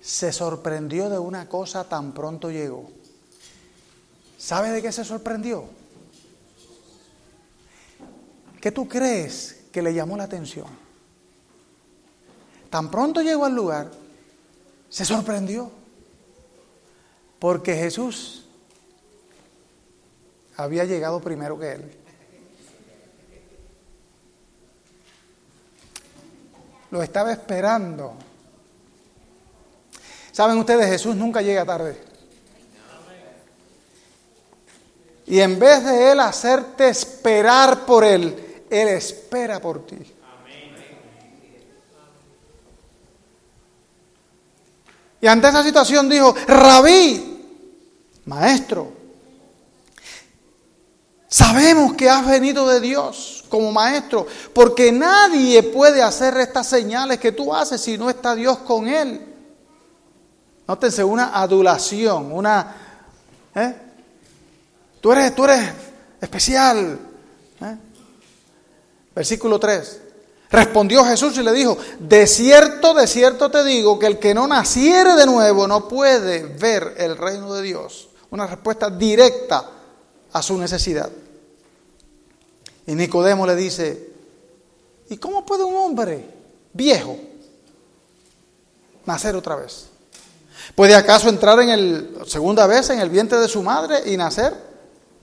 se 0.00 0.32
sorprendió 0.32 1.08
de 1.08 1.18
una 1.18 1.48
cosa 1.48 1.84
tan 1.88 2.12
pronto 2.12 2.50
llegó. 2.50 2.90
¿Sabe 4.38 4.70
de 4.70 4.82
qué 4.82 4.92
se 4.92 5.04
sorprendió? 5.04 5.64
¿Qué 8.62 8.70
tú 8.70 8.88
crees 8.88 9.64
que 9.72 9.82
le 9.82 9.92
llamó 9.92 10.16
la 10.16 10.22
atención? 10.22 10.68
Tan 12.70 12.92
pronto 12.92 13.20
llegó 13.20 13.44
al 13.44 13.56
lugar, 13.56 13.90
se 14.88 15.04
sorprendió. 15.04 15.68
Porque 17.40 17.74
Jesús 17.74 18.46
había 20.56 20.84
llegado 20.84 21.18
primero 21.18 21.58
que 21.58 21.72
él. 21.72 21.92
Lo 26.92 27.02
estaba 27.02 27.32
esperando. 27.32 28.14
Saben 30.30 30.56
ustedes, 30.58 30.86
Jesús 30.86 31.16
nunca 31.16 31.42
llega 31.42 31.64
tarde. 31.64 32.00
Y 35.26 35.40
en 35.40 35.58
vez 35.58 35.84
de 35.84 36.12
Él 36.12 36.20
hacerte 36.20 36.88
esperar 36.88 37.86
por 37.86 38.04
Él, 38.04 38.41
Él 38.72 38.88
espera 38.88 39.60
por 39.60 39.84
ti. 39.84 39.98
Y 45.20 45.26
ante 45.26 45.48
esa 45.48 45.62
situación 45.62 46.08
dijo, 46.08 46.34
rabí, 46.48 47.44
maestro, 48.24 48.92
sabemos 51.28 51.92
que 51.92 52.08
has 52.08 52.26
venido 52.26 52.66
de 52.66 52.80
Dios 52.80 53.44
como 53.50 53.70
maestro, 53.70 54.26
porque 54.54 54.90
nadie 54.90 55.62
puede 55.62 56.02
hacer 56.02 56.38
estas 56.38 56.66
señales 56.66 57.18
que 57.18 57.32
tú 57.32 57.54
haces 57.54 57.78
si 57.78 57.98
no 57.98 58.08
está 58.08 58.34
Dios 58.34 58.58
con 58.58 58.88
Él. 58.88 59.20
Nótense 60.66 61.04
una 61.04 61.38
adulación, 61.38 62.32
una... 62.32 62.74
¿eh? 63.54 63.76
Tú, 64.98 65.12
eres, 65.12 65.34
tú 65.34 65.44
eres 65.44 65.72
especial. 66.22 66.98
¿eh? 67.60 67.91
Versículo 69.14 69.58
3. 69.58 70.00
Respondió 70.50 71.02
Jesús 71.04 71.36
y 71.38 71.42
le 71.42 71.52
dijo, 71.52 71.78
de 71.98 72.26
cierto, 72.26 72.92
de 72.92 73.06
cierto 73.06 73.50
te 73.50 73.64
digo 73.64 73.98
que 73.98 74.06
el 74.06 74.18
que 74.18 74.34
no 74.34 74.46
naciere 74.46 75.14
de 75.14 75.24
nuevo 75.24 75.66
no 75.66 75.88
puede 75.88 76.44
ver 76.44 76.94
el 76.98 77.16
reino 77.16 77.54
de 77.54 77.62
Dios. 77.62 78.10
Una 78.30 78.46
respuesta 78.46 78.90
directa 78.90 79.70
a 80.30 80.42
su 80.42 80.58
necesidad. 80.58 81.10
Y 82.86 82.94
Nicodemo 82.94 83.46
le 83.46 83.56
dice, 83.56 84.10
¿y 85.08 85.16
cómo 85.16 85.46
puede 85.46 85.64
un 85.64 85.76
hombre 85.76 86.28
viejo 86.74 87.16
nacer 89.06 89.34
otra 89.36 89.56
vez? 89.56 89.86
¿Puede 90.74 90.94
acaso 90.94 91.30
entrar 91.30 91.58
en 91.60 91.70
el 91.70 92.18
segunda 92.26 92.66
vez 92.66 92.90
en 92.90 93.00
el 93.00 93.08
vientre 93.08 93.38
de 93.38 93.48
su 93.48 93.62
madre 93.62 94.02
y 94.04 94.18
nacer? 94.18 94.54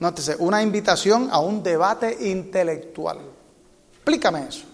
Nótese, 0.00 0.34
una 0.38 0.60
invitación 0.60 1.28
a 1.30 1.38
un 1.38 1.62
debate 1.62 2.16
intelectual. 2.28 3.29
Explícame 4.00 4.48
eso. 4.48 4.64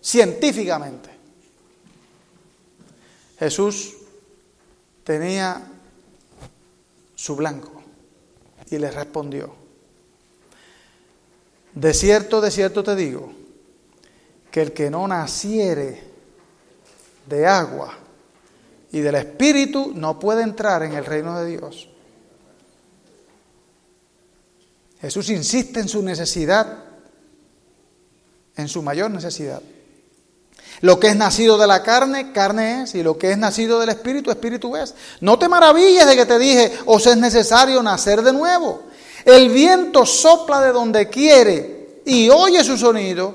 Científicamente. 0.00 1.10
Jesús 3.38 3.94
tenía 5.04 5.62
su 7.14 7.36
blanco 7.36 7.82
y 8.70 8.78
le 8.78 8.90
respondió, 8.90 9.54
de 11.74 11.94
cierto, 11.94 12.40
de 12.40 12.50
cierto 12.50 12.82
te 12.82 12.96
digo, 12.96 13.32
que 14.50 14.62
el 14.62 14.72
que 14.72 14.90
no 14.90 15.06
naciere 15.06 16.02
de 17.26 17.46
agua 17.46 17.96
y 18.90 19.00
del 19.00 19.14
Espíritu 19.14 19.92
no 19.94 20.18
puede 20.18 20.42
entrar 20.42 20.82
en 20.82 20.94
el 20.94 21.04
reino 21.04 21.38
de 21.38 21.46
Dios. 21.46 21.88
Jesús 25.00 25.30
insiste 25.30 25.78
en 25.78 25.88
su 25.88 26.02
necesidad, 26.02 26.87
en 28.58 28.68
su 28.68 28.82
mayor 28.82 29.10
necesidad. 29.10 29.62
Lo 30.80 31.00
que 31.00 31.08
es 31.08 31.16
nacido 31.16 31.58
de 31.58 31.66
la 31.66 31.82
carne, 31.82 32.32
carne 32.32 32.82
es, 32.82 32.94
y 32.94 33.02
lo 33.02 33.16
que 33.16 33.32
es 33.32 33.38
nacido 33.38 33.80
del 33.80 33.88
Espíritu, 33.88 34.30
Espíritu 34.30 34.76
es. 34.76 34.94
No 35.20 35.38
te 35.38 35.48
maravilles 35.48 36.06
de 36.06 36.16
que 36.16 36.26
te 36.26 36.38
dije, 36.38 36.72
os 36.86 37.06
es 37.06 37.16
necesario 37.16 37.82
nacer 37.82 38.22
de 38.22 38.32
nuevo. 38.32 38.82
El 39.24 39.48
viento 39.48 40.04
sopla 40.04 40.60
de 40.60 40.72
donde 40.72 41.08
quiere 41.08 42.02
y 42.04 42.28
oye 42.30 42.62
su 42.62 42.76
sonido, 42.76 43.34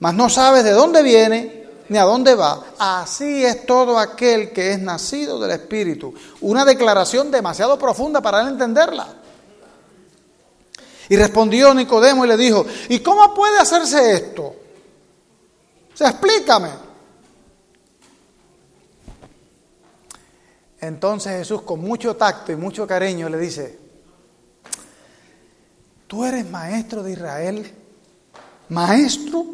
mas 0.00 0.14
no 0.14 0.28
sabes 0.28 0.64
de 0.64 0.72
dónde 0.72 1.02
viene 1.02 1.66
ni 1.88 1.98
a 1.98 2.04
dónde 2.04 2.34
va. 2.34 2.64
Así 2.78 3.44
es 3.44 3.66
todo 3.66 3.98
aquel 3.98 4.52
que 4.52 4.72
es 4.72 4.80
nacido 4.80 5.38
del 5.38 5.52
Espíritu. 5.52 6.14
Una 6.40 6.64
declaración 6.64 7.30
demasiado 7.30 7.78
profunda 7.78 8.20
para 8.20 8.40
él 8.40 8.48
entenderla. 8.48 9.16
Y 11.08 11.16
respondió 11.16 11.74
Nicodemo 11.74 12.24
y 12.24 12.28
le 12.28 12.36
dijo, 12.36 12.64
¿y 12.88 13.00
cómo 13.00 13.34
puede 13.34 13.58
hacerse 13.58 14.12
esto? 14.12 14.59
Explícame. 16.00 16.70
Entonces 20.80 21.32
Jesús 21.38 21.62
con 21.62 21.80
mucho 21.80 22.16
tacto 22.16 22.52
y 22.52 22.56
mucho 22.56 22.86
cariño 22.86 23.28
le 23.28 23.38
dice, 23.38 23.78
tú 26.06 26.24
eres 26.24 26.48
maestro 26.48 27.02
de 27.02 27.12
Israel, 27.12 27.74
maestro, 28.70 29.44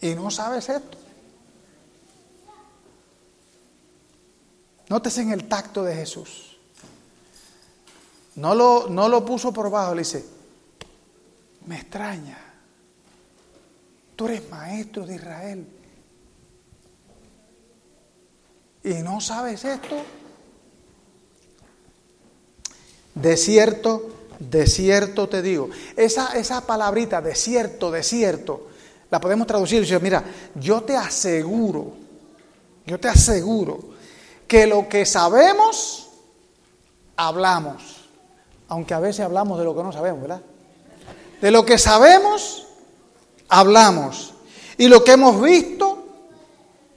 y 0.00 0.14
no 0.14 0.30
sabes 0.30 0.68
esto. 0.70 0.96
Nótese 4.88 5.20
en 5.20 5.32
el 5.32 5.46
tacto 5.46 5.84
de 5.84 5.94
Jesús. 5.94 6.58
No 8.36 8.54
lo, 8.54 8.88
no 8.88 9.08
lo 9.08 9.24
puso 9.24 9.52
por 9.52 9.70
bajo, 9.70 9.94
le 9.94 10.00
dice, 10.00 10.24
me 11.66 11.76
extraña, 11.76 12.49
tú 14.20 14.26
eres 14.26 14.50
maestro 14.50 15.06
de 15.06 15.14
Israel. 15.14 15.66
¿Y 18.84 18.92
no 19.02 19.18
sabes 19.18 19.64
esto? 19.64 19.96
De 23.14 23.38
cierto, 23.38 24.10
De 24.38 24.66
cierto 24.66 25.26
te 25.26 25.40
digo. 25.40 25.70
Esa, 25.96 26.38
esa 26.38 26.66
palabrita, 26.66 27.22
de 27.22 27.34
cierto, 27.34 27.90
de 27.90 28.02
cierto, 28.02 28.68
la 29.08 29.18
podemos 29.22 29.46
traducir 29.46 29.80
decir, 29.80 29.98
mira, 30.02 30.22
yo 30.54 30.82
te 30.82 30.98
aseguro, 30.98 31.94
yo 32.84 33.00
te 33.00 33.08
aseguro 33.08 33.80
que 34.46 34.66
lo 34.66 34.86
que 34.86 35.06
sabemos, 35.06 36.10
hablamos. 37.16 38.10
Aunque 38.68 38.92
a 38.92 39.00
veces 39.00 39.20
hablamos 39.24 39.58
de 39.58 39.64
lo 39.64 39.74
que 39.74 39.82
no 39.82 39.92
sabemos, 39.92 40.20
¿verdad? 40.20 40.42
De 41.40 41.50
lo 41.50 41.64
que 41.64 41.78
sabemos, 41.78 42.66
hablamos. 43.50 44.32
Y 44.78 44.88
lo 44.88 45.04
que 45.04 45.12
hemos 45.12 45.42
visto, 45.42 46.04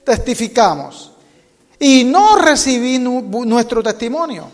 testificamos. 0.04 1.12
Y 1.78 2.04
no 2.04 2.36
recibí 2.36 2.98
nuestro 2.98 3.82
testimonio. 3.82 4.48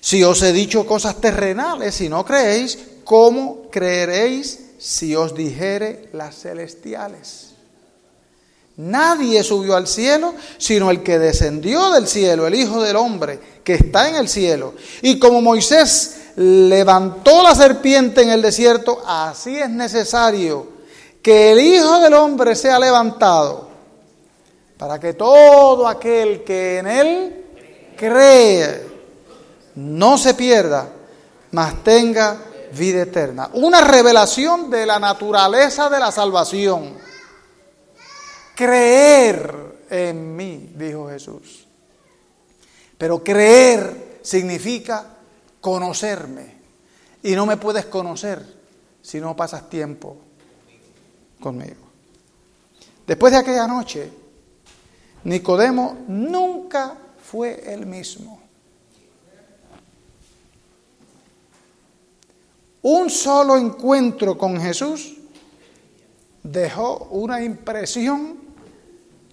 Si 0.00 0.24
os 0.24 0.42
he 0.42 0.52
dicho 0.52 0.86
cosas 0.86 1.20
terrenales 1.20 2.00
y 2.00 2.08
no 2.08 2.24
creéis, 2.24 2.78
¿cómo 3.04 3.68
creeréis 3.70 4.60
si 4.78 5.14
os 5.14 5.34
dijere 5.34 6.08
las 6.12 6.36
celestiales? 6.40 7.50
Nadie 8.78 9.42
subió 9.42 9.74
al 9.74 9.86
cielo, 9.86 10.34
sino 10.58 10.90
el 10.90 11.02
que 11.02 11.18
descendió 11.18 11.90
del 11.90 12.06
cielo, 12.06 12.46
el 12.46 12.54
Hijo 12.54 12.82
del 12.82 12.96
Hombre, 12.96 13.40
que 13.64 13.74
está 13.74 14.08
en 14.08 14.16
el 14.16 14.28
cielo. 14.28 14.74
Y 15.02 15.18
como 15.18 15.40
Moisés 15.40 16.16
levantó 16.36 17.42
la 17.42 17.54
serpiente 17.54 18.22
en 18.22 18.30
el 18.30 18.42
desierto, 18.42 19.02
así 19.06 19.56
es 19.56 19.70
necesario 19.70 20.75
que 21.26 21.50
el 21.50 21.58
Hijo 21.58 21.98
del 21.98 22.14
Hombre 22.14 22.54
sea 22.54 22.78
levantado, 22.78 23.68
para 24.78 25.00
que 25.00 25.14
todo 25.14 25.88
aquel 25.88 26.44
que 26.44 26.78
en 26.78 26.86
él 26.86 27.44
cree 27.96 28.86
no 29.74 30.16
se 30.18 30.34
pierda, 30.34 30.88
mas 31.50 31.82
tenga 31.82 32.40
vida 32.70 33.02
eterna. 33.02 33.50
Una 33.54 33.80
revelación 33.80 34.70
de 34.70 34.86
la 34.86 35.00
naturaleza 35.00 35.90
de 35.90 35.98
la 35.98 36.12
salvación. 36.12 36.96
Creer 38.54 39.80
en 39.90 40.36
mí, 40.36 40.74
dijo 40.76 41.08
Jesús. 41.08 41.66
Pero 42.96 43.24
creer 43.24 44.20
significa 44.22 45.04
conocerme. 45.60 46.56
Y 47.24 47.34
no 47.34 47.46
me 47.46 47.56
puedes 47.56 47.86
conocer 47.86 48.46
si 49.02 49.18
no 49.18 49.34
pasas 49.34 49.68
tiempo 49.68 50.18
conmigo. 51.40 51.86
Después 53.06 53.32
de 53.32 53.38
aquella 53.38 53.66
noche, 53.66 54.10
Nicodemo 55.24 56.04
nunca 56.08 56.96
fue 57.22 57.72
el 57.72 57.86
mismo. 57.86 58.40
Un 62.82 63.10
solo 63.10 63.56
encuentro 63.56 64.38
con 64.38 64.60
Jesús 64.60 65.16
dejó 66.42 67.08
una 67.10 67.42
impresión 67.42 68.38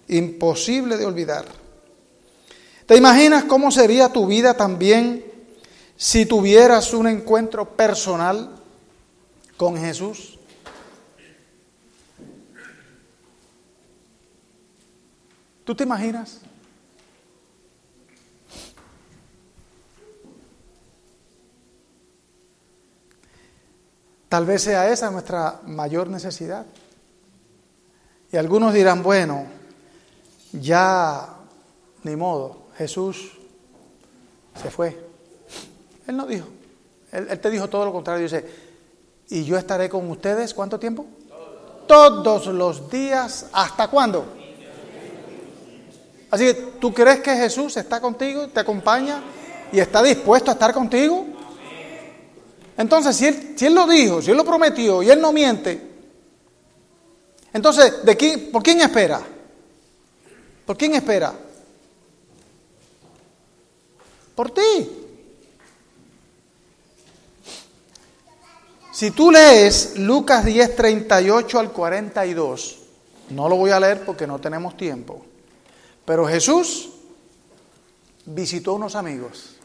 imposible 0.08 0.96
de 0.96 1.06
olvidar. 1.06 1.46
¿Te 2.86 2.96
imaginas 2.96 3.44
cómo 3.44 3.70
sería 3.70 4.08
tu 4.08 4.26
vida 4.26 4.54
también 4.54 5.24
si 5.96 6.26
tuvieras 6.26 6.92
un 6.92 7.06
encuentro 7.06 7.76
personal 7.76 8.50
con 9.56 9.76
Jesús? 9.76 10.33
¿Tú 15.64 15.74
te 15.74 15.84
imaginas? 15.84 16.40
Tal 24.28 24.46
vez 24.46 24.62
sea 24.62 24.90
esa 24.90 25.10
nuestra 25.10 25.60
mayor 25.64 26.08
necesidad. 26.08 26.66
Y 28.32 28.36
algunos 28.36 28.74
dirán, 28.74 29.02
bueno, 29.02 29.46
ya 30.52 31.36
ni 32.02 32.16
modo, 32.16 32.66
Jesús 32.76 33.32
se 34.60 34.70
fue. 34.70 34.98
Él 36.06 36.16
no 36.16 36.26
dijo, 36.26 36.48
él, 37.12 37.38
te 37.38 37.50
dijo 37.50 37.68
todo 37.68 37.84
lo 37.84 37.92
contrario, 37.92 38.24
dice, 38.24 38.44
y 39.28 39.44
yo 39.44 39.56
estaré 39.56 39.88
con 39.88 40.10
ustedes, 40.10 40.52
¿cuánto 40.52 40.78
tiempo? 40.78 41.06
Todos 41.86 42.46
los 42.48 42.90
días, 42.90 43.46
¿hasta 43.52 43.88
cuándo? 43.88 44.43
Así 46.34 46.46
que, 46.46 46.54
¿tú 46.80 46.92
crees 46.92 47.20
que 47.20 47.36
Jesús 47.36 47.76
está 47.76 48.00
contigo, 48.00 48.48
te 48.48 48.58
acompaña 48.58 49.22
y 49.72 49.78
está 49.78 50.02
dispuesto 50.02 50.50
a 50.50 50.54
estar 50.54 50.74
contigo? 50.74 51.24
Entonces, 52.76 53.14
si 53.14 53.26
él, 53.26 53.54
si 53.54 53.66
él 53.66 53.74
lo 53.76 53.86
dijo, 53.86 54.20
si 54.20 54.32
Él 54.32 54.36
lo 54.36 54.44
prometió 54.44 55.00
y 55.00 55.10
Él 55.10 55.20
no 55.20 55.32
miente, 55.32 55.80
entonces, 57.52 58.04
¿de 58.04 58.16
quién, 58.16 58.50
¿por 58.50 58.64
quién 58.64 58.80
espera? 58.80 59.22
¿Por 60.66 60.76
quién 60.76 60.96
espera? 60.96 61.32
Por 64.34 64.50
ti. 64.50 64.90
Si 68.92 69.12
tú 69.12 69.30
lees 69.30 69.96
Lucas 69.98 70.44
10, 70.44 70.74
38 70.74 71.60
al 71.60 71.70
42, 71.70 72.78
no 73.30 73.48
lo 73.48 73.54
voy 73.54 73.70
a 73.70 73.78
leer 73.78 74.04
porque 74.04 74.26
no 74.26 74.40
tenemos 74.40 74.76
tiempo, 74.76 75.24
pero 76.04 76.26
Jesús 76.26 76.90
visitó 78.26 78.74
unos 78.74 78.94
amigos. 78.94 79.56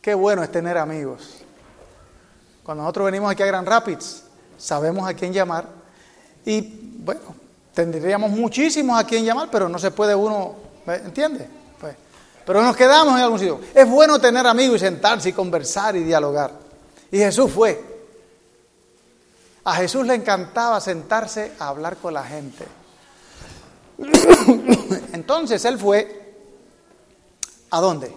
Qué 0.00 0.14
bueno 0.14 0.42
es 0.42 0.50
tener 0.50 0.78
amigos. 0.78 1.38
Cuando 2.62 2.82
nosotros 2.82 3.06
venimos 3.06 3.30
aquí 3.30 3.42
a 3.42 3.46
Grand 3.46 3.66
Rapids, 3.66 4.22
sabemos 4.56 5.08
a 5.08 5.14
quién 5.14 5.32
llamar 5.32 5.66
y 6.44 6.60
bueno, 7.02 7.34
tendríamos 7.74 8.30
muchísimos 8.30 8.98
a 8.98 9.04
quien 9.04 9.24
llamar, 9.24 9.48
pero 9.50 9.68
no 9.68 9.78
se 9.78 9.90
puede 9.90 10.14
uno, 10.14 10.54
¿entiende? 10.86 11.46
Pues, 11.78 11.94
pero 12.46 12.62
nos 12.62 12.76
quedamos 12.76 13.14
en 13.14 13.20
algún 13.20 13.38
sitio. 13.38 13.60
Es 13.74 13.88
bueno 13.88 14.18
tener 14.18 14.46
amigos 14.46 14.76
y 14.76 14.78
sentarse 14.80 15.30
y 15.30 15.32
conversar 15.32 15.96
y 15.96 16.04
dialogar. 16.04 16.52
Y 17.10 17.18
Jesús 17.18 17.50
fue. 17.50 17.90
A 19.64 19.74
Jesús 19.76 20.06
le 20.06 20.14
encantaba 20.14 20.80
sentarse 20.80 21.52
a 21.58 21.68
hablar 21.68 21.96
con 21.96 22.14
la 22.14 22.24
gente. 22.24 22.66
Entonces 25.12 25.64
él 25.64 25.78
fue, 25.78 26.34
¿a 27.70 27.80
dónde? 27.80 28.14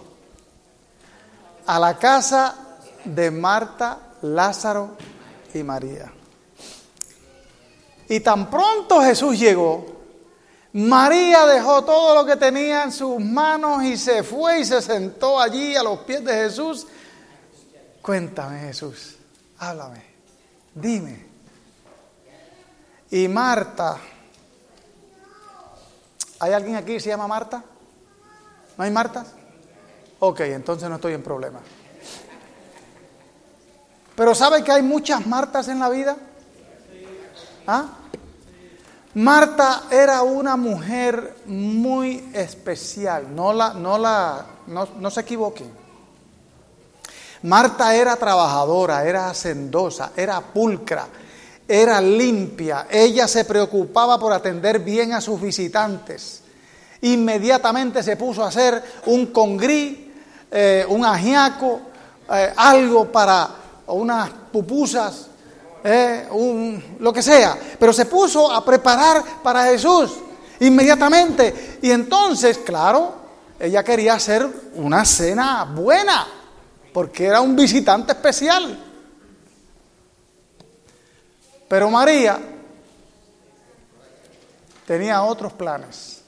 A 1.66 1.78
la 1.78 1.98
casa 1.98 2.78
de 3.04 3.30
Marta, 3.30 3.98
Lázaro 4.22 4.96
y 5.52 5.62
María. 5.62 6.12
Y 8.08 8.20
tan 8.20 8.50
pronto 8.50 9.00
Jesús 9.00 9.38
llegó, 9.38 9.86
María 10.72 11.46
dejó 11.46 11.84
todo 11.84 12.14
lo 12.14 12.26
que 12.26 12.36
tenía 12.36 12.84
en 12.84 12.92
sus 12.92 13.20
manos 13.20 13.84
y 13.84 13.96
se 13.96 14.22
fue 14.22 14.60
y 14.60 14.64
se 14.64 14.82
sentó 14.82 15.40
allí 15.40 15.76
a 15.76 15.82
los 15.82 16.00
pies 16.00 16.24
de 16.24 16.34
Jesús. 16.34 16.86
Cuéntame 18.02 18.60
Jesús, 18.60 19.16
háblame, 19.58 20.02
dime. 20.74 21.26
Y 23.10 23.28
Marta, 23.28 23.98
¿hay 26.40 26.52
alguien 26.52 26.76
aquí 26.76 26.94
que 26.94 27.00
se 27.00 27.08
llama 27.08 27.26
Marta? 27.26 27.62
¿No 28.76 28.84
hay 28.84 28.90
Marta? 28.90 29.24
Ok, 30.18 30.40
entonces 30.40 30.88
no 30.88 30.96
estoy 30.96 31.14
en 31.14 31.22
problema. 31.22 31.60
Pero 34.16 34.34
¿sabe 34.34 34.62
que 34.62 34.72
hay 34.72 34.82
muchas 34.82 35.26
Martas 35.26 35.68
en 35.68 35.80
la 35.80 35.88
vida? 35.88 36.16
¿Ah? 37.66 37.86
Marta 39.14 39.84
era 39.90 40.22
una 40.22 40.56
mujer 40.56 41.36
muy 41.46 42.30
especial, 42.34 43.32
no, 43.34 43.52
la, 43.52 43.72
no, 43.72 43.96
la, 43.96 44.44
no, 44.66 45.10
se 45.10 45.20
equivoquen. 45.20 45.70
Marta 47.42 47.94
era 47.94 48.16
trabajadora, 48.16 49.04
era 49.04 49.30
hacendosa, 49.30 50.10
era 50.16 50.40
pulcra, 50.40 51.06
era 51.66 52.00
limpia. 52.00 52.86
Ella 52.90 53.26
se 53.28 53.44
preocupaba 53.44 54.18
por 54.18 54.32
atender 54.32 54.80
bien 54.80 55.12
a 55.12 55.20
sus 55.20 55.40
visitantes. 55.40 56.42
Inmediatamente 57.02 58.02
se 58.02 58.16
puso 58.16 58.44
a 58.44 58.48
hacer 58.48 58.82
un 59.06 59.26
congrí, 59.26 60.12
eh, 60.50 60.84
un 60.88 61.04
ajiaco, 61.04 61.80
eh, 62.32 62.52
algo 62.56 63.10
para 63.10 63.48
unas 63.86 64.30
pupusas 64.50 65.28
eh, 65.86 66.26
un, 66.30 66.96
lo 67.00 67.12
que 67.12 67.20
sea, 67.20 67.58
pero 67.78 67.92
se 67.92 68.06
puso 68.06 68.50
a 68.50 68.64
preparar 68.64 69.22
para 69.42 69.64
Jesús 69.64 70.12
inmediatamente. 70.60 71.78
Y 71.82 71.90
entonces, 71.90 72.56
claro, 72.58 73.14
ella 73.60 73.84
quería 73.84 74.14
hacer 74.14 74.48
una 74.76 75.04
cena 75.04 75.64
buena, 75.64 76.26
porque 76.90 77.26
era 77.26 77.42
un 77.42 77.54
visitante 77.54 78.12
especial. 78.12 78.83
Pero 81.68 81.90
María 81.90 82.38
tenía 84.86 85.22
otros 85.22 85.52
planes. 85.52 86.22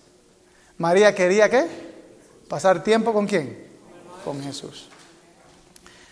María 0.79 1.15
quería 1.15 1.49
qué? 1.49 1.67
Pasar 2.49 2.83
tiempo 2.83 3.13
con 3.13 3.27
quién? 3.27 3.67
Con 4.25 4.43
Jesús. 4.43 4.89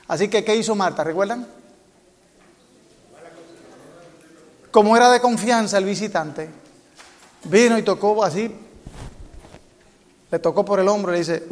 Así 0.09 0.29
que, 0.29 0.45
¿qué 0.45 0.55
hizo 0.55 0.75
Marta? 0.75 1.03
¿Recuerdan? 1.03 1.47
Como 4.71 4.97
era 4.97 5.11
de 5.11 5.21
confianza 5.21 5.79
el 5.79 5.85
visitante, 5.85 6.51
vino 7.45 7.79
y 7.79 7.83
tocó 7.83 8.25
así, 8.25 8.53
le 10.31 10.39
tocó 10.41 10.65
por 10.65 10.81
el 10.81 10.89
hombro 10.89 11.13
y 11.13 11.15
le 11.15 11.19
dice, 11.21 11.47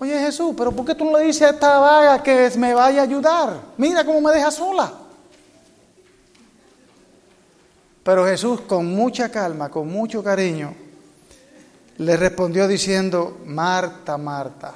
oye 0.00 0.18
Jesús, 0.18 0.54
pero 0.56 0.72
¿por 0.72 0.84
qué 0.84 0.96
tú 0.96 1.04
no 1.04 1.16
le 1.16 1.24
dices 1.24 1.42
a 1.42 1.50
esta 1.50 1.78
vaga 1.78 2.22
que 2.22 2.50
me 2.56 2.74
vaya 2.74 3.02
a 3.02 3.04
ayudar? 3.04 3.60
Mira 3.76 4.04
cómo 4.04 4.20
me 4.20 4.32
deja 4.32 4.50
sola. 4.50 4.92
Pero 8.10 8.26
Jesús 8.26 8.62
con 8.62 8.86
mucha 8.86 9.28
calma, 9.28 9.68
con 9.68 9.86
mucho 9.86 10.20
cariño, 10.20 10.74
le 11.98 12.16
respondió 12.16 12.66
diciendo, 12.66 13.38
Marta, 13.46 14.18
Marta, 14.18 14.74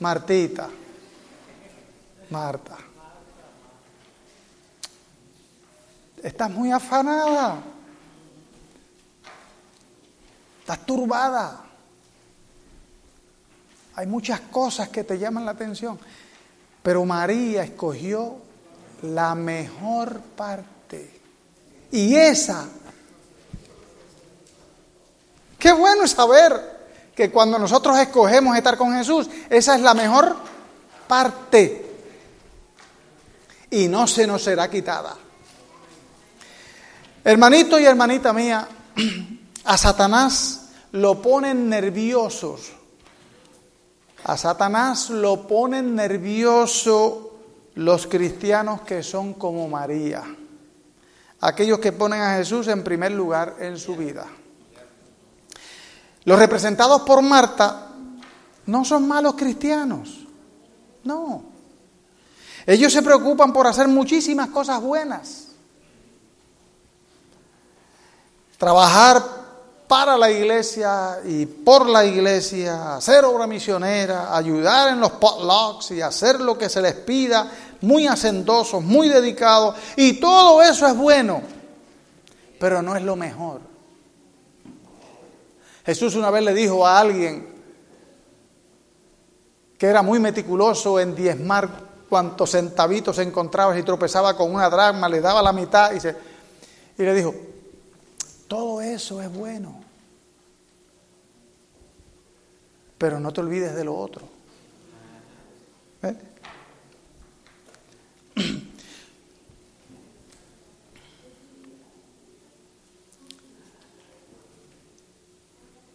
Martita, 0.00 0.68
Marta, 2.30 2.78
estás 6.20 6.50
muy 6.50 6.72
afanada, 6.72 7.62
estás 10.58 10.84
turbada, 10.84 11.64
hay 13.94 14.06
muchas 14.08 14.40
cosas 14.40 14.88
que 14.88 15.04
te 15.04 15.16
llaman 15.16 15.44
la 15.44 15.52
atención, 15.52 15.96
pero 16.82 17.04
María 17.04 17.62
escogió 17.62 18.38
la 19.02 19.36
mejor 19.36 20.18
parte. 20.36 20.79
Y 21.92 22.14
esa, 22.14 22.68
qué 25.58 25.72
bueno 25.72 26.06
saber 26.06 26.78
que 27.14 27.30
cuando 27.30 27.58
nosotros 27.58 27.98
escogemos 27.98 28.56
estar 28.56 28.76
con 28.76 28.94
Jesús, 28.94 29.28
esa 29.48 29.74
es 29.74 29.80
la 29.80 29.94
mejor 29.94 30.36
parte. 31.08 31.86
Y 33.70 33.88
no 33.88 34.06
se 34.06 34.26
nos 34.26 34.42
será 34.42 34.70
quitada. 34.70 35.16
Hermanito 37.24 37.78
y 37.78 37.84
hermanita 37.84 38.32
mía, 38.32 38.68
a 39.64 39.76
Satanás 39.76 40.68
lo 40.92 41.20
ponen 41.20 41.68
nerviosos. 41.68 42.72
A 44.24 44.36
Satanás 44.36 45.10
lo 45.10 45.48
ponen 45.48 45.96
nervioso 45.96 47.32
los 47.74 48.06
cristianos 48.06 48.82
que 48.82 49.02
son 49.02 49.34
como 49.34 49.68
María 49.68 50.22
aquellos 51.40 51.78
que 51.78 51.92
ponen 51.92 52.20
a 52.20 52.36
Jesús 52.36 52.68
en 52.68 52.84
primer 52.84 53.12
lugar 53.12 53.56
en 53.60 53.78
su 53.78 53.96
vida. 53.96 54.26
Los 56.24 56.38
representados 56.38 57.02
por 57.02 57.22
Marta 57.22 57.88
no 58.66 58.84
son 58.84 59.08
malos 59.08 59.34
cristianos, 59.34 60.26
no. 61.04 61.44
Ellos 62.66 62.92
se 62.92 63.02
preocupan 63.02 63.52
por 63.52 63.66
hacer 63.66 63.88
muchísimas 63.88 64.50
cosas 64.50 64.80
buenas. 64.80 65.48
Trabajar 68.58 69.39
para 69.90 70.16
la 70.16 70.30
iglesia 70.30 71.18
y 71.24 71.46
por 71.46 71.88
la 71.88 72.04
iglesia, 72.04 72.94
hacer 72.94 73.24
obra 73.24 73.48
misionera, 73.48 74.36
ayudar 74.36 74.92
en 74.92 75.00
los 75.00 75.10
potlucks 75.10 75.90
y 75.90 76.00
hacer 76.00 76.40
lo 76.40 76.56
que 76.56 76.68
se 76.68 76.80
les 76.80 76.94
pida, 76.94 77.50
muy 77.80 78.06
hacendosos, 78.06 78.84
muy 78.84 79.08
dedicados, 79.08 79.74
y 79.96 80.20
todo 80.20 80.62
eso 80.62 80.86
es 80.86 80.96
bueno, 80.96 81.42
pero 82.60 82.80
no 82.82 82.94
es 82.94 83.02
lo 83.02 83.16
mejor. 83.16 83.62
Jesús 85.84 86.14
una 86.14 86.30
vez 86.30 86.44
le 86.44 86.54
dijo 86.54 86.86
a 86.86 87.00
alguien 87.00 87.52
que 89.76 89.86
era 89.88 90.02
muy 90.02 90.20
meticuloso 90.20 91.00
en 91.00 91.16
diezmar 91.16 91.68
cuantos 92.08 92.52
centavitos 92.52 93.18
encontraba 93.18 93.76
y 93.76 93.82
tropezaba 93.82 94.36
con 94.36 94.54
una 94.54 94.70
dragma, 94.70 95.08
le 95.08 95.20
daba 95.20 95.42
la 95.42 95.52
mitad 95.52 95.90
y 95.92 97.02
le 97.02 97.12
dijo, 97.12 97.34
todo 98.46 98.80
eso 98.80 99.20
es 99.20 99.32
bueno, 99.32 99.79
pero 103.00 103.18
no 103.18 103.32
te 103.32 103.40
olvides 103.40 103.74
de 103.74 103.82
lo 103.82 103.96
otro. 103.96 104.28
¿Eh? 106.02 106.14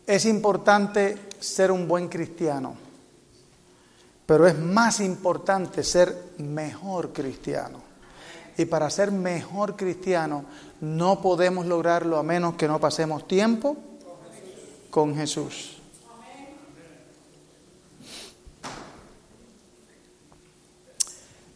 Es 0.07 0.26
importante 0.26 1.15
ser 1.40 1.72
un 1.72 1.88
buen 1.88 2.07
cristiano, 2.07 2.76
pero 4.26 4.48
es 4.48 4.57
más 4.57 4.99
importante 4.99 5.84
ser 5.84 6.32
mejor 6.40 7.14
cristiano. 7.14 7.84
Y 8.57 8.65
para 8.65 8.90
ser 8.90 9.11
mejor 9.11 9.76
cristiano 9.76 10.45
no 10.82 11.22
podemos 11.22 11.68
lograrlo 11.68 12.18
a 12.18 12.23
menos 12.23 12.56
que 12.56 12.68
no 12.68 12.80
pasemos 12.80 13.27
tiempo 13.27 13.77
con 14.90 15.15
Jesús. 15.15 15.76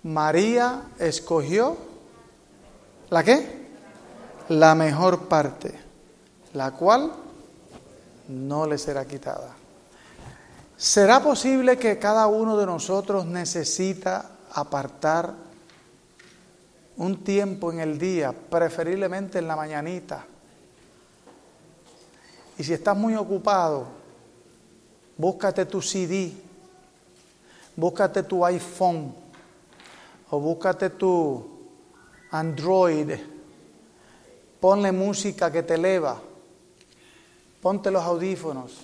María 0.09 0.85
escogió 0.97 1.77
la 3.11 3.23
qué? 3.23 3.67
La 4.49 4.73
mejor 4.73 5.27
parte, 5.27 5.79
la 6.53 6.71
cual 6.71 7.11
no 8.27 8.65
le 8.65 8.79
será 8.79 9.05
quitada. 9.05 9.53
¿Será 10.75 11.21
posible 11.21 11.77
que 11.77 11.99
cada 11.99 12.25
uno 12.25 12.57
de 12.57 12.65
nosotros 12.65 13.27
necesita 13.27 14.31
apartar 14.51 15.31
un 16.97 17.23
tiempo 17.23 17.71
en 17.71 17.79
el 17.79 17.99
día, 17.99 18.31
preferiblemente 18.31 19.37
en 19.37 19.47
la 19.47 19.55
mañanita? 19.55 20.25
Y 22.57 22.63
si 22.63 22.73
estás 22.73 22.97
muy 22.97 23.13
ocupado, 23.15 23.85
búscate 25.17 25.65
tu 25.65 25.83
CD, 25.83 26.33
búscate 27.75 28.23
tu 28.23 28.43
iPhone 28.43 29.28
o 30.31 30.39
búscate 30.39 30.91
tu 30.91 31.59
Android, 32.31 33.11
ponle 34.59 34.91
música 34.91 35.51
que 35.51 35.63
te 35.63 35.73
eleva, 35.75 36.19
ponte 37.61 37.89
los 37.89 38.03
audífonos 38.03 38.77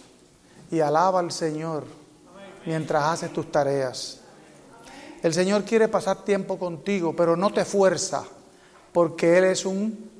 y 0.71 0.79
alaba 0.79 1.19
al 1.19 1.31
Señor 1.31 1.83
mientras 2.65 3.03
haces 3.03 3.31
tus 3.31 3.51
tareas. 3.51 4.21
El 5.21 5.33
Señor 5.33 5.63
quiere 5.63 5.87
pasar 5.87 6.23
tiempo 6.23 6.57
contigo, 6.57 7.15
pero 7.15 7.35
no 7.35 7.51
te 7.51 7.65
fuerza, 7.65 8.23
porque 8.91 9.37
Él 9.37 9.45
es 9.45 9.65
un 9.65 10.11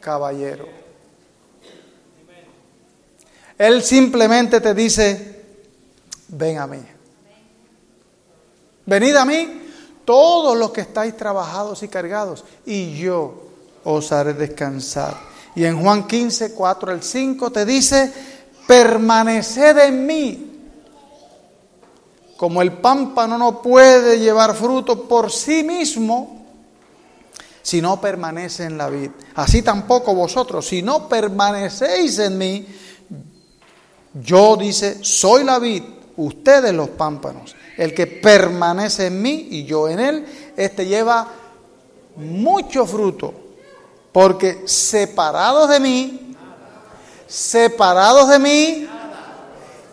caballero. 0.00 0.66
Él 3.56 3.82
simplemente 3.82 4.60
te 4.60 4.74
dice, 4.74 5.42
ven 6.28 6.58
a 6.58 6.66
mí. 6.66 6.80
Venid 8.86 9.16
a 9.16 9.24
mí 9.24 9.63
todos 10.04 10.56
los 10.56 10.70
que 10.70 10.82
estáis 10.82 11.16
trabajados 11.16 11.82
y 11.82 11.88
cargados, 11.88 12.44
y 12.66 12.96
yo 12.96 13.44
os 13.84 14.12
haré 14.12 14.34
descansar. 14.34 15.14
Y 15.54 15.64
en 15.64 15.80
Juan 15.80 16.06
15, 16.06 16.52
4 16.52 16.92
al 16.92 17.02
5 17.02 17.50
te 17.52 17.64
dice, 17.64 18.12
permaneced 18.66 19.78
en 19.78 20.06
mí. 20.06 20.50
Como 22.36 22.60
el 22.60 22.72
pámpano 22.72 23.38
no 23.38 23.62
puede 23.62 24.18
llevar 24.18 24.54
fruto 24.54 25.06
por 25.08 25.30
sí 25.30 25.62
mismo, 25.62 26.44
si 27.62 27.80
no 27.80 28.00
permanece 28.00 28.64
en 28.64 28.76
la 28.76 28.90
vid. 28.90 29.10
Así 29.36 29.62
tampoco 29.62 30.14
vosotros, 30.14 30.66
si 30.66 30.82
no 30.82 31.08
permanecéis 31.08 32.18
en 32.18 32.36
mí, 32.36 32.66
yo 34.14 34.56
dice, 34.56 34.98
soy 35.02 35.44
la 35.44 35.58
vid, 35.58 35.82
ustedes 36.16 36.74
los 36.74 36.90
pámpanos. 36.90 37.54
El 37.76 37.92
que 37.94 38.06
permanece 38.06 39.06
en 39.06 39.20
mí 39.20 39.48
y 39.50 39.64
yo 39.64 39.88
en 39.88 39.98
él, 39.98 40.52
este 40.56 40.86
lleva 40.86 41.28
mucho 42.16 42.86
fruto, 42.86 43.34
porque 44.12 44.62
separados 44.66 45.68
de 45.68 45.80
mí, 45.80 46.36
separados 47.26 48.28
de 48.28 48.38
mí, 48.38 48.88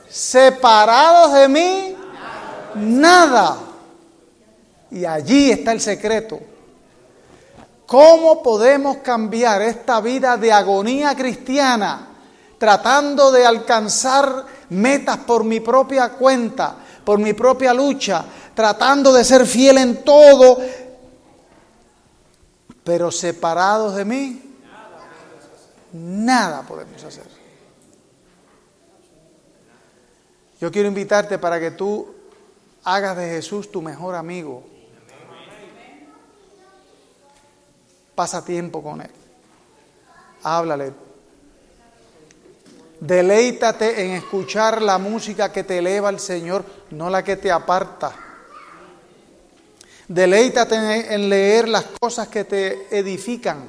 separados 0.10 1.34
de 1.34 1.48
mí, 1.48 1.95
nada. 2.76 3.58
Y 4.91 5.06
allí 5.06 5.52
está 5.52 5.72
el 5.72 5.82
secreto. 5.82 6.40
¿Cómo 7.88 8.41
podemos 8.44 8.98
cambiar 8.98 9.62
esta 9.62 9.99
vida 9.99 10.38
de 10.38 10.52
agonía 10.52 11.16
cristiana 11.16 12.08
tratando 12.58 13.32
de 13.32 13.45
alcanzar 13.45 14.45
metas 14.70 15.18
por 15.18 15.44
mi 15.44 15.60
propia 15.60 16.10
cuenta? 16.10 16.76
Por 17.03 17.19
mi 17.19 17.34
propia 17.34 17.73
lucha, 17.73 18.26
tratando 18.53 19.14
de 19.14 19.23
ser 19.23 19.45
fiel 19.45 19.78
en 19.78 20.03
todo, 20.03 20.57
pero 22.84 23.11
separados 23.11 23.95
de 23.95 24.06
mí, 24.06 24.41
nada 25.94 26.64
podemos 26.64 27.03
hacer. 27.03 27.26
Yo 30.60 30.72
quiero 30.72 30.88
invitarte 30.88 31.40
para 31.40 31.60
que 31.60 31.72
tú 31.72 32.07
hagas 32.84 33.18
de 33.18 33.30
Jesús 33.30 33.72
tu 33.72 33.82
mejor 33.82 34.15
amigo. 34.15 34.64
Pasa 38.14 38.45
tiempo 38.45 38.84
con 38.84 39.02
Él. 39.02 39.10
Háblale. 40.44 41.11
Deleítate 43.02 44.06
en 44.06 44.11
escuchar 44.11 44.80
la 44.80 44.99
música 44.99 45.52
que 45.52 45.64
te 45.64 45.80
eleva 45.80 46.10
al 46.10 46.19
Señor, 46.19 46.64
no 46.91 47.10
la 47.10 47.23
que 47.23 47.36
te 47.36 47.52
aparta. 47.52 48.14
Deleítate 50.07 51.15
en 51.15 51.28
leer 51.28 51.68
las 51.68 51.86
cosas 51.99 52.28
que 52.28 52.44
te 52.44 52.95
edifican, 52.95 53.68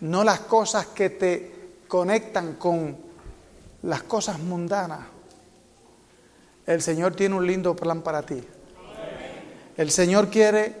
no 0.00 0.24
las 0.24 0.40
cosas 0.40 0.86
que 0.86 1.10
te 1.10 1.52
conectan 1.86 2.54
con 2.54 2.96
las 3.82 4.02
cosas 4.02 4.40
mundanas. 4.40 4.98
El 6.66 6.82
Señor 6.82 7.14
tiene 7.14 7.36
un 7.36 7.46
lindo 7.46 7.76
plan 7.76 8.02
para 8.02 8.22
ti. 8.22 8.42
El 9.76 9.92
Señor 9.92 10.28
quiere 10.28 10.74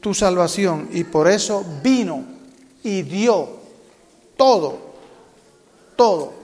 tu 0.00 0.14
salvación 0.14 0.88
y 0.90 1.04
por 1.04 1.28
eso 1.28 1.62
vino 1.82 2.24
y 2.82 3.02
dio 3.02 3.58
todo, 4.38 4.78
todo, 5.94 6.37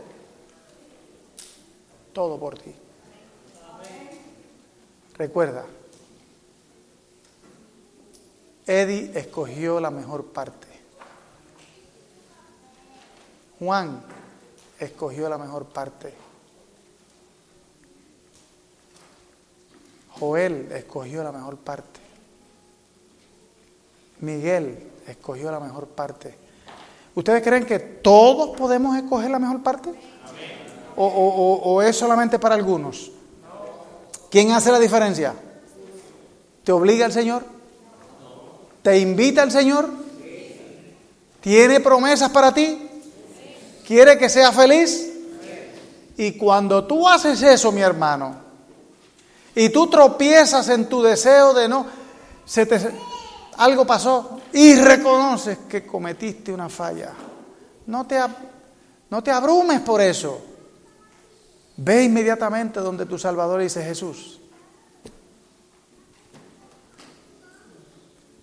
todo 2.14 2.38
por 2.38 2.58
ti. 2.58 2.74
Recuerda, 5.18 5.66
Eddie 8.66 9.12
escogió 9.14 9.78
la 9.80 9.90
mejor 9.90 10.24
parte. 10.26 10.68
Juan 13.58 14.02
escogió 14.78 15.28
la 15.28 15.38
mejor 15.38 15.66
parte. 15.66 16.14
Joel 20.18 20.72
escogió 20.72 21.22
la 21.22 21.32
mejor 21.32 21.58
parte. 21.58 22.00
Miguel 24.20 24.90
escogió 25.06 25.50
la 25.50 25.60
mejor 25.60 25.88
parte. 25.88 26.34
¿Ustedes 27.14 27.42
creen 27.42 27.66
que 27.66 27.78
todos 27.78 28.56
podemos 28.56 28.96
escoger 28.96 29.30
la 29.30 29.38
mejor 29.38 29.62
parte? 29.62 29.92
¿O, 30.96 31.82
es 31.82 31.96
solamente 31.96 32.38
para 32.38 32.54
algunos? 32.54 33.10
¿Quién 34.30 34.52
hace 34.52 34.70
la 34.70 34.78
diferencia? 34.78 35.34
¿Te 36.62 36.72
obliga 36.72 37.06
el 37.06 37.12
Señor? 37.12 37.44
¿Te 38.82 38.98
invita 38.98 39.42
el 39.42 39.50
Señor? 39.50 39.88
¿Tiene 41.40 41.80
promesas 41.80 42.30
para 42.30 42.52
ti? 42.52 42.88
¿Quiere 43.86 44.18
que 44.18 44.28
seas 44.28 44.54
feliz? 44.54 45.10
Y 46.16 46.32
cuando 46.32 46.84
tú 46.84 47.08
haces 47.08 47.42
eso, 47.42 47.72
mi 47.72 47.80
hermano, 47.80 48.36
y 49.54 49.68
tú 49.68 49.88
tropiezas 49.88 50.68
en 50.68 50.88
tu 50.88 51.02
deseo 51.02 51.52
de 51.52 51.68
no, 51.68 51.86
se 52.44 52.66
te, 52.66 52.80
algo 53.58 53.86
pasó 53.86 54.40
y 54.52 54.76
reconoces 54.76 55.58
que 55.68 55.86
cometiste 55.86 56.52
una 56.52 56.68
falla, 56.68 57.12
no 57.86 58.06
te 58.06 59.30
abrumes 59.30 59.80
por 59.80 60.00
eso. 60.00 60.53
Ve 61.76 62.04
inmediatamente 62.04 62.80
donde 62.80 63.06
tu 63.06 63.18
Salvador 63.18 63.60
dice 63.60 63.82
Jesús. 63.82 64.40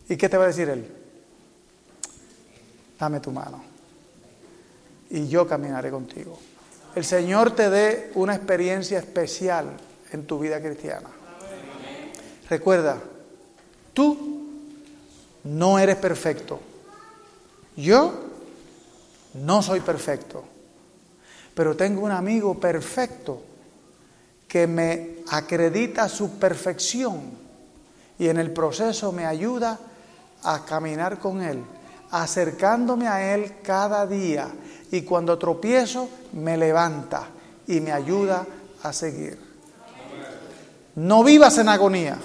¿Y 0.09 0.17
qué 0.17 0.27
te 0.27 0.37
va 0.37 0.43
a 0.43 0.47
decir 0.47 0.67
Él? 0.69 0.85
Dame 2.99 3.19
tu 3.19 3.31
mano 3.31 3.71
y 5.11 5.27
yo 5.27 5.47
caminaré 5.47 5.91
contigo. 5.91 6.37
El 6.95 7.05
Señor 7.05 7.51
te 7.51 7.69
dé 7.69 8.11
una 8.15 8.35
experiencia 8.35 8.99
especial 8.99 9.67
en 10.11 10.25
tu 10.25 10.39
vida 10.39 10.61
cristiana. 10.61 11.09
Recuerda, 12.49 12.97
tú 13.93 14.47
no 15.43 15.79
eres 15.79 15.97
perfecto. 15.97 16.59
Yo 17.75 18.13
no 19.33 19.61
soy 19.61 19.79
perfecto. 19.81 20.43
Pero 21.53 21.75
tengo 21.75 22.01
un 22.01 22.11
amigo 22.11 22.59
perfecto 22.59 23.41
que 24.47 24.67
me 24.67 25.17
acredita 25.29 26.09
su 26.09 26.31
perfección 26.31 27.21
y 28.19 28.27
en 28.27 28.37
el 28.37 28.51
proceso 28.51 29.11
me 29.11 29.25
ayuda 29.25 29.79
a 30.43 30.65
caminar 30.65 31.19
con 31.19 31.41
Él, 31.41 31.63
acercándome 32.11 33.07
a 33.07 33.33
Él 33.33 33.53
cada 33.63 34.05
día 34.05 34.49
y 34.91 35.01
cuando 35.03 35.37
tropiezo 35.37 36.09
me 36.33 36.57
levanta 36.57 37.27
y 37.67 37.79
me 37.79 37.91
ayuda 37.91 38.45
a 38.83 38.93
seguir. 38.93 39.39
No 40.95 41.23
vivas 41.23 41.57
en 41.57 41.69
agonía, 41.69 42.17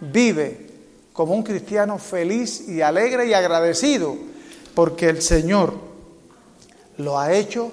vive 0.00 0.66
como 1.12 1.34
un 1.34 1.42
cristiano 1.42 1.98
feliz 1.98 2.68
y 2.68 2.80
alegre 2.80 3.26
y 3.26 3.34
agradecido 3.34 4.16
porque 4.74 5.08
el 5.08 5.20
Señor 5.20 5.74
lo 6.96 7.18
ha 7.18 7.32
hecho 7.32 7.70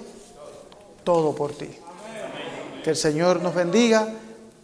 todo 1.06 1.36
por 1.36 1.52
ti. 1.52 1.70
Que 2.82 2.90
el 2.90 2.96
Señor 2.96 3.40
nos 3.40 3.54
bendiga 3.54 4.12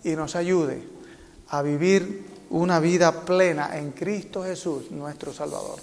y 0.02 0.10
nos 0.16 0.34
ayude 0.34 0.82
a 1.48 1.62
vivir 1.62 2.26
una 2.50 2.80
vida 2.80 3.24
plena 3.24 3.78
en 3.78 3.92
Cristo 3.92 4.42
Jesús, 4.42 4.90
nuestro 4.90 5.32
Salvador. 5.32 5.78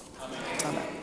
Amén. 0.65 0.98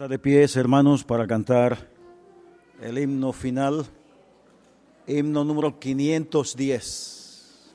Está 0.00 0.08
de 0.08 0.18
pies, 0.18 0.56
hermanos, 0.56 1.04
para 1.04 1.26
cantar 1.26 1.76
el 2.80 2.98
himno 2.98 3.34
final, 3.34 3.84
himno 5.06 5.44
número 5.44 5.78
510. 5.78 7.74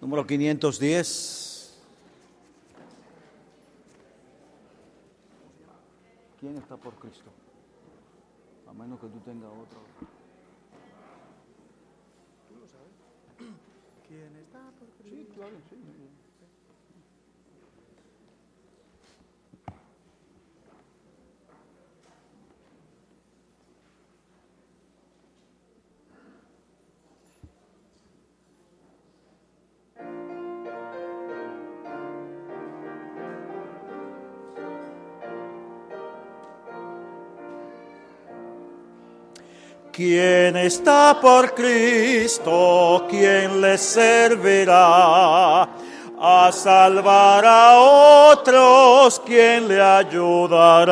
Número 0.00 0.24
510. 0.24 1.82
¿Quién 6.38 6.58
está 6.58 6.76
por 6.76 6.94
Cristo? 6.94 7.28
A 8.68 8.72
menos 8.72 9.00
que 9.00 9.08
tú 9.08 9.18
tengas 9.18 9.50
otro. 9.50 9.80
¿Tú 12.48 12.54
lo 12.54 12.68
sabes? 12.68 12.92
¿Quién 14.06 14.36
está 14.36 14.60
por 14.78 14.86
Cristo? 14.90 15.16
Sí, 15.16 15.26
claro, 15.34 15.56
sí. 15.68 15.99
¿Quién 40.00 40.56
está 40.56 41.20
por 41.20 41.52
Cristo? 41.54 43.04
¿Quién 43.06 43.60
le 43.60 43.76
servirá? 43.76 45.68
A 46.18 46.50
salvar 46.50 47.44
a 47.44 47.78
otros, 48.32 49.20
¿quién 49.26 49.68
le 49.68 49.78
ayudará? 49.78 50.90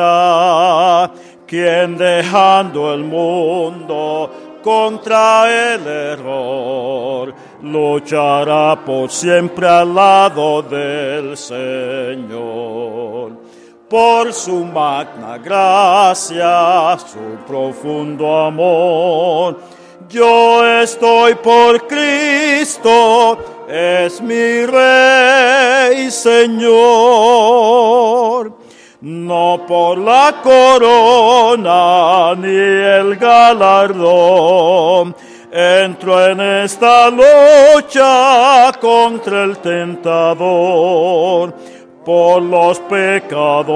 ¿Quién 1.47 1.97
dejando 1.97 2.93
el 2.93 3.03
mundo 3.03 4.29
contra 4.61 5.73
el 5.73 5.87
error, 5.87 7.33
luchará 7.63 8.85
por 8.85 9.09
siempre 9.09 9.67
al 9.67 9.95
lado 9.95 10.61
del 10.61 11.35
Señor 11.35 13.08
por 13.89 14.31
su 14.31 14.63
magna 14.63 15.37
gracia, 15.39 16.95
su 16.99 17.37
profundo 17.47 18.45
amor. 18.45 19.59
Yo 20.07 20.63
estoy 20.81 21.33
por 21.35 21.85
Cristo, 21.87 23.65
es 23.67 24.21
mi 24.21 24.65
Rey 24.65 26.09
Señor. 26.11 26.69
No 29.01 29.61
por 29.67 29.97
la 29.97 30.35
corona 30.43 32.35
ni 32.35 32.55
el 32.55 33.15
galardón. 33.15 35.15
Entro 35.51 36.27
en 36.27 36.39
esta 36.41 37.09
lucha 37.09 38.71
contra 38.79 39.45
el 39.45 39.57
tentador 39.57 41.55
por 42.09 42.41
los 42.41 42.79
pecadores 42.79 43.69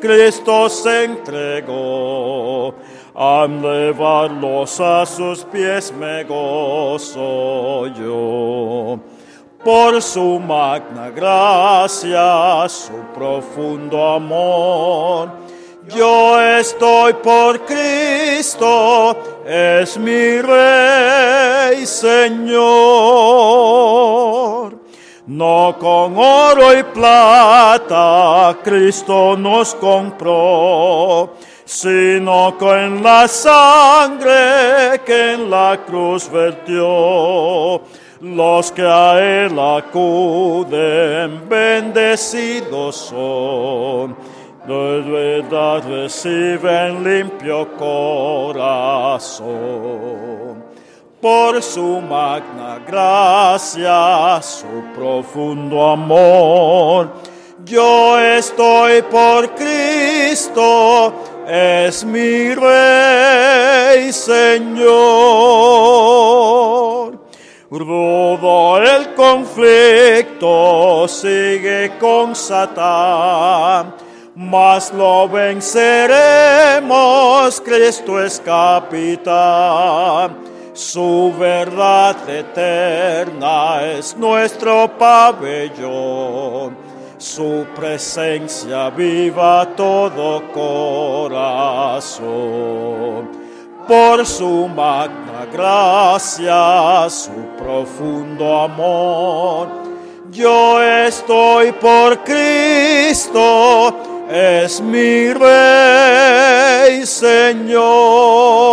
Cristo 0.00 0.68
se 0.68 1.02
entregó. 1.02 2.72
Al 3.12 3.60
llevarlos 3.60 4.80
a 4.80 5.04
sus 5.04 5.42
pies 5.46 5.92
me 5.92 6.22
gozo 6.22 7.88
yo. 7.88 9.00
Por 9.64 10.00
su 10.00 10.38
magna 10.38 11.10
gracia, 11.10 12.68
su 12.68 12.92
profundo 13.12 14.06
amor, 14.12 15.32
yo 15.88 16.40
estoy 16.40 17.14
por 17.14 17.66
Cristo, 17.66 19.16
es 19.44 19.98
mi 19.98 20.40
Rey 20.40 21.84
Señor. 21.84 23.26
No 25.26 25.76
con 25.76 26.16
oro 26.16 26.78
y 26.78 26.84
plata 26.84 28.56
Cristo 28.62 29.36
nos 29.36 29.74
compró, 29.74 31.34
sino 31.64 32.56
con 32.56 33.02
la 33.02 33.26
sangre 33.26 35.00
que 35.04 35.32
en 35.32 35.50
la 35.50 35.80
cruz 35.84 36.30
vertió. 36.30 37.82
Los 38.20 38.70
que 38.70 38.82
a 38.82 39.18
Él 39.46 39.58
acuden, 39.58 41.48
bendecidos 41.48 42.94
son. 42.94 44.16
De 44.64 45.00
verdad 45.00 45.82
reciben 45.88 47.02
limpio 47.02 47.68
corazón 47.76 49.06
por 51.26 51.60
su 51.60 52.00
magna 52.00 52.78
gracia, 52.86 54.40
su 54.40 54.84
profundo 54.94 55.88
amor. 55.88 57.10
Yo 57.64 58.16
estoy 58.20 59.02
por 59.02 59.52
Cristo, 59.56 61.12
es 61.48 62.04
mi 62.04 62.54
Rey 62.54 64.12
Señor. 64.12 64.86
Rudo 67.72 68.80
el 68.80 69.12
conflicto 69.14 71.08
sigue 71.08 71.94
con 71.98 72.36
Satán, 72.36 73.96
mas 74.36 74.92
lo 74.92 75.28
venceremos, 75.28 75.80
Cristo 77.62 78.22
es 78.22 78.38
capitán. 78.38 80.54
Su 80.76 81.32
verdad 81.38 82.28
eterna 82.28 83.82
es 83.82 84.14
nuestro 84.14 84.92
pabellón. 84.98 86.76
Su 87.16 87.64
presencia 87.74 88.90
viva 88.90 89.66
todo 89.74 90.42
corazón. 90.52 92.26
Por 93.88 94.26
su 94.26 94.68
magna 94.68 95.46
gracia, 95.50 97.08
su 97.08 97.56
profundo 97.56 98.60
amor. 98.60 99.68
Yo 100.30 100.82
estoy 100.82 101.72
por 101.72 102.22
Cristo, 102.22 103.96
es 104.28 104.82
mi 104.82 105.32
Rey 105.32 107.06
Señor. 107.06 108.66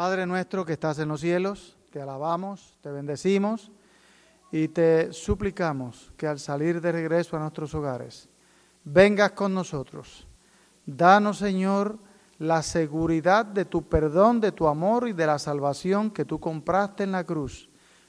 Padre 0.00 0.24
nuestro 0.24 0.64
que 0.64 0.72
estás 0.72 0.98
en 0.98 1.08
los 1.08 1.20
cielos, 1.20 1.76
te 1.90 2.00
alabamos, 2.00 2.78
te 2.80 2.90
bendecimos 2.90 3.70
y 4.50 4.68
te 4.68 5.12
suplicamos 5.12 6.10
que 6.16 6.26
al 6.26 6.38
salir 6.38 6.80
de 6.80 6.90
regreso 6.90 7.36
a 7.36 7.40
nuestros 7.40 7.74
hogares, 7.74 8.26
vengas 8.82 9.32
con 9.32 9.52
nosotros. 9.52 10.26
Danos, 10.86 11.36
Señor, 11.36 11.98
la 12.38 12.62
seguridad 12.62 13.44
de 13.44 13.66
tu 13.66 13.90
perdón, 13.90 14.40
de 14.40 14.52
tu 14.52 14.68
amor 14.68 15.06
y 15.06 15.12
de 15.12 15.26
la 15.26 15.38
salvación 15.38 16.10
que 16.10 16.24
tú 16.24 16.40
compraste 16.40 17.04
en 17.04 17.12
la 17.12 17.24
cruz 17.24 17.68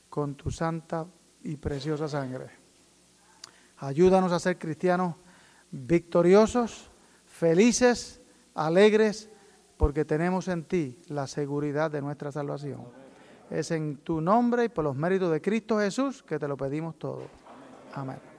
con 0.10 0.36
tu 0.36 0.50
santa 0.50 1.06
y 1.44 1.58
preciosa 1.58 2.08
sangre. 2.08 2.52
Ayúdanos 3.80 4.32
a 4.32 4.40
ser 4.40 4.58
cristianos 4.58 5.16
victoriosos, 5.72 6.90
felices, 7.26 8.22
alegres, 8.56 9.30
porque 9.82 10.06
tenemos 10.06 10.48
en 10.48 10.64
ti 10.64 11.00
la 11.08 11.26
seguridad 11.26 11.90
de 11.90 12.04
nuestra 12.04 12.32
salvación. 12.32 12.82
Es 13.50 13.72
en 13.72 13.98
tu 13.98 14.22
nombre 14.22 14.66
y 14.66 14.70
por 14.70 14.84
los 14.84 14.96
méritos 14.96 15.32
de 15.32 15.42
Cristo 15.42 15.80
Jesús 15.80 16.22
que 16.22 16.38
te 16.38 16.48
lo 16.48 16.56
pedimos 16.56 17.00
todo. 17.00 17.24
Amén. 17.92 18.31